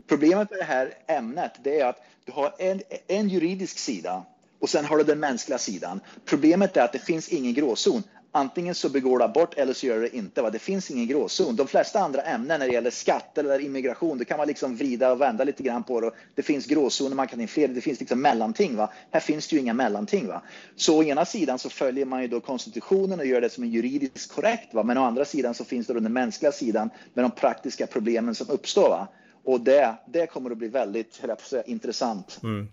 Problemet 0.07 0.49
med 0.49 0.59
det 0.59 0.63
här 0.63 0.93
ämnet 1.07 1.51
det 1.63 1.79
är 1.79 1.85
att 1.85 2.03
du 2.25 2.31
har 2.31 2.53
en, 2.57 2.81
en 3.07 3.29
juridisk 3.29 3.77
sida 3.79 4.23
och 4.59 4.69
sen 4.69 4.85
har 4.85 4.97
du 4.97 5.03
den 5.03 5.19
mänskliga 5.19 5.57
sidan. 5.57 5.99
Problemet 6.25 6.77
är 6.77 6.81
att 6.81 6.93
det 6.93 6.99
finns 6.99 7.29
ingen 7.29 7.53
gråzon 7.53 8.03
antingen 8.31 8.75
så 8.75 8.89
begår 8.89 9.19
du 9.19 9.25
abort 9.25 9.53
eller 9.57 9.73
så 9.73 9.85
gör 9.85 9.95
du 9.95 10.01
det 10.01 10.15
inte. 10.15 10.41
Va? 10.41 10.49
Det 10.49 10.59
finns 10.59 10.91
ingen 10.91 11.07
gråzon. 11.07 11.55
De 11.55 11.67
flesta 11.67 11.99
andra 11.99 12.21
ämnen 12.21 12.59
när 12.59 12.67
det 12.67 12.73
gäller 12.73 12.91
skatter 12.91 13.43
eller 13.43 13.59
immigration, 13.59 14.17
då 14.17 14.25
kan 14.25 14.37
man 14.37 14.47
liksom 14.47 14.75
vrida 14.75 15.11
och 15.11 15.21
vända 15.21 15.43
lite 15.43 15.63
grann 15.63 15.83
på 15.83 16.01
det. 16.01 16.11
Det 16.35 16.43
finns 16.43 16.65
gråzoner, 16.65 17.15
man 17.15 17.27
kan 17.27 17.41
inflera, 17.41 17.71
det 17.71 17.81
finns 17.81 17.99
liksom 17.99 18.21
mellanting. 18.21 18.75
Va? 18.75 18.89
Här 19.11 19.19
finns 19.19 19.47
det 19.47 19.55
ju 19.55 19.61
inga 19.61 19.73
mellanting. 19.73 20.27
Va? 20.27 20.41
Så 20.75 20.97
å 20.97 21.03
ena 21.03 21.25
sidan 21.25 21.59
så 21.59 21.69
följer 21.69 22.05
man 22.05 22.21
ju 22.21 22.27
då 22.27 22.39
konstitutionen 22.39 23.19
och 23.19 23.25
gör 23.25 23.41
det 23.41 23.49
som 23.49 23.63
är 23.63 23.67
juridiskt 23.67 24.31
korrekt. 24.31 24.73
Va? 24.73 24.83
Men 24.83 24.97
å 24.97 25.03
andra 25.03 25.25
sidan 25.25 25.53
så 25.53 25.65
finns 25.65 25.87
det 25.87 25.93
då 25.93 25.99
den 25.99 26.13
mänskliga 26.13 26.51
sidan 26.51 26.89
med 27.13 27.25
de 27.25 27.31
praktiska 27.31 27.87
problemen 27.87 28.35
som 28.35 28.49
uppstår. 28.49 28.89
Va? 28.89 29.07
Och 29.43 29.61
det, 29.61 29.95
det 30.07 30.27
kommer 30.27 30.51
att 30.51 30.57
bli 30.57 30.67
väldigt 30.67 31.21
säga, 31.39 31.63
intressant. 31.63 32.39
Mm. 32.43 32.67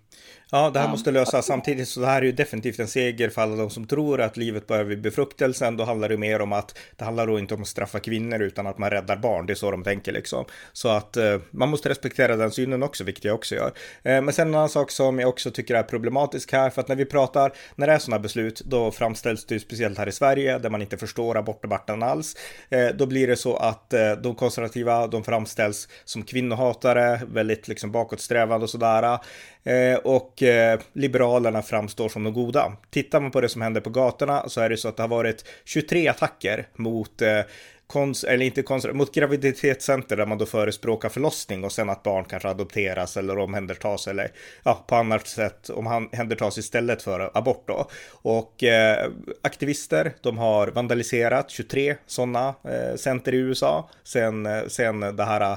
Ja, 0.50 0.70
det 0.70 0.78
här 0.80 0.88
måste 0.88 1.10
lösas 1.10 1.46
samtidigt 1.46 1.88
så 1.88 2.00
det 2.00 2.06
här 2.06 2.22
är 2.22 2.26
ju 2.26 2.32
definitivt 2.32 2.78
en 2.78 2.88
seger 2.88 3.28
för 3.30 3.42
alla 3.42 3.56
de 3.56 3.70
som 3.70 3.86
tror 3.86 4.20
att 4.20 4.36
livet 4.36 4.66
börjar 4.66 4.84
vid 4.84 5.00
befruktelsen. 5.00 5.76
Då 5.76 5.84
handlar 5.84 6.08
det 6.08 6.16
mer 6.16 6.40
om 6.40 6.52
att 6.52 6.78
det 6.96 7.04
handlar 7.04 7.26
då 7.26 7.38
inte 7.38 7.54
om 7.54 7.62
att 7.62 7.68
straffa 7.68 8.00
kvinnor 8.00 8.42
utan 8.42 8.66
att 8.66 8.78
man 8.78 8.90
räddar 8.90 9.16
barn. 9.16 9.46
Det 9.46 9.52
är 9.52 9.54
så 9.54 9.70
de 9.70 9.84
tänker 9.84 10.12
liksom. 10.12 10.44
Så 10.72 10.88
att 10.88 11.16
eh, 11.16 11.40
man 11.50 11.68
måste 11.68 11.88
respektera 11.88 12.36
den 12.36 12.50
synen 12.50 12.82
också, 12.82 13.04
vilket 13.04 13.24
jag 13.24 13.34
också 13.34 13.54
gör. 13.54 13.72
Eh, 14.02 14.22
men 14.22 14.32
sen 14.32 14.48
en 14.48 14.54
annan 14.54 14.68
sak 14.68 14.90
som 14.90 15.18
jag 15.18 15.28
också 15.28 15.50
tycker 15.50 15.74
är 15.74 15.82
problematisk 15.82 16.52
här, 16.52 16.70
för 16.70 16.80
att 16.80 16.88
när 16.88 16.96
vi 16.96 17.04
pratar, 17.04 17.52
när 17.74 17.86
det 17.86 17.92
är 17.92 17.98
sådana 17.98 18.22
beslut, 18.22 18.60
då 18.64 18.90
framställs 18.90 19.46
det 19.46 19.54
ju 19.54 19.60
speciellt 19.60 19.98
här 19.98 20.08
i 20.08 20.12
Sverige, 20.12 20.58
där 20.58 20.70
man 20.70 20.82
inte 20.82 20.96
förstår 20.96 21.36
abortdebatten 21.36 22.02
alls. 22.02 22.36
Eh, 22.68 22.88
då 22.88 23.06
blir 23.06 23.26
det 23.26 23.36
så 23.36 23.56
att 23.56 23.92
eh, 23.92 24.12
de 24.12 24.34
konservativa, 24.34 25.06
de 25.06 25.24
framställs 25.24 25.88
som 26.04 26.22
kvinnohatare, 26.22 27.20
väldigt 27.28 27.68
liksom 27.68 27.92
bakåtsträvande 27.92 28.64
och 28.64 28.70
sådär. 28.70 29.18
Eh, 29.66 29.96
och 29.96 30.42
eh, 30.42 30.80
Liberalerna 30.92 31.62
framstår 31.62 32.08
som 32.08 32.24
de 32.24 32.32
goda. 32.32 32.72
Tittar 32.90 33.20
man 33.20 33.30
på 33.30 33.40
det 33.40 33.48
som 33.48 33.62
händer 33.62 33.80
på 33.80 33.90
gatorna 33.90 34.48
så 34.48 34.60
är 34.60 34.68
det 34.68 34.76
så 34.76 34.88
att 34.88 34.96
det 34.96 35.02
har 35.02 35.08
varit 35.08 35.44
23 35.64 36.08
attacker 36.08 36.66
mot 36.76 37.22
eh, 37.22 37.40
Kons, 37.86 38.24
eller 38.24 38.46
inte 38.46 38.62
kons, 38.62 38.86
mot 38.92 39.14
graviditetscenter 39.14 40.16
där 40.16 40.26
man 40.26 40.38
då 40.38 40.46
förespråkar 40.46 41.08
förlossning 41.08 41.64
och 41.64 41.72
sen 41.72 41.90
att 41.90 42.02
barn 42.02 42.24
kanske 42.24 42.48
adopteras 42.48 43.16
eller 43.16 43.38
omhändertas 43.38 44.08
eller 44.08 44.32
ja, 44.62 44.84
på 44.86 44.96
annat 44.96 45.26
sätt 45.26 45.70
omhändertas 45.70 46.58
istället 46.58 47.02
för 47.02 47.30
abort 47.34 47.64
då. 47.66 47.88
Och 48.10 48.64
eh, 48.64 49.10
aktivister, 49.42 50.12
de 50.20 50.38
har 50.38 50.68
vandaliserat 50.68 51.50
23 51.50 51.96
sådana 52.06 52.54
eh, 52.64 52.96
center 52.96 53.34
i 53.34 53.36
USA 53.36 53.90
sen, 54.04 54.48
sen 54.68 55.00
det 55.00 55.24
här 55.24 55.56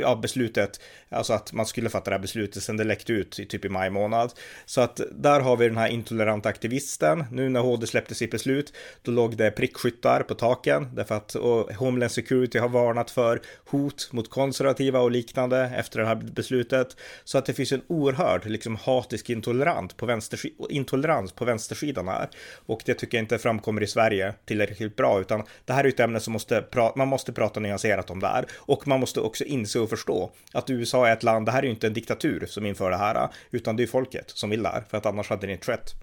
ja, 0.00 0.16
beslutet, 0.16 0.80
alltså 1.08 1.32
att 1.32 1.52
man 1.52 1.66
skulle 1.66 1.90
fatta 1.90 2.10
det 2.10 2.14
här 2.14 2.22
beslutet 2.22 2.62
sen 2.62 2.76
det 2.76 2.84
läckte 2.84 3.12
ut 3.12 3.38
i 3.38 3.46
typ 3.46 3.64
i 3.64 3.68
maj 3.68 3.90
månad. 3.90 4.32
Så 4.64 4.80
att 4.80 5.00
där 5.12 5.40
har 5.40 5.56
vi 5.56 5.68
den 5.68 5.76
här 5.76 5.88
intoleranta 5.88 6.48
aktivisten. 6.48 7.24
Nu 7.30 7.48
när 7.48 7.60
HD 7.60 7.86
släppte 7.86 8.14
sitt 8.14 8.30
beslut, 8.30 8.72
då 9.02 9.12
låg 9.12 9.36
det 9.36 9.50
prickskyttar 9.50 10.22
på 10.22 10.34
taken 10.34 10.94
därför 10.94 11.14
att 11.14 11.36
Homeland 11.76 12.12
Security 12.12 12.58
har 12.58 12.68
varnat 12.68 13.10
för 13.10 13.40
hot 13.66 14.08
mot 14.12 14.30
konservativa 14.30 15.00
och 15.00 15.10
liknande 15.10 15.72
efter 15.76 16.00
det 16.00 16.06
här 16.06 16.14
beslutet. 16.14 16.96
Så 17.24 17.38
att 17.38 17.46
det 17.46 17.52
finns 17.52 17.72
en 17.72 17.82
oerhörd 17.86 18.46
liksom 18.46 18.76
hatisk 18.76 19.30
intolerant 19.30 19.96
på 19.96 20.20
intolerans 20.68 21.32
på 21.32 21.44
vänstersidan 21.44 22.08
här. 22.08 22.28
Och 22.66 22.82
det 22.84 22.94
tycker 22.94 23.18
jag 23.18 23.22
inte 23.22 23.38
framkommer 23.38 23.82
i 23.82 23.86
Sverige 23.86 24.34
tillräckligt 24.44 24.96
bra, 24.96 25.20
utan 25.20 25.42
det 25.64 25.72
här 25.72 25.84
är 25.84 25.88
ett 25.88 26.00
ämne 26.00 26.20
som 26.20 26.32
måste 26.32 26.64
man 26.96 27.08
måste 27.08 27.32
prata 27.32 27.60
nyanserat 27.60 28.10
om 28.10 28.20
där. 28.20 28.46
Och 28.54 28.88
man 28.88 29.00
måste 29.00 29.20
också 29.20 29.41
inse 29.44 29.78
och 29.78 29.90
förstå 29.90 30.30
att 30.52 30.70
USA 30.70 31.08
är 31.08 31.12
ett 31.12 31.22
land, 31.22 31.46
det 31.46 31.52
här 31.52 31.58
är 31.58 31.62
ju 31.62 31.70
inte 31.70 31.86
en 31.86 31.92
diktatur 31.92 32.46
som 32.46 32.66
inför 32.66 32.90
det 32.90 32.96
här, 32.96 33.28
utan 33.50 33.76
det 33.76 33.82
är 33.82 33.86
folket 33.86 34.30
som 34.30 34.50
vill 34.50 34.62
det 34.62 34.68
här, 34.68 34.84
för 34.90 34.98
att 34.98 35.06
annars 35.06 35.30
hade 35.30 35.46
det 35.46 35.52
inte 35.52 35.66
skett. 35.66 35.94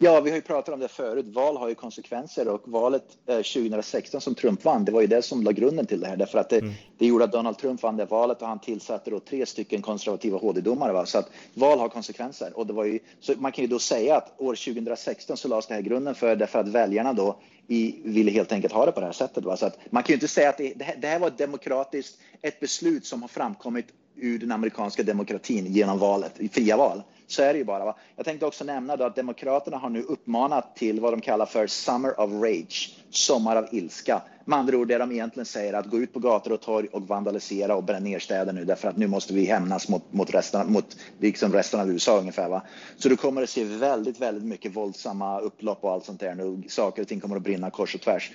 Ja, 0.00 0.20
vi 0.20 0.30
har 0.30 0.36
ju 0.36 0.42
pratat 0.42 0.74
om 0.74 0.80
det 0.80 0.88
förut. 0.88 1.26
Val 1.28 1.56
har 1.56 1.68
ju 1.68 1.74
konsekvenser 1.74 2.48
och 2.48 2.62
valet 2.64 3.04
2016 3.26 4.18
eh, 4.18 4.22
som 4.22 4.34
Trump 4.34 4.64
vann, 4.64 4.84
det 4.84 4.92
var 4.92 5.00
ju 5.00 5.06
det 5.06 5.22
som 5.22 5.42
la 5.42 5.52
grunden 5.52 5.86
till 5.86 6.00
det 6.00 6.06
här. 6.06 6.16
Därför 6.16 6.38
att 6.38 6.48
det, 6.48 6.58
mm. 6.58 6.72
det 6.98 7.06
gjorde 7.06 7.24
att 7.24 7.32
Donald 7.32 7.58
Trump 7.58 7.82
vann 7.82 7.96
det 7.96 8.04
valet 8.04 8.42
och 8.42 8.48
han 8.48 8.58
tillsatte 8.58 9.10
då 9.10 9.20
tre 9.20 9.46
stycken 9.46 9.82
konservativa 9.82 10.38
HD-domare. 10.38 11.06
Så 11.06 11.18
att 11.18 11.30
val 11.54 11.78
har 11.78 11.88
konsekvenser. 11.88 12.58
Och 12.58 12.66
det 12.66 12.72
var 12.72 12.84
ju, 12.84 12.98
så 13.20 13.34
man 13.38 13.52
kan 13.52 13.64
ju 13.64 13.68
då 13.68 13.78
säga 13.78 14.16
att 14.16 14.40
år 14.40 14.54
2016 14.54 15.36
så 15.36 15.48
lades 15.48 15.66
det 15.66 15.74
här 15.74 15.82
grunden 15.82 16.14
för 16.14 16.36
därför 16.36 16.58
att 16.58 16.68
väljarna 16.68 17.12
då 17.12 17.36
i, 17.66 18.00
ville 18.04 18.30
helt 18.30 18.52
enkelt 18.52 18.74
ha 18.74 18.86
det 18.86 18.92
på 18.92 19.00
det 19.00 19.06
här 19.06 19.12
sättet. 19.12 19.44
Va? 19.44 19.56
Så 19.56 19.66
att 19.66 19.78
man 19.90 20.02
kan 20.02 20.08
ju 20.08 20.14
inte 20.14 20.28
säga 20.28 20.48
att 20.48 20.58
det, 20.58 20.74
det 20.98 21.06
här 21.06 21.18
var 21.18 21.28
ett 21.28 21.38
demokratiskt, 21.38 22.18
ett 22.42 22.60
beslut 22.60 23.06
som 23.06 23.22
har 23.22 23.28
framkommit 23.28 23.86
ur 24.20 24.38
den 24.38 24.52
amerikanska 24.52 25.02
demokratin 25.02 25.66
genom 25.66 25.98
valet, 25.98 26.40
i 26.40 26.48
fria 26.48 26.76
val. 26.76 27.02
Så 27.26 27.42
är 27.42 27.52
det 27.52 27.58
ju 27.58 27.64
bara. 27.64 27.84
Va? 27.84 27.96
Jag 28.16 28.24
tänkte 28.24 28.46
också 28.46 28.64
nämna 28.64 28.96
då 28.96 29.04
att 29.04 29.16
Demokraterna 29.16 29.76
har 29.76 29.90
nu 29.90 30.02
uppmanat 30.02 30.76
till 30.76 31.00
vad 31.00 31.12
de 31.12 31.20
kallar 31.20 31.46
för 31.46 31.66
Summer 31.66 32.20
of 32.20 32.30
Rage, 32.30 32.96
sommar 33.10 33.56
av 33.56 33.66
ilska. 33.72 34.22
Med 34.44 34.58
andra 34.58 34.76
ord, 34.76 34.88
det 34.88 34.98
de 34.98 35.12
egentligen 35.12 35.46
säger 35.46 35.72
att 35.72 35.86
gå 35.86 35.98
ut 35.98 36.12
på 36.12 36.20
gator 36.20 36.52
och 36.52 36.60
torg 36.60 36.88
och 36.92 37.02
vandalisera 37.02 37.76
och 37.76 37.84
bränna 37.84 38.04
ner 38.04 38.18
städer 38.18 38.52
nu 38.52 38.64
därför 38.64 38.88
att 38.88 38.96
nu 38.96 39.06
måste 39.06 39.34
vi 39.34 39.44
hämnas 39.44 39.88
mot, 39.88 40.12
mot, 40.12 40.34
resten, 40.34 40.72
mot 40.72 40.96
liksom 41.20 41.52
resten 41.52 41.80
av 41.80 41.90
USA 41.90 42.18
ungefär. 42.18 42.48
Va? 42.48 42.62
Så 42.96 43.08
du 43.08 43.16
kommer 43.16 43.42
att 43.42 43.50
se 43.50 43.64
väldigt, 43.64 44.20
väldigt 44.20 44.44
mycket 44.44 44.76
våldsamma 44.76 45.40
upplopp 45.40 45.84
och 45.84 45.92
allt 45.92 46.04
sånt 46.04 46.20
där 46.20 46.34
nu. 46.34 46.62
Saker 46.68 47.02
och 47.02 47.08
ting 47.08 47.20
kommer 47.20 47.36
att 47.36 47.42
brinna 47.42 47.70
kors 47.70 47.94
och 47.94 48.00
tvärs. 48.00 48.32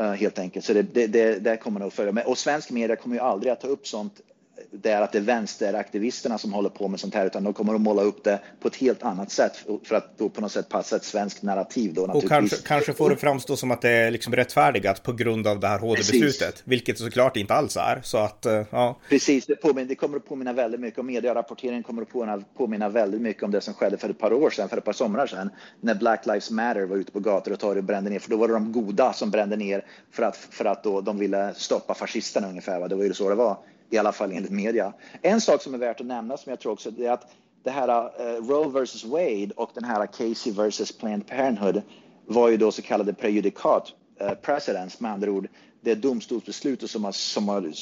Uh, 0.00 0.12
helt 0.12 0.38
enkelt. 0.38 0.64
Så 0.64 0.72
det, 0.72 0.82
det, 0.82 1.06
det, 1.06 1.38
det 1.38 1.56
kommer 1.56 1.80
nog 1.80 1.86
att 1.86 1.94
följa 1.94 2.12
med. 2.12 2.24
Och 2.24 2.38
svensk 2.38 2.70
media 2.70 2.96
kommer 2.96 3.16
ju 3.16 3.22
aldrig 3.22 3.52
att 3.52 3.60
ta 3.60 3.68
upp 3.68 3.86
sånt 3.86 4.20
det 4.70 4.90
är 4.90 5.02
att 5.02 5.12
det 5.12 5.18
är 5.18 5.22
vänsteraktivisterna 5.22 6.38
som 6.38 6.52
håller 6.52 6.68
på 6.68 6.88
med 6.88 7.00
sånt 7.00 7.14
här, 7.14 7.26
utan 7.26 7.44
de 7.44 7.52
kommer 7.52 7.74
att 7.74 7.80
måla 7.80 8.02
upp 8.02 8.24
det 8.24 8.40
på 8.60 8.68
ett 8.68 8.76
helt 8.76 9.02
annat 9.02 9.30
sätt 9.30 9.64
för 9.84 9.94
att 9.94 10.18
då 10.18 10.28
på 10.28 10.40
något 10.40 10.52
sätt 10.52 10.68
passa 10.68 10.96
ett 10.96 11.04
svenskt 11.04 11.42
narrativ. 11.42 11.94
Då, 11.94 12.02
och 12.02 12.28
kanske, 12.28 12.56
kanske 12.56 12.92
får 12.92 13.10
det 13.10 13.16
framstå 13.16 13.56
som 13.56 13.70
att 13.70 13.80
det 13.80 13.90
är 13.90 14.10
liksom 14.10 14.34
rättfärdigat 14.34 15.02
på 15.02 15.12
grund 15.12 15.46
av 15.46 15.60
det 15.60 15.68
här 15.68 15.78
HD-beslutet, 15.78 16.62
vilket 16.64 16.98
det 16.98 17.04
såklart 17.04 17.36
inte 17.36 17.54
alls 17.54 17.76
är. 17.76 18.00
Så 18.02 18.18
att, 18.18 18.46
eh, 18.46 18.62
ja. 18.70 18.98
Precis, 19.08 19.46
det, 19.46 19.54
påminner, 19.54 19.88
det 19.88 19.94
kommer 19.94 20.16
att 20.16 20.28
påminna 20.28 20.52
väldigt 20.52 20.80
mycket 20.80 20.98
om 20.98 21.06
medierapporteringen 21.06 21.82
kommer 21.82 22.02
att 22.02 22.08
påminna, 22.08 22.44
påminna 22.56 22.88
väldigt 22.88 23.20
mycket 23.20 23.42
om 23.42 23.50
det 23.50 23.60
som 23.60 23.74
skedde 23.74 23.96
för 23.96 24.10
ett 24.10 24.18
par 24.18 24.32
år 24.32 24.50
sedan, 24.50 24.68
för 24.68 24.76
ett 24.76 24.84
par 24.84 24.92
somrar 24.92 25.26
sedan, 25.26 25.50
när 25.80 25.94
Black 25.94 26.26
Lives 26.26 26.50
Matter 26.50 26.82
var 26.82 26.96
ute 26.96 27.12
på 27.12 27.20
gator 27.20 27.52
och 27.52 27.58
torg 27.58 27.78
och 27.78 27.84
brände 27.84 28.10
ner, 28.10 28.18
för 28.18 28.30
då 28.30 28.36
var 28.36 28.48
det 28.48 28.54
de 28.54 28.72
goda 28.72 29.12
som 29.12 29.30
brände 29.30 29.56
ner 29.56 29.84
för 30.10 30.22
att, 30.22 30.36
för 30.36 30.64
att 30.64 30.84
då 30.84 31.00
de 31.00 31.18
ville 31.18 31.54
stoppa 31.54 31.94
fascisterna 31.94 32.48
ungefär. 32.48 32.80
Va? 32.80 32.88
Det 32.88 32.94
var 32.94 33.04
ju 33.04 33.14
så 33.14 33.28
det 33.28 33.34
var 33.34 33.56
i 33.92 33.98
alla 33.98 34.12
fall 34.12 34.32
enligt 34.32 34.50
media. 34.50 34.92
En 35.22 35.40
sak 35.40 35.62
som 35.62 35.74
är 35.74 35.78
värt 35.78 36.00
att 36.00 36.06
nämna 36.06 36.36
som 36.36 36.50
jag 36.50 36.60
tror 36.60 36.72
också 36.72 36.92
är 36.98 37.10
att 37.10 37.26
det 37.62 37.70
här 37.70 37.88
uh, 37.88 38.48
Roe 38.48 38.84
vs 38.84 39.04
Wade 39.04 39.50
och 39.56 39.70
den 39.74 39.84
här 39.84 40.06
Casey 40.06 40.52
vs 40.52 40.92
Planned 40.92 41.26
Parenthood 41.26 41.82
var 42.26 42.48
ju 42.48 42.56
då 42.56 42.72
så 42.72 42.82
kallade 42.82 43.14
prejudikat 43.14 43.92
uh, 44.22 44.34
precedents 44.34 45.00
med 45.00 45.12
andra 45.12 45.30
ord. 45.30 45.48
Det 45.80 45.94
domstolsbeslutet 45.94 46.90
som 46.90 47.04
har, 47.04 47.12
som 47.12 47.48
har 47.48 47.72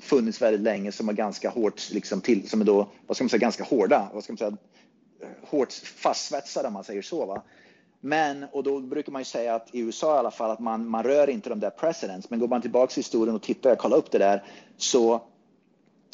funnits 0.00 0.42
väldigt 0.42 0.60
länge 0.60 0.92
som 0.92 1.08
är 1.08 1.12
ganska 1.12 1.50
hårt 1.50 1.90
liksom 1.90 2.20
till, 2.20 2.48
som 2.48 2.60
är 2.60 2.64
då, 2.64 2.88
vad 3.06 3.16
ska 3.16 3.24
man 3.24 3.28
säga, 3.28 3.40
ganska 3.40 3.64
hårda, 3.64 4.10
vad 4.14 4.24
ska 4.24 4.32
man 4.32 4.38
säga, 4.38 4.56
eh, 5.22 5.28
hårt 5.48 5.72
fastsvetsade 5.72 6.68
om 6.68 6.74
man 6.74 6.84
säger 6.84 7.02
så. 7.02 7.26
Va? 7.26 7.42
Men, 8.00 8.44
och 8.52 8.62
då 8.62 8.80
brukar 8.80 9.12
man 9.12 9.20
ju 9.20 9.24
säga 9.24 9.54
att 9.54 9.74
i 9.74 9.80
USA 9.80 10.16
i 10.16 10.18
alla 10.18 10.30
fall 10.30 10.50
att 10.50 10.60
man, 10.60 10.88
man 10.88 11.02
rör 11.02 11.30
inte 11.30 11.48
de 11.48 11.60
där 11.60 11.70
presidents. 11.70 12.30
Men 12.30 12.40
går 12.40 12.48
man 12.48 12.62
tillbaka 12.62 12.92
i 12.92 12.98
historien 13.00 13.34
och 13.34 13.42
tittar, 13.42 13.70
jag 13.70 13.78
kollar 13.78 13.96
upp 13.96 14.10
det 14.10 14.18
där, 14.18 14.42
så 14.76 15.22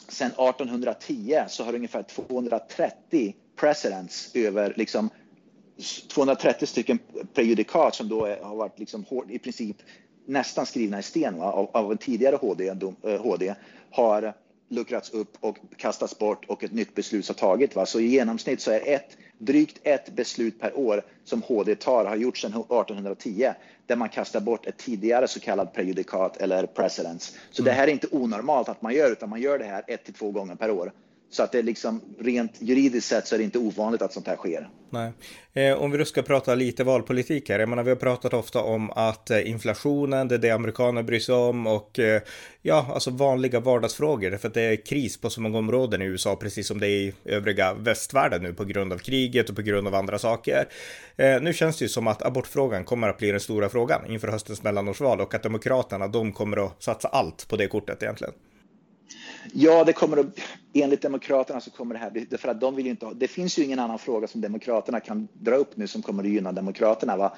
sen 0.08 0.30
1810 0.30 1.44
så 1.48 1.64
har 1.64 1.74
ungefär 1.74 2.02
230 2.02 3.34
presidents 3.56 4.30
över 4.34 4.74
liksom 4.76 5.10
230 6.08 6.66
stycken 6.66 6.98
prejudikat 7.34 7.94
som 7.94 8.08
då 8.08 8.24
är, 8.24 8.42
har 8.42 8.56
varit 8.56 8.78
liksom 8.78 9.04
hård, 9.04 9.30
i 9.30 9.38
princip 9.38 9.76
nästan 10.26 10.66
skrivna 10.66 10.98
i 10.98 11.02
sten 11.02 11.38
va, 11.38 11.52
av, 11.52 11.70
av 11.72 11.92
en 11.92 11.98
tidigare 11.98 12.36
HD, 12.36 12.70
HD 13.18 13.48
eh, 13.48 13.54
har 13.90 14.34
luckrats 14.74 15.10
upp 15.10 15.36
och 15.40 15.58
kastats 15.76 16.18
bort 16.18 16.44
och 16.44 16.64
ett 16.64 16.72
nytt 16.72 16.94
beslut 16.94 17.28
har 17.28 17.34
tagit. 17.34 17.76
Va? 17.76 17.86
Så 17.86 18.00
i 18.00 18.06
genomsnitt 18.06 18.60
så 18.60 18.70
är 18.70 18.88
ett, 18.88 19.16
drygt 19.38 19.80
ett 19.82 20.16
beslut 20.16 20.60
per 20.60 20.78
år 20.78 21.02
som 21.24 21.42
HD 21.42 21.74
tar 21.74 22.04
har 22.04 22.16
gjorts 22.16 22.40
sedan 22.40 22.50
1810 22.50 23.52
där 23.86 23.96
man 23.96 24.08
kastar 24.08 24.40
bort 24.40 24.66
ett 24.66 24.78
tidigare 24.78 25.28
så 25.28 25.40
kallat 25.40 25.74
prejudikat 25.74 26.36
eller 26.36 26.66
precedence. 26.66 27.32
Så 27.50 27.62
mm. 27.62 27.70
det 27.70 27.80
här 27.80 27.88
är 27.88 27.92
inte 27.92 28.08
onormalt 28.10 28.68
att 28.68 28.82
man 28.82 28.94
gör 28.94 29.12
utan 29.12 29.30
man 29.30 29.40
gör 29.40 29.58
det 29.58 29.64
här 29.64 29.84
ett 29.86 30.04
till 30.04 30.14
två 30.14 30.30
gånger 30.30 30.54
per 30.54 30.70
år. 30.70 30.92
Så 31.34 31.42
att 31.42 31.52
det 31.52 31.58
är 31.58 31.62
liksom 31.62 32.00
rent 32.18 32.52
juridiskt 32.58 33.08
sett 33.08 33.26
så 33.26 33.34
är 33.34 33.38
det 33.38 33.44
inte 33.44 33.58
ovanligt 33.58 34.02
att 34.02 34.12
sånt 34.12 34.26
här 34.26 34.36
sker. 34.36 34.68
Nej. 34.90 35.12
Eh, 35.52 35.82
om 35.82 35.90
vi 35.90 35.98
då 35.98 36.04
ska 36.04 36.22
prata 36.22 36.54
lite 36.54 36.84
valpolitik 36.84 37.48
här. 37.48 37.58
Jag 37.58 37.68
menar, 37.68 37.82
vi 37.82 37.90
har 37.90 37.96
pratat 37.96 38.34
ofta 38.34 38.62
om 38.62 38.90
att 38.90 39.30
eh, 39.30 39.50
inflationen, 39.50 40.28
det 40.28 40.34
är 40.34 40.38
det 40.38 40.50
amerikaner 40.50 41.02
bryr 41.02 41.20
sig 41.20 41.34
om 41.34 41.66
och 41.66 41.98
eh, 41.98 42.22
ja, 42.62 42.86
alltså 42.94 43.10
vanliga 43.10 43.60
vardagsfrågor. 43.60 44.36
För 44.36 44.48
att 44.48 44.54
det 44.54 44.62
är 44.62 44.86
kris 44.86 45.16
på 45.16 45.30
så 45.30 45.40
många 45.40 45.58
områden 45.58 46.02
i 46.02 46.04
USA, 46.04 46.36
precis 46.36 46.66
som 46.66 46.80
det 46.80 46.86
är 46.86 47.00
i 47.00 47.14
övriga 47.24 47.74
västvärlden 47.74 48.42
nu 48.42 48.54
på 48.54 48.64
grund 48.64 48.92
av 48.92 48.98
kriget 48.98 49.50
och 49.50 49.56
på 49.56 49.62
grund 49.62 49.86
av 49.88 49.94
andra 49.94 50.18
saker. 50.18 50.68
Eh, 51.16 51.42
nu 51.42 51.52
känns 51.52 51.78
det 51.78 51.84
ju 51.84 51.88
som 51.88 52.06
att 52.06 52.22
abortfrågan 52.22 52.84
kommer 52.84 53.08
att 53.08 53.18
bli 53.18 53.30
den 53.30 53.40
stora 53.40 53.68
frågan 53.68 54.06
inför 54.06 54.28
höstens 54.28 54.62
mellanårsval 54.62 55.20
och 55.20 55.34
att 55.34 55.42
demokraterna, 55.42 56.08
de 56.08 56.32
kommer 56.32 56.66
att 56.66 56.82
satsa 56.82 57.08
allt 57.08 57.48
på 57.48 57.56
det 57.56 57.66
kortet 57.66 58.02
egentligen. 58.02 58.34
Ja, 59.52 59.84
det 59.84 59.92
kommer 59.92 60.16
att, 60.16 60.26
enligt 60.72 61.02
Demokraterna 61.02 61.60
så 61.60 61.70
kommer 61.70 61.94
det 61.94 62.00
här 62.00 62.10
bli, 62.10 62.26
för 62.38 62.48
att 62.48 62.60
de 62.60 62.74
vill 62.74 62.86
inte 62.86 63.06
ha, 63.06 63.12
det 63.12 63.28
finns 63.28 63.58
ju 63.58 63.64
ingen 63.64 63.78
annan 63.78 63.98
fråga 63.98 64.26
som 64.26 64.40
Demokraterna 64.40 65.00
kan 65.00 65.28
dra 65.32 65.56
upp 65.56 65.76
nu 65.76 65.86
som 65.86 66.02
kommer 66.02 66.22
att 66.22 66.28
gynna 66.28 66.52
Demokraterna. 66.52 67.16
Va? 67.16 67.36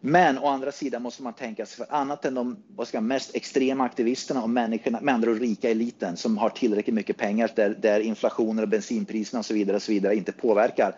Men 0.00 0.38
å 0.38 0.46
andra 0.46 0.72
sidan 0.72 1.02
måste 1.02 1.22
man 1.22 1.32
tänka 1.32 1.66
sig 1.66 1.86
för 1.86 1.94
annat 1.94 2.24
än 2.24 2.34
de 2.34 2.56
vad 2.68 2.88
ska, 2.88 3.00
mest 3.00 3.34
extrema 3.34 3.84
aktivisterna 3.84 4.42
och 4.42 4.50
människorna, 4.50 5.00
med 5.00 5.14
andra 5.14 5.30
och 5.30 5.36
rika 5.40 5.70
eliten 5.70 6.16
som 6.16 6.38
har 6.38 6.50
tillräckligt 6.50 6.94
mycket 6.94 7.16
pengar 7.16 7.50
där, 7.54 7.70
där 7.80 8.00
inflationen 8.00 8.62
och 8.62 8.68
bensinpriserna 8.68 9.38
och 9.38 9.46
så 9.46 9.54
vidare, 9.54 9.76
och 9.76 9.82
så 9.82 9.92
vidare 9.92 10.16
inte 10.16 10.32
påverkar. 10.32 10.94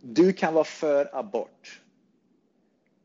Du 0.00 0.32
kan 0.32 0.54
vara 0.54 0.64
för 0.64 1.18
abort. 1.18 1.80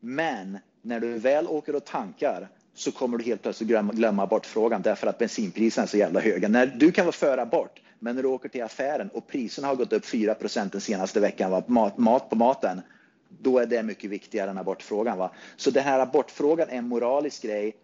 Men 0.00 0.58
när 0.82 1.00
du 1.00 1.18
väl 1.18 1.46
åker 1.46 1.76
och 1.76 1.84
tankar 1.84 2.48
så 2.74 2.92
kommer 2.92 3.18
du 3.18 3.24
helt 3.24 3.42
plötsligt 3.42 3.68
glömma, 3.68 3.92
glömma 3.92 4.26
bort 4.26 4.46
frågan 4.46 4.82
därför 4.82 5.06
att 5.06 5.18
bensinpriserna 5.18 5.82
är 5.82 5.88
så 5.88 5.96
jävla 5.96 6.20
höga. 6.20 6.48
När 6.48 6.66
du 6.66 6.92
kan 6.92 7.04
vara 7.04 7.12
föra 7.12 7.46
bort, 7.46 7.80
men 7.98 8.14
när 8.14 8.22
du 8.22 8.28
åker 8.28 8.48
till 8.48 8.62
affären 8.62 9.08
och 9.08 9.26
priserna 9.26 9.68
har 9.68 9.76
gått 9.76 9.92
upp 9.92 10.04
4% 10.04 10.68
den 10.72 10.80
senaste 10.80 11.20
veckan, 11.20 11.50
va? 11.50 11.62
Mat, 11.66 11.98
mat 11.98 12.30
på 12.30 12.36
maten, 12.36 12.80
då 13.28 13.58
är 13.58 13.66
det 13.66 13.82
mycket 13.82 14.10
viktigare 14.10 14.50
än 14.50 14.58
abortfrågan. 14.58 15.18
Va? 15.18 15.30
Så 15.56 15.70
den 15.70 15.84
här 15.84 15.98
abortfrågan 16.00 16.68
är 16.68 16.76
en 16.76 16.88
moralisk 16.88 17.42
grej 17.42 17.76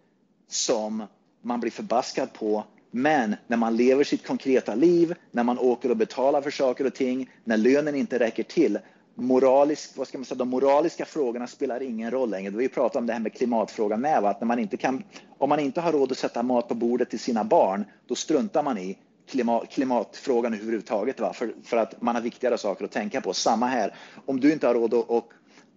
som 0.49 1.03
man 1.43 1.61
blir 1.61 1.71
förbaskad 1.71 2.33
på 2.33 2.65
men 2.91 3.37
när 3.47 3.57
man 3.57 3.77
lever 3.77 4.05
sitt 4.05 4.27
konkreta 4.27 4.75
liv, 4.75 5.15
när 5.31 5.45
man 5.45 5.59
åker 5.59 5.91
och 5.91 5.97
betalar 5.97 6.43
för 6.43 6.51
saker 6.51 6.87
och 6.87 6.95
ting, 6.95 7.31
när 7.45 7.57
lönen 7.57 7.95
inte 7.95 8.19
räcker 8.19 8.43
till, 8.43 8.79
moralisk, 9.19 9.97
vad 9.97 10.09
ska 10.09 10.19
man 10.19 10.25
säga, 10.25 10.39
de 10.39 10.49
moraliska 10.49 11.05
frågorna 11.05 11.47
spelar 11.47 11.83
ingen 11.83 12.11
roll 12.11 12.31
längre. 12.31 12.51
Vi 12.51 12.69
pratar 12.69 13.01
om 13.01 13.07
det 13.07 13.13
här 13.13 13.21
med 13.21 13.35
klimatfrågan 13.35 14.01
med, 14.01 14.25
att 14.25 14.41
när 14.41 14.47
man 14.47 14.59
inte 14.59 14.77
kan, 14.77 15.03
om 15.39 15.49
man 15.49 15.61
inte 15.61 15.81
har 15.81 15.93
råd 15.93 16.13
att 16.13 16.19
sätta 16.19 16.43
mat 16.43 16.69
på 16.69 16.75
bordet 16.75 17.11
till 17.11 17.19
sina 17.19 17.45
barn, 17.45 17.85
då 18.07 18.15
struntar 18.15 18.63
man 18.63 18.79
i 18.79 18.99
klimat, 19.29 19.71
klimatfrågan 19.71 20.55
överhuvudtaget, 20.55 21.21
va? 21.21 21.33
För, 21.33 21.55
för 21.65 21.77
att 21.77 22.03
man 22.03 22.15
har 22.15 22.23
viktigare 22.23 22.59
saker 22.59 22.85
att 22.85 22.93
tänka 22.93 23.21
på. 23.21 23.33
Samma 23.33 23.67
här, 23.67 23.95
om 24.27 24.41
du 24.41 24.53
inte 24.53 24.67
har 24.67 24.75
råd 24.75 24.95
att, 24.95 25.11
att 25.11 25.25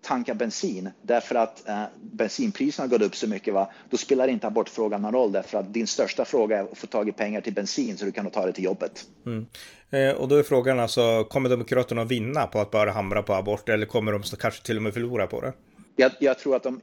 tanka 0.01 0.33
bensin 0.33 0.89
därför 1.01 1.35
att 1.35 1.67
eh, 1.67 1.83
bensinpriserna 2.01 2.83
har 2.83 2.89
gått 2.89 3.07
upp 3.07 3.15
så 3.15 3.27
mycket, 3.27 3.53
va? 3.53 3.71
då 3.89 3.97
spelar 3.97 4.27
inte 4.27 4.47
abortfrågan 4.47 5.01
någon 5.01 5.13
roll 5.13 5.31
därför 5.31 5.57
att 5.57 5.73
din 5.73 5.87
största 5.87 6.25
fråga 6.25 6.57
är 6.57 6.63
att 6.63 6.77
få 6.77 6.87
tag 6.87 7.09
i 7.09 7.11
pengar 7.11 7.41
till 7.41 7.53
bensin 7.53 7.97
så 7.97 8.05
du 8.05 8.11
kan 8.11 8.29
ta 8.29 8.45
det 8.45 8.53
till 8.53 8.63
jobbet. 8.63 9.05
Mm. 9.25 9.45
Eh, 9.89 10.11
och 10.11 10.27
då 10.27 10.35
är 10.35 10.43
frågan 10.43 10.79
alltså, 10.79 11.23
kommer 11.23 11.49
Demokraterna 11.49 12.03
vinna 12.03 12.47
på 12.47 12.59
att 12.59 12.71
bara 12.71 12.91
hamra 12.91 13.23
på 13.23 13.33
abort 13.33 13.69
eller 13.69 13.85
kommer 13.85 14.11
de 14.11 14.23
kanske 14.23 14.65
till 14.65 14.77
och 14.77 14.83
med 14.83 14.93
förlora 14.93 15.27
på 15.27 15.41
det? 15.41 15.53
Jag, 15.95 16.11
jag 16.19 16.39
tror 16.39 16.55
att 16.55 16.63
de 16.63 16.81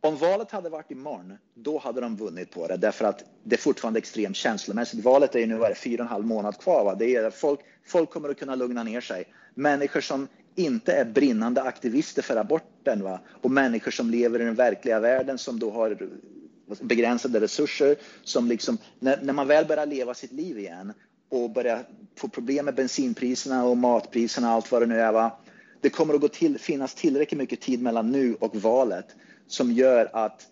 Om 0.00 0.16
valet 0.16 0.50
hade 0.50 0.68
varit 0.68 0.90
imorgon, 0.90 1.38
då 1.54 1.78
hade 1.78 2.00
de 2.00 2.16
vunnit 2.16 2.50
på 2.50 2.66
det 2.66 2.76
därför 2.76 3.04
att 3.04 3.24
det 3.44 3.56
är 3.56 3.60
fortfarande 3.60 3.98
extremt 3.98 4.36
känslomässigt. 4.36 5.04
Valet 5.04 5.34
är 5.34 5.38
ju 5.38 5.46
nu 5.46 5.74
fyra 5.74 6.02
och 6.02 6.06
en 6.06 6.12
halv 6.12 6.26
månad 6.26 6.58
kvar. 6.58 6.84
Va? 6.84 6.94
Det 6.94 7.14
är, 7.14 7.30
folk, 7.30 7.60
folk 7.86 8.10
kommer 8.10 8.28
att 8.28 8.38
kunna 8.38 8.54
lugna 8.54 8.82
ner 8.82 9.00
sig. 9.00 9.24
Människor 9.54 10.00
som 10.00 10.28
inte 10.58 10.92
är 10.92 11.04
brinnande 11.04 11.62
aktivister 11.62 12.22
för 12.22 12.36
aborten 12.36 13.02
va? 13.02 13.20
och 13.42 13.50
människor 13.50 13.90
som 13.90 14.10
lever 14.10 14.40
i 14.40 14.44
den 14.44 14.54
verkliga 14.54 15.00
världen 15.00 15.38
som 15.38 15.58
då 15.58 15.70
har 15.70 16.08
begränsade 16.80 17.40
resurser 17.40 17.96
som 18.24 18.48
liksom 18.48 18.78
när, 18.98 19.22
när 19.22 19.32
man 19.32 19.46
väl 19.46 19.66
börjar 19.66 19.86
leva 19.86 20.14
sitt 20.14 20.32
liv 20.32 20.58
igen 20.58 20.92
och 21.28 21.50
börjar 21.50 21.84
få 22.16 22.28
problem 22.28 22.64
med 22.64 22.74
bensinpriserna 22.74 23.64
och 23.64 23.76
matpriserna 23.76 24.48
och 24.48 24.54
allt 24.54 24.72
vad 24.72 24.82
det 24.82 24.86
nu 24.86 25.00
är. 25.00 25.12
Va? 25.12 25.38
Det 25.80 25.90
kommer 25.90 26.14
att 26.14 26.20
gå 26.20 26.28
till, 26.28 26.58
finnas 26.58 26.94
tillräckligt 26.94 27.38
mycket 27.38 27.60
tid 27.60 27.82
mellan 27.82 28.12
nu 28.12 28.34
och 28.34 28.56
valet 28.56 29.06
som 29.46 29.72
gör 29.72 30.10
att 30.12 30.46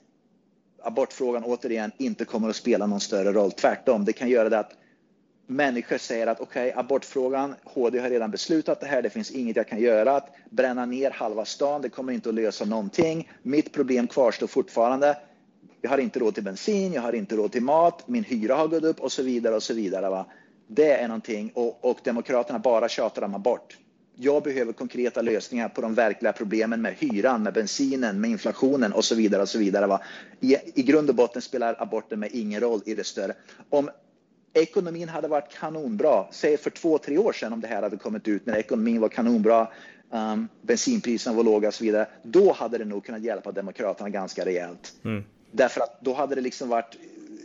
abortfrågan 0.83 1.45
återigen 1.45 1.93
inte 1.99 2.25
kommer 2.25 2.49
att 2.49 2.57
spela 2.57 2.87
någon 2.87 3.01
större 3.01 3.33
roll. 3.33 3.53
Tvärtom, 3.53 4.05
det 4.05 4.13
kan 4.13 4.29
göra 4.29 4.49
det 4.49 4.59
att 4.59 4.73
människor 5.47 5.99
säger 5.99 6.27
att 6.27 6.41
okej, 6.41 6.71
okay, 6.71 6.81
abortfrågan, 6.81 7.55
HD 7.65 7.99
har 7.99 8.11
redan 8.11 8.31
beslutat 8.31 8.81
det 8.81 8.87
här, 8.87 9.03
det 9.03 9.11
finns 9.11 9.31
inget 9.31 9.57
jag 9.57 9.69
kan 9.69 9.81
göra. 9.81 10.17
Att 10.17 10.35
bränna 10.51 10.87
ner 10.87 11.11
halva 11.11 11.45
stan, 11.45 11.83
det 11.83 11.89
kommer 11.89 12.13
inte 12.13 12.29
att 12.29 12.35
lösa 12.35 12.65
någonting. 12.65 13.31
Mitt 13.43 13.73
problem 13.73 14.07
kvarstår 14.07 14.47
fortfarande. 14.47 15.19
Jag 15.81 15.91
har 15.91 15.99
inte 15.99 16.19
råd 16.19 16.35
till 16.35 16.45
bensin, 16.45 16.93
jag 16.93 17.03
har 17.03 17.13
inte 17.13 17.37
råd 17.37 17.53
till 17.53 17.63
mat, 17.63 18.09
min 18.09 18.25
hyra 18.25 18.55
har 18.55 18.69
gått 18.69 18.85
upp 18.85 19.01
och 19.01 19.13
så 19.13 19.23
vidare 19.23 19.55
och 19.55 19.63
så 19.63 19.75
vidare. 19.75 20.11
Va? 20.11 20.27
Det 20.67 20.93
är 20.93 21.09
någonting 21.09 21.53
och, 21.55 21.85
och 21.85 21.99
Demokraterna 22.05 22.59
bara 22.59 22.89
tjatar 22.89 23.23
om 23.23 23.35
abort. 23.35 23.77
Jag 24.19 24.43
behöver 24.43 24.73
konkreta 24.73 25.23
lösningar 25.23 25.69
på 25.69 25.81
de 25.81 25.95
verkliga 25.95 26.33
problemen 26.33 26.83
med 26.83 26.95
hyran, 26.99 27.43
med 27.43 27.55
bensinen, 27.55 28.21
med 28.21 28.31
inflationen 28.31 28.93
och 28.93 29.05
så 29.05 29.15
vidare. 29.15 29.43
och 29.43 29.49
så 29.49 29.59
vidare. 29.59 29.87
Va? 29.87 30.01
I, 30.41 30.57
I 30.75 30.83
grund 30.83 31.09
och 31.09 31.15
botten 31.15 31.43
spelar 31.43 31.83
aborten 31.83 32.21
mig 32.21 32.31
ingen 32.33 32.61
roll 32.61 32.81
i 32.87 32.95
det 32.95 33.05
större. 33.05 33.35
Om 33.71 33.91
ekonomin 34.55 35.09
hade 35.09 35.29
varit 35.29 35.53
kanonbra, 35.59 36.27
säg 36.31 36.57
för 36.57 36.71
två, 36.71 36.99
tre 36.99 37.19
år 37.19 37.33
sedan 37.33 37.53
om 37.53 37.61
det 37.61 37.67
här 37.67 37.83
hade 37.83 37.97
kommit 37.97 38.29
ut 38.29 38.47
när 38.47 38.57
ekonomin 38.57 39.01
var 39.01 39.09
kanonbra, 39.09 39.69
um, 40.11 40.49
bensinpriserna 40.63 41.37
var 41.37 41.45
låga 41.45 41.69
och 41.69 41.75
så 41.75 41.85
vidare, 41.85 42.07
då 42.23 42.53
hade 42.53 42.79
det 42.79 42.85
nog 42.85 43.05
kunnat 43.05 43.23
hjälpa 43.23 43.53
Demokraterna 43.53 44.11
ganska 44.11 44.45
rejält. 44.45 44.95
Mm. 45.05 45.25
Därför 45.51 45.81
att 45.81 46.01
då 46.01 46.15
hade 46.15 46.35
det 46.35 46.41
liksom 46.41 46.69
varit 46.69 46.97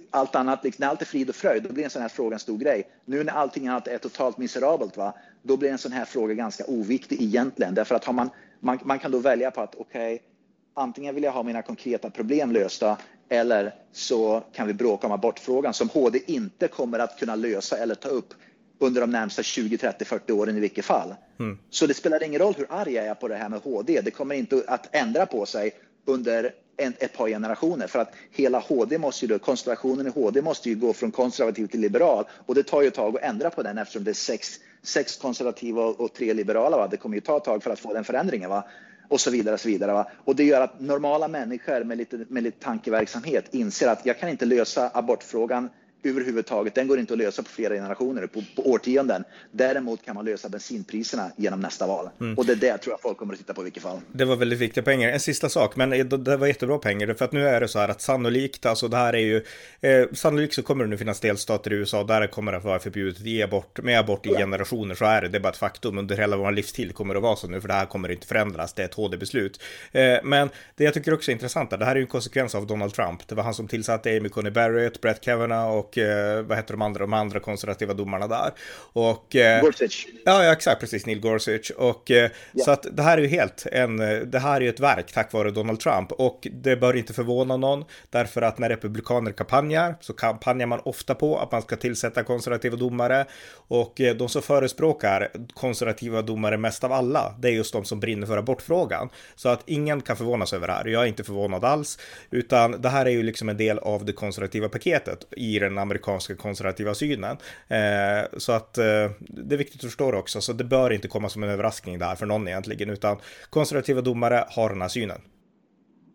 allt 0.09 0.35
annat, 0.35 0.63
liksom, 0.63 0.83
när 0.83 0.89
allt 0.89 1.01
är 1.01 1.05
frid 1.05 1.29
och 1.29 1.35
fröjd, 1.35 1.63
då 1.63 1.73
blir 1.73 1.83
en 1.83 1.89
sån 1.89 2.01
här 2.01 2.09
fråga 2.09 2.33
en 2.33 2.39
stor 2.39 2.57
grej. 2.57 2.89
Nu 3.05 3.23
när 3.23 3.33
allting 3.33 3.67
annat 3.67 3.87
är 3.87 3.97
totalt 3.97 4.37
miserabelt, 4.37 4.97
va, 4.97 5.13
då 5.41 5.57
blir 5.57 5.71
en 5.71 5.77
sån 5.77 5.91
här 5.91 6.05
fråga 6.05 6.33
ganska 6.33 6.63
oviktig 6.67 7.21
egentligen. 7.21 7.75
Därför 7.75 7.95
att 7.95 8.05
har 8.05 8.13
man, 8.13 8.29
man, 8.59 8.79
man 8.83 8.99
kan 8.99 9.11
då 9.11 9.19
välja 9.19 9.51
på 9.51 9.61
att 9.61 9.75
okej, 9.75 10.15
okay, 10.15 10.27
antingen 10.73 11.15
vill 11.15 11.23
jag 11.23 11.31
ha 11.31 11.43
mina 11.43 11.61
konkreta 11.61 12.09
problem 12.09 12.51
lösta 12.51 12.97
eller 13.31 13.73
så 13.91 14.43
kan 14.53 14.67
vi 14.67 14.73
bråka 14.73 15.07
om 15.07 15.13
abortfrågan 15.13 15.73
som 15.73 15.89
HD 15.89 16.19
inte 16.25 16.67
kommer 16.67 16.99
att 16.99 17.19
kunna 17.19 17.35
lösa 17.35 17.77
eller 17.77 17.95
ta 17.95 18.09
upp 18.09 18.33
under 18.79 19.01
de 19.01 19.11
närmsta 19.11 19.43
20, 19.43 19.77
30, 19.77 20.05
40 20.05 20.33
åren 20.33 20.57
i 20.57 20.59
vilket 20.59 20.85
fall. 20.85 21.15
Mm. 21.39 21.57
Så 21.69 21.87
det 21.87 21.93
spelar 21.93 22.23
ingen 22.23 22.41
roll 22.41 22.53
hur 22.57 22.67
arg 22.69 22.93
jag 22.93 23.05
är 23.05 23.13
på 23.13 23.27
det 23.27 23.35
här 23.35 23.49
med 23.49 23.59
HD. 23.59 24.01
Det 24.01 24.11
kommer 24.11 24.35
inte 24.35 24.63
att 24.67 24.95
ändra 24.95 25.25
på 25.25 25.45
sig 25.45 25.71
under 26.05 26.53
en, 26.77 26.93
ett 26.99 27.13
par 27.13 27.27
generationer 27.27 27.87
för 27.87 27.99
att 27.99 28.13
hela 28.31 28.59
HD 28.59 28.97
måste 28.97 29.25
ju 29.25 29.29
då, 29.33 29.39
konstellationen 29.39 30.07
i 30.07 30.09
HD 30.09 30.41
måste 30.41 30.69
ju 30.69 30.75
gå 30.75 30.93
från 30.93 31.11
konservativ 31.11 31.67
till 31.67 31.81
liberal 31.81 32.25
och 32.45 32.55
det 32.55 32.63
tar 32.63 32.81
ju 32.81 32.87
ett 32.87 32.93
tag 32.93 33.17
att 33.17 33.23
ändra 33.23 33.49
på 33.49 33.63
den 33.63 33.77
eftersom 33.77 34.03
det 34.03 34.11
är 34.11 34.13
sex, 34.13 34.59
sex 34.83 35.17
konservativa 35.17 35.85
och, 35.85 35.99
och 35.99 36.13
tre 36.13 36.33
liberala. 36.33 36.77
Va? 36.77 36.87
Det 36.87 36.97
kommer 36.97 37.15
ju 37.15 37.21
ta 37.21 37.37
ett 37.37 37.43
tag 37.43 37.63
för 37.63 37.71
att 37.71 37.79
få 37.79 37.93
den 37.93 38.03
förändringen. 38.03 38.49
Va? 38.49 38.63
Och 39.11 39.21
så 39.21 39.31
vidare. 39.31 39.53
Och 39.53 39.59
så 39.59 39.67
vidare 39.67 39.93
va? 39.93 40.07
Och 40.25 40.35
det 40.35 40.43
gör 40.43 40.61
att 40.61 40.79
normala 40.79 41.27
människor 41.27 41.83
med 41.83 41.97
lite, 41.97 42.25
med 42.29 42.43
lite 42.43 42.63
tankeverksamhet 42.63 43.53
inser 43.53 43.87
att 43.87 44.05
jag 44.05 44.19
kan 44.19 44.29
inte 44.29 44.45
lösa 44.45 44.91
abortfrågan 44.93 45.69
överhuvudtaget. 46.03 46.75
Den 46.75 46.87
går 46.87 46.99
inte 46.99 47.13
att 47.13 47.19
lösa 47.19 47.43
på 47.43 47.49
flera 47.49 47.73
generationer, 47.73 48.27
på, 48.27 48.43
på 48.55 48.69
årtionden. 48.71 49.23
Däremot 49.51 50.05
kan 50.05 50.15
man 50.15 50.25
lösa 50.25 50.49
bensinpriserna 50.49 51.31
genom 51.35 51.59
nästa 51.59 51.87
val. 51.87 52.09
Mm. 52.19 52.37
Och 52.37 52.45
det 52.45 52.51
är 52.51 52.55
det 52.55 52.77
tror 52.77 52.93
jag 52.93 53.01
folk 53.01 53.17
kommer 53.17 53.33
att 53.33 53.39
titta 53.39 53.53
på 53.53 53.61
i 53.61 53.63
vilket 53.63 53.83
fall. 53.83 53.99
Det 54.11 54.25
var 54.25 54.35
väldigt 54.35 54.59
viktiga 54.59 54.83
pengar. 54.83 55.09
En 55.09 55.19
sista 55.19 55.49
sak, 55.49 55.75
men 55.75 55.89
det 55.89 56.37
var 56.37 56.47
jättebra 56.47 56.77
pengar. 56.77 57.13
För 57.13 57.25
att 57.25 57.31
nu 57.31 57.47
är 57.47 57.61
det 57.61 57.67
så 57.67 57.79
här 57.79 57.89
att 57.89 58.01
sannolikt, 58.01 58.65
alltså 58.65 58.87
det 58.87 58.97
här 58.97 59.13
är 59.13 59.19
ju, 59.19 59.43
eh, 59.81 60.07
sannolikt 60.13 60.53
så 60.53 60.63
kommer 60.63 60.83
det 60.83 60.89
nu 60.89 60.97
finnas 60.97 61.19
delstater 61.19 61.73
i 61.73 61.75
USA 61.75 62.03
där 62.03 62.21
det 62.21 62.27
kommer 62.27 62.53
att 62.53 62.63
vara 62.63 62.79
förbjudet 62.79 63.17
att 63.17 63.25
ge 63.25 63.43
abort, 63.43 63.83
med 63.83 63.99
abort 63.99 64.25
i 64.25 64.29
ja. 64.29 64.37
generationer. 64.37 64.95
Så 64.95 65.05
är 65.05 65.21
det, 65.21 65.27
det 65.27 65.37
är 65.37 65.39
bara 65.39 65.49
ett 65.49 65.57
faktum. 65.57 65.97
Under 65.97 66.17
hela 66.17 66.37
vår 66.37 66.51
livstid 66.51 66.95
kommer 66.95 67.13
det 67.13 67.17
att 67.17 67.23
vara 67.23 67.35
så 67.35 67.47
nu, 67.47 67.61
för 67.61 67.67
det 67.67 67.73
här 67.73 67.85
kommer 67.85 68.11
inte 68.11 68.27
förändras. 68.27 68.73
Det 68.73 68.81
är 68.81 68.85
ett 68.85 68.93
HD-beslut. 68.93 69.61
Eh, 69.91 70.17
men 70.23 70.49
det 70.75 70.83
jag 70.83 70.93
tycker 70.93 71.13
också 71.13 71.31
är 71.31 71.33
intressant, 71.33 71.69
det 71.69 71.85
här 71.85 71.91
är 71.91 71.95
ju 71.95 72.01
en 72.01 72.07
konsekvens 72.07 72.55
av 72.55 72.67
Donald 72.67 72.93
Trump. 72.93 73.27
Det 73.27 73.35
var 73.35 73.43
han 73.43 73.53
som 73.53 73.67
tillsatte 73.67 74.17
Amy 74.17 74.29
Coney 74.29 74.51
Barrett, 74.51 75.01
Brett 75.01 75.21
Kavanaugh 75.21 75.77
och 75.77 75.90
och 75.91 75.97
eh, 75.97 76.43
vad 76.43 76.57
heter 76.57 76.73
de 76.73 76.81
andra, 76.81 76.99
de 76.99 77.13
andra 77.13 77.39
konservativa 77.39 77.93
domarna 77.93 78.27
där. 78.27 78.51
Och, 78.93 79.35
eh, 79.35 79.61
Gorsuch. 79.61 80.07
Ja, 80.25 80.43
ja, 80.43 80.51
exakt, 80.51 80.81
precis, 80.81 81.05
Neil 81.05 81.19
Gorsuch. 81.19 81.71
Och 81.77 82.11
eh, 82.11 82.31
ja. 82.51 82.63
så 82.65 82.71
att 82.71 82.85
det 82.91 83.03
här 83.03 83.17
är 83.17 83.21
ju 83.21 83.27
helt 83.27 83.65
en, 83.71 83.97
det 84.31 84.39
här 84.39 84.55
är 84.55 84.61
ju 84.61 84.69
ett 84.69 84.79
verk 84.79 85.11
tack 85.13 85.33
vare 85.33 85.51
Donald 85.51 85.79
Trump 85.79 86.11
och 86.11 86.47
det 86.51 86.75
bör 86.75 86.95
inte 86.95 87.13
förvåna 87.13 87.57
någon 87.57 87.85
därför 88.09 88.41
att 88.41 88.59
när 88.59 88.69
republikaner 88.69 89.31
kampanjar 89.31 89.95
så 90.01 90.13
kampanjar 90.13 90.67
man 90.67 90.79
ofta 90.85 91.15
på 91.15 91.39
att 91.39 91.51
man 91.51 91.61
ska 91.61 91.75
tillsätta 91.75 92.23
konservativa 92.23 92.75
domare 92.75 93.25
och 93.67 94.01
de 94.15 94.29
som 94.29 94.41
förespråkar 94.41 95.29
konservativa 95.53 96.21
domare 96.21 96.57
mest 96.57 96.83
av 96.83 96.91
alla, 96.91 97.35
det 97.39 97.47
är 97.47 97.51
just 97.51 97.73
de 97.73 97.85
som 97.85 97.99
brinner 97.99 98.27
för 98.27 98.37
abortfrågan. 98.37 99.09
Så 99.35 99.49
att 99.49 99.63
ingen 99.65 100.01
kan 100.01 100.17
förvånas 100.17 100.53
över 100.53 100.67
det 100.67 100.73
här. 100.73 100.85
Jag 100.85 101.03
är 101.03 101.07
inte 101.07 101.23
förvånad 101.23 101.65
alls, 101.65 101.99
utan 102.31 102.81
det 102.81 102.89
här 102.89 103.05
är 103.05 103.09
ju 103.09 103.23
liksom 103.23 103.49
en 103.49 103.57
del 103.57 103.79
av 103.79 104.05
det 104.05 104.13
konservativa 104.13 104.69
paketet 104.69 105.25
i 105.31 105.59
den 105.59 105.77
amerikanska 105.81 106.35
konservativa 106.35 106.93
synen. 106.93 107.37
Eh, 107.67 108.37
så 108.37 108.51
att 108.51 108.77
eh, 108.77 108.83
det 109.19 109.55
är 109.55 109.57
viktigt 109.57 109.79
att 109.79 109.85
förstå 109.85 110.11
det 110.11 110.17
också, 110.17 110.41
så 110.41 110.53
det 110.53 110.63
bör 110.63 110.93
inte 110.93 111.07
komma 111.07 111.29
som 111.29 111.43
en 111.43 111.49
överraskning 111.49 111.99
där 111.99 112.15
för 112.15 112.25
någon 112.25 112.47
egentligen, 112.47 112.89
utan 112.89 113.17
konservativa 113.49 114.01
domare 114.01 114.45
har 114.49 114.69
den 114.69 114.81
här 114.81 114.89
synen. 114.89 115.21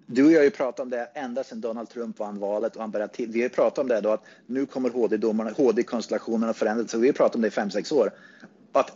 Du 0.06 0.24
och 0.24 0.32
jag 0.32 0.38
har 0.38 0.44
ju 0.44 0.50
pratat 0.50 0.80
om 0.80 0.90
det 0.90 1.08
ända 1.14 1.44
sedan 1.44 1.60
Donald 1.60 1.90
Trump 1.90 2.18
vann 2.18 2.38
valet 2.38 2.76
och 2.76 2.80
han 2.80 2.90
började 2.90 3.12
till. 3.14 3.30
Vi 3.30 3.38
har 3.38 3.48
ju 3.48 3.54
pratat 3.54 3.78
om 3.78 3.88
det 3.88 4.00
då 4.00 4.10
att 4.10 4.24
nu 4.46 4.66
kommer 4.66 4.90
HD-domarna, 4.90 5.50
HD-konstellationen 5.50 6.48
att 6.48 6.56
förändras. 6.56 6.90
Så 6.90 6.98
vi 6.98 7.08
har 7.08 7.12
pratat 7.12 7.34
om 7.34 7.42
det 7.42 7.48
i 7.48 7.50
fem 7.50 7.70
sex 7.70 7.92
år. 7.92 8.10
Att 8.72 8.92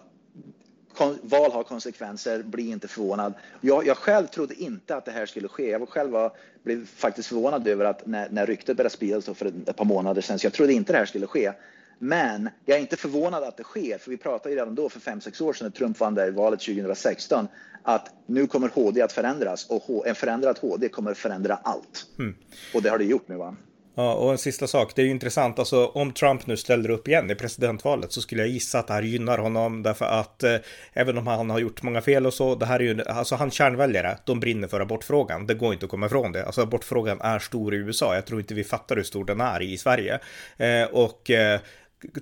val 1.22 1.52
har 1.52 1.62
konsekvenser, 1.62 2.42
bli 2.42 2.70
inte 2.70 2.88
förvånad. 2.88 3.34
Jag, 3.60 3.86
jag, 3.86 3.96
själv 3.96 4.26
trodde 4.26 4.54
inte 4.54 4.96
att 4.96 5.04
det 5.04 5.10
här 5.10 5.26
skulle 5.26 5.48
ske. 5.48 5.70
Jag 5.70 5.88
själv 5.88 6.10
var, 6.10 6.32
blev 6.62 6.86
faktiskt 6.86 7.28
förvånad 7.28 7.68
över 7.68 7.84
att 7.84 8.06
när, 8.06 8.28
när 8.30 8.46
ryktet 8.46 8.76
började 8.76 8.94
spridas 8.94 9.24
för 9.24 9.46
ett, 9.46 9.68
ett 9.68 9.76
par 9.76 9.84
månader 9.84 10.22
sedan, 10.22 10.38
så 10.38 10.46
jag 10.46 10.52
trodde 10.52 10.72
inte 10.72 10.92
det 10.92 10.98
här 10.98 11.06
skulle 11.06 11.26
ske. 11.26 11.52
Men 11.98 12.48
jag 12.64 12.76
är 12.76 12.80
inte 12.80 12.96
förvånad 12.96 13.44
att 13.44 13.56
det 13.56 13.62
sker, 13.62 13.98
för 13.98 14.10
vi 14.10 14.16
pratade 14.16 14.50
ju 14.50 14.60
redan 14.60 14.74
då 14.74 14.88
för 14.88 15.00
fem 15.00 15.20
sex 15.20 15.40
år 15.40 15.52
sedan 15.52 15.64
när 15.64 15.70
Trump 15.70 16.00
vann 16.00 16.14
det 16.14 16.30
valet 16.30 16.60
2016 16.60 17.48
att 17.82 18.14
nu 18.26 18.46
kommer 18.46 18.68
HD 18.68 19.02
att 19.02 19.12
förändras 19.12 19.66
och 19.70 20.06
en 20.06 20.14
förändrad 20.14 20.58
HD 20.58 20.88
kommer 20.88 21.10
att 21.10 21.18
förändra 21.18 21.54
allt. 21.54 22.06
Mm. 22.18 22.34
Och 22.74 22.82
det 22.82 22.90
har 22.90 22.98
det 22.98 23.04
gjort 23.04 23.28
nu 23.28 23.36
va? 23.36 23.56
Ja, 23.94 24.14
och 24.14 24.32
en 24.32 24.38
sista 24.38 24.66
sak, 24.66 24.92
det 24.94 25.02
är 25.02 25.06
ju 25.06 25.10
intressant, 25.10 25.58
alltså 25.58 25.86
om 25.86 26.12
Trump 26.12 26.46
nu 26.46 26.56
ställer 26.56 26.90
upp 26.90 27.08
igen 27.08 27.30
i 27.30 27.34
presidentvalet 27.34 28.12
så 28.12 28.20
skulle 28.20 28.42
jag 28.42 28.48
gissa 28.48 28.78
att 28.78 28.86
det 28.86 28.92
här 28.92 29.02
gynnar 29.02 29.38
honom 29.38 29.82
därför 29.82 30.04
att 30.04 30.42
eh, 30.42 30.56
även 30.92 31.18
om 31.18 31.26
han 31.26 31.50
har 31.50 31.58
gjort 31.58 31.82
många 31.82 32.00
fel 32.00 32.26
och 32.26 32.34
så, 32.34 32.54
det 32.54 32.66
här 32.66 32.80
är 32.80 32.84
ju, 32.84 33.02
alltså 33.02 33.34
hans 33.34 33.54
kärnväljare, 33.54 34.18
de 34.24 34.40
brinner 34.40 34.68
för 34.68 34.80
abortfrågan, 34.80 35.46
det 35.46 35.54
går 35.54 35.72
inte 35.72 35.84
att 35.84 35.90
komma 35.90 36.06
ifrån 36.06 36.32
det. 36.32 36.46
Alltså 36.46 36.62
abortfrågan 36.62 37.20
är 37.20 37.38
stor 37.38 37.74
i 37.74 37.76
USA, 37.76 38.14
jag 38.14 38.26
tror 38.26 38.40
inte 38.40 38.54
vi 38.54 38.64
fattar 38.64 38.96
hur 38.96 39.02
stor 39.02 39.24
den 39.24 39.40
är 39.40 39.62
i 39.62 39.78
Sverige. 39.78 40.20
Eh, 40.56 40.84
och 40.84 41.30
eh, 41.30 41.60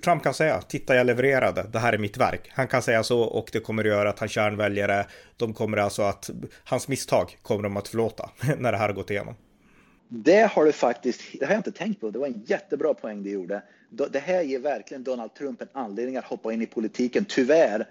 Trump 0.05 0.23
kan 0.23 0.35
säga, 0.35 0.61
titta 0.61 0.97
jag 0.97 1.07
levererade, 1.07 1.67
det 1.73 1.79
här 1.79 1.93
är 1.93 1.99
mitt 1.99 2.17
verk. 2.17 2.51
Han 2.51 2.69
kan 2.69 2.83
säga 2.83 3.03
så 3.03 3.21
och 3.21 3.49
det 3.53 3.61
kommer 3.61 3.85
att 3.85 3.91
göra 3.91 4.09
att 4.09 4.19
hans 4.19 4.33
kärnväljare, 4.33 5.07
de 5.37 5.55
kommer 5.55 5.77
alltså 5.77 6.03
att, 6.03 6.31
hans 6.65 6.89
misstag 6.89 7.37
kommer 7.43 7.63
de 7.63 7.77
att 7.77 7.89
förlåta 7.89 8.31
när 8.59 8.73
det 8.73 8.79
här 8.79 8.89
har 8.89 8.95
gått 8.95 9.11
igenom. 9.11 9.35
Det 10.09 10.51
har 10.53 10.65
du 10.65 10.73
faktiskt, 10.73 11.23
det 11.41 11.45
har 11.45 11.53
jag 11.53 11.59
inte 11.59 11.73
tänkt 11.73 12.01
på. 12.01 12.11
Det 12.11 12.19
var 12.19 12.27
en 12.27 12.43
jättebra 12.47 12.95
poäng 12.95 13.23
du 13.23 13.31
gjorde. 13.31 13.63
Det 13.91 14.19
här 14.19 14.43
ger 14.43 14.59
verkligen 14.59 15.03
Donald 15.05 15.35
Trump 15.35 15.63
en 15.63 15.69
anledning 15.73 16.17
att 16.17 16.25
hoppa 16.25 16.53
in 16.53 16.63
i 16.63 16.67
politiken. 16.67 17.25
Tyvärr 17.29 17.87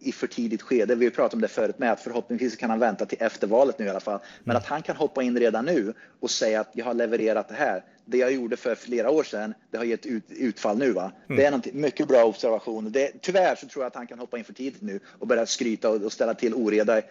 i 0.00 0.12
för 0.12 0.26
tidigt 0.26 0.62
skede. 0.62 0.94
Vi 0.94 1.10
pratat 1.10 1.34
om 1.34 1.40
det 1.40 1.48
förut 1.48 1.78
med 1.78 1.92
att 1.92 2.00
förhoppningsvis 2.00 2.56
kan 2.56 2.70
han 2.70 2.78
vänta 2.78 3.06
till 3.06 3.18
efter 3.20 3.46
valet 3.46 3.78
nu 3.78 3.84
i 3.84 3.88
alla 3.88 4.00
fall. 4.00 4.18
Men 4.44 4.50
mm. 4.52 4.56
att 4.56 4.66
han 4.66 4.82
kan 4.82 4.96
hoppa 4.96 5.22
in 5.22 5.38
redan 5.38 5.64
nu 5.64 5.94
och 6.20 6.30
säga 6.30 6.60
att 6.60 6.70
jag 6.72 6.84
har 6.84 6.94
levererat 6.94 7.48
det 7.48 7.54
här. 7.54 7.84
Det 8.04 8.18
jag 8.18 8.32
gjorde 8.32 8.56
för 8.56 8.74
flera 8.74 9.10
år 9.10 9.22
sedan, 9.22 9.54
det 9.70 9.78
har 9.78 9.84
gett 9.84 10.06
ut, 10.06 10.24
utfall 10.28 10.78
nu. 10.78 10.92
Va? 10.92 11.12
Mm. 11.28 11.36
Det 11.36 11.44
är 11.44 11.52
en 11.52 11.80
mycket 11.80 12.08
bra 12.08 12.24
observation. 12.24 12.92
Det, 12.92 13.12
tyvärr 13.20 13.54
så 13.54 13.66
tror 13.66 13.84
jag 13.84 13.86
att 13.86 13.96
han 13.96 14.06
kan 14.06 14.18
hoppa 14.18 14.38
in 14.38 14.44
för 14.44 14.52
tidigt 14.52 14.82
nu 14.82 15.00
och 15.18 15.26
börja 15.26 15.46
skryta 15.46 15.90
och, 15.90 16.02
och 16.02 16.12
ställa 16.12 16.34
till 16.34 16.54
oreda 16.54 17.02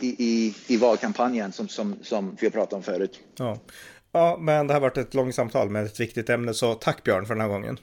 i, 0.00 0.06
i, 0.06 0.54
i 0.66 0.76
valkampanjen 0.76 1.52
som, 1.52 1.68
som, 1.68 1.96
som 2.02 2.36
vi 2.40 2.46
har 2.46 2.50
pratat 2.50 2.72
om 2.72 2.82
förut. 2.82 3.20
Ja. 3.38 3.58
ja, 4.12 4.36
men 4.40 4.66
det 4.66 4.74
har 4.74 4.80
varit 4.80 4.98
ett 4.98 5.14
långt 5.14 5.34
samtal 5.34 5.70
med 5.70 5.84
ett 5.84 6.00
viktigt 6.00 6.30
ämne, 6.30 6.54
så 6.54 6.74
tack 6.74 7.04
Björn 7.04 7.26
för 7.26 7.34
den 7.34 7.40
här 7.40 7.48
gången. 7.48 7.78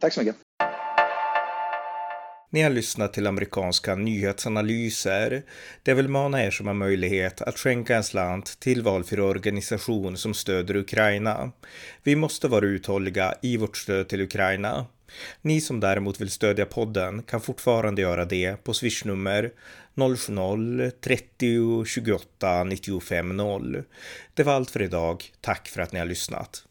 Tack 0.00 0.12
så 0.12 0.20
mycket. 0.20 0.36
Ni 2.50 2.62
har 2.62 2.70
lyssnat 2.70 3.12
till 3.12 3.26
amerikanska 3.26 3.94
nyhetsanalyser. 3.94 5.42
Det 5.82 5.94
vill 5.94 6.08
mana 6.08 6.44
er 6.44 6.50
som 6.50 6.66
har 6.66 6.74
möjlighet 6.74 7.42
att 7.42 7.58
skänka 7.58 7.96
en 7.96 8.04
slant 8.04 8.60
till 8.60 8.82
valfri 8.82 9.20
organisation 9.20 10.16
som 10.16 10.34
stöder 10.34 10.76
Ukraina. 10.76 11.52
Vi 12.02 12.16
måste 12.16 12.48
vara 12.48 12.66
uthålliga 12.66 13.34
i 13.42 13.56
vårt 13.56 13.76
stöd 13.76 14.08
till 14.08 14.20
Ukraina. 14.20 14.86
Ni 15.42 15.60
som 15.60 15.80
däremot 15.80 16.20
vill 16.20 16.30
stödja 16.30 16.66
podden 16.66 17.22
kan 17.22 17.40
fortfarande 17.40 18.02
göra 18.02 18.24
det 18.24 18.64
på 18.64 18.74
swishnummer 18.74 19.50
070-30 19.94 21.84
28 21.84 22.64
95 22.64 23.36
0. 23.36 23.82
Det 24.34 24.42
var 24.42 24.52
allt 24.52 24.70
för 24.70 24.82
idag. 24.82 25.24
Tack 25.40 25.68
för 25.68 25.80
att 25.80 25.92
ni 25.92 25.98
har 25.98 26.06
lyssnat. 26.06 26.64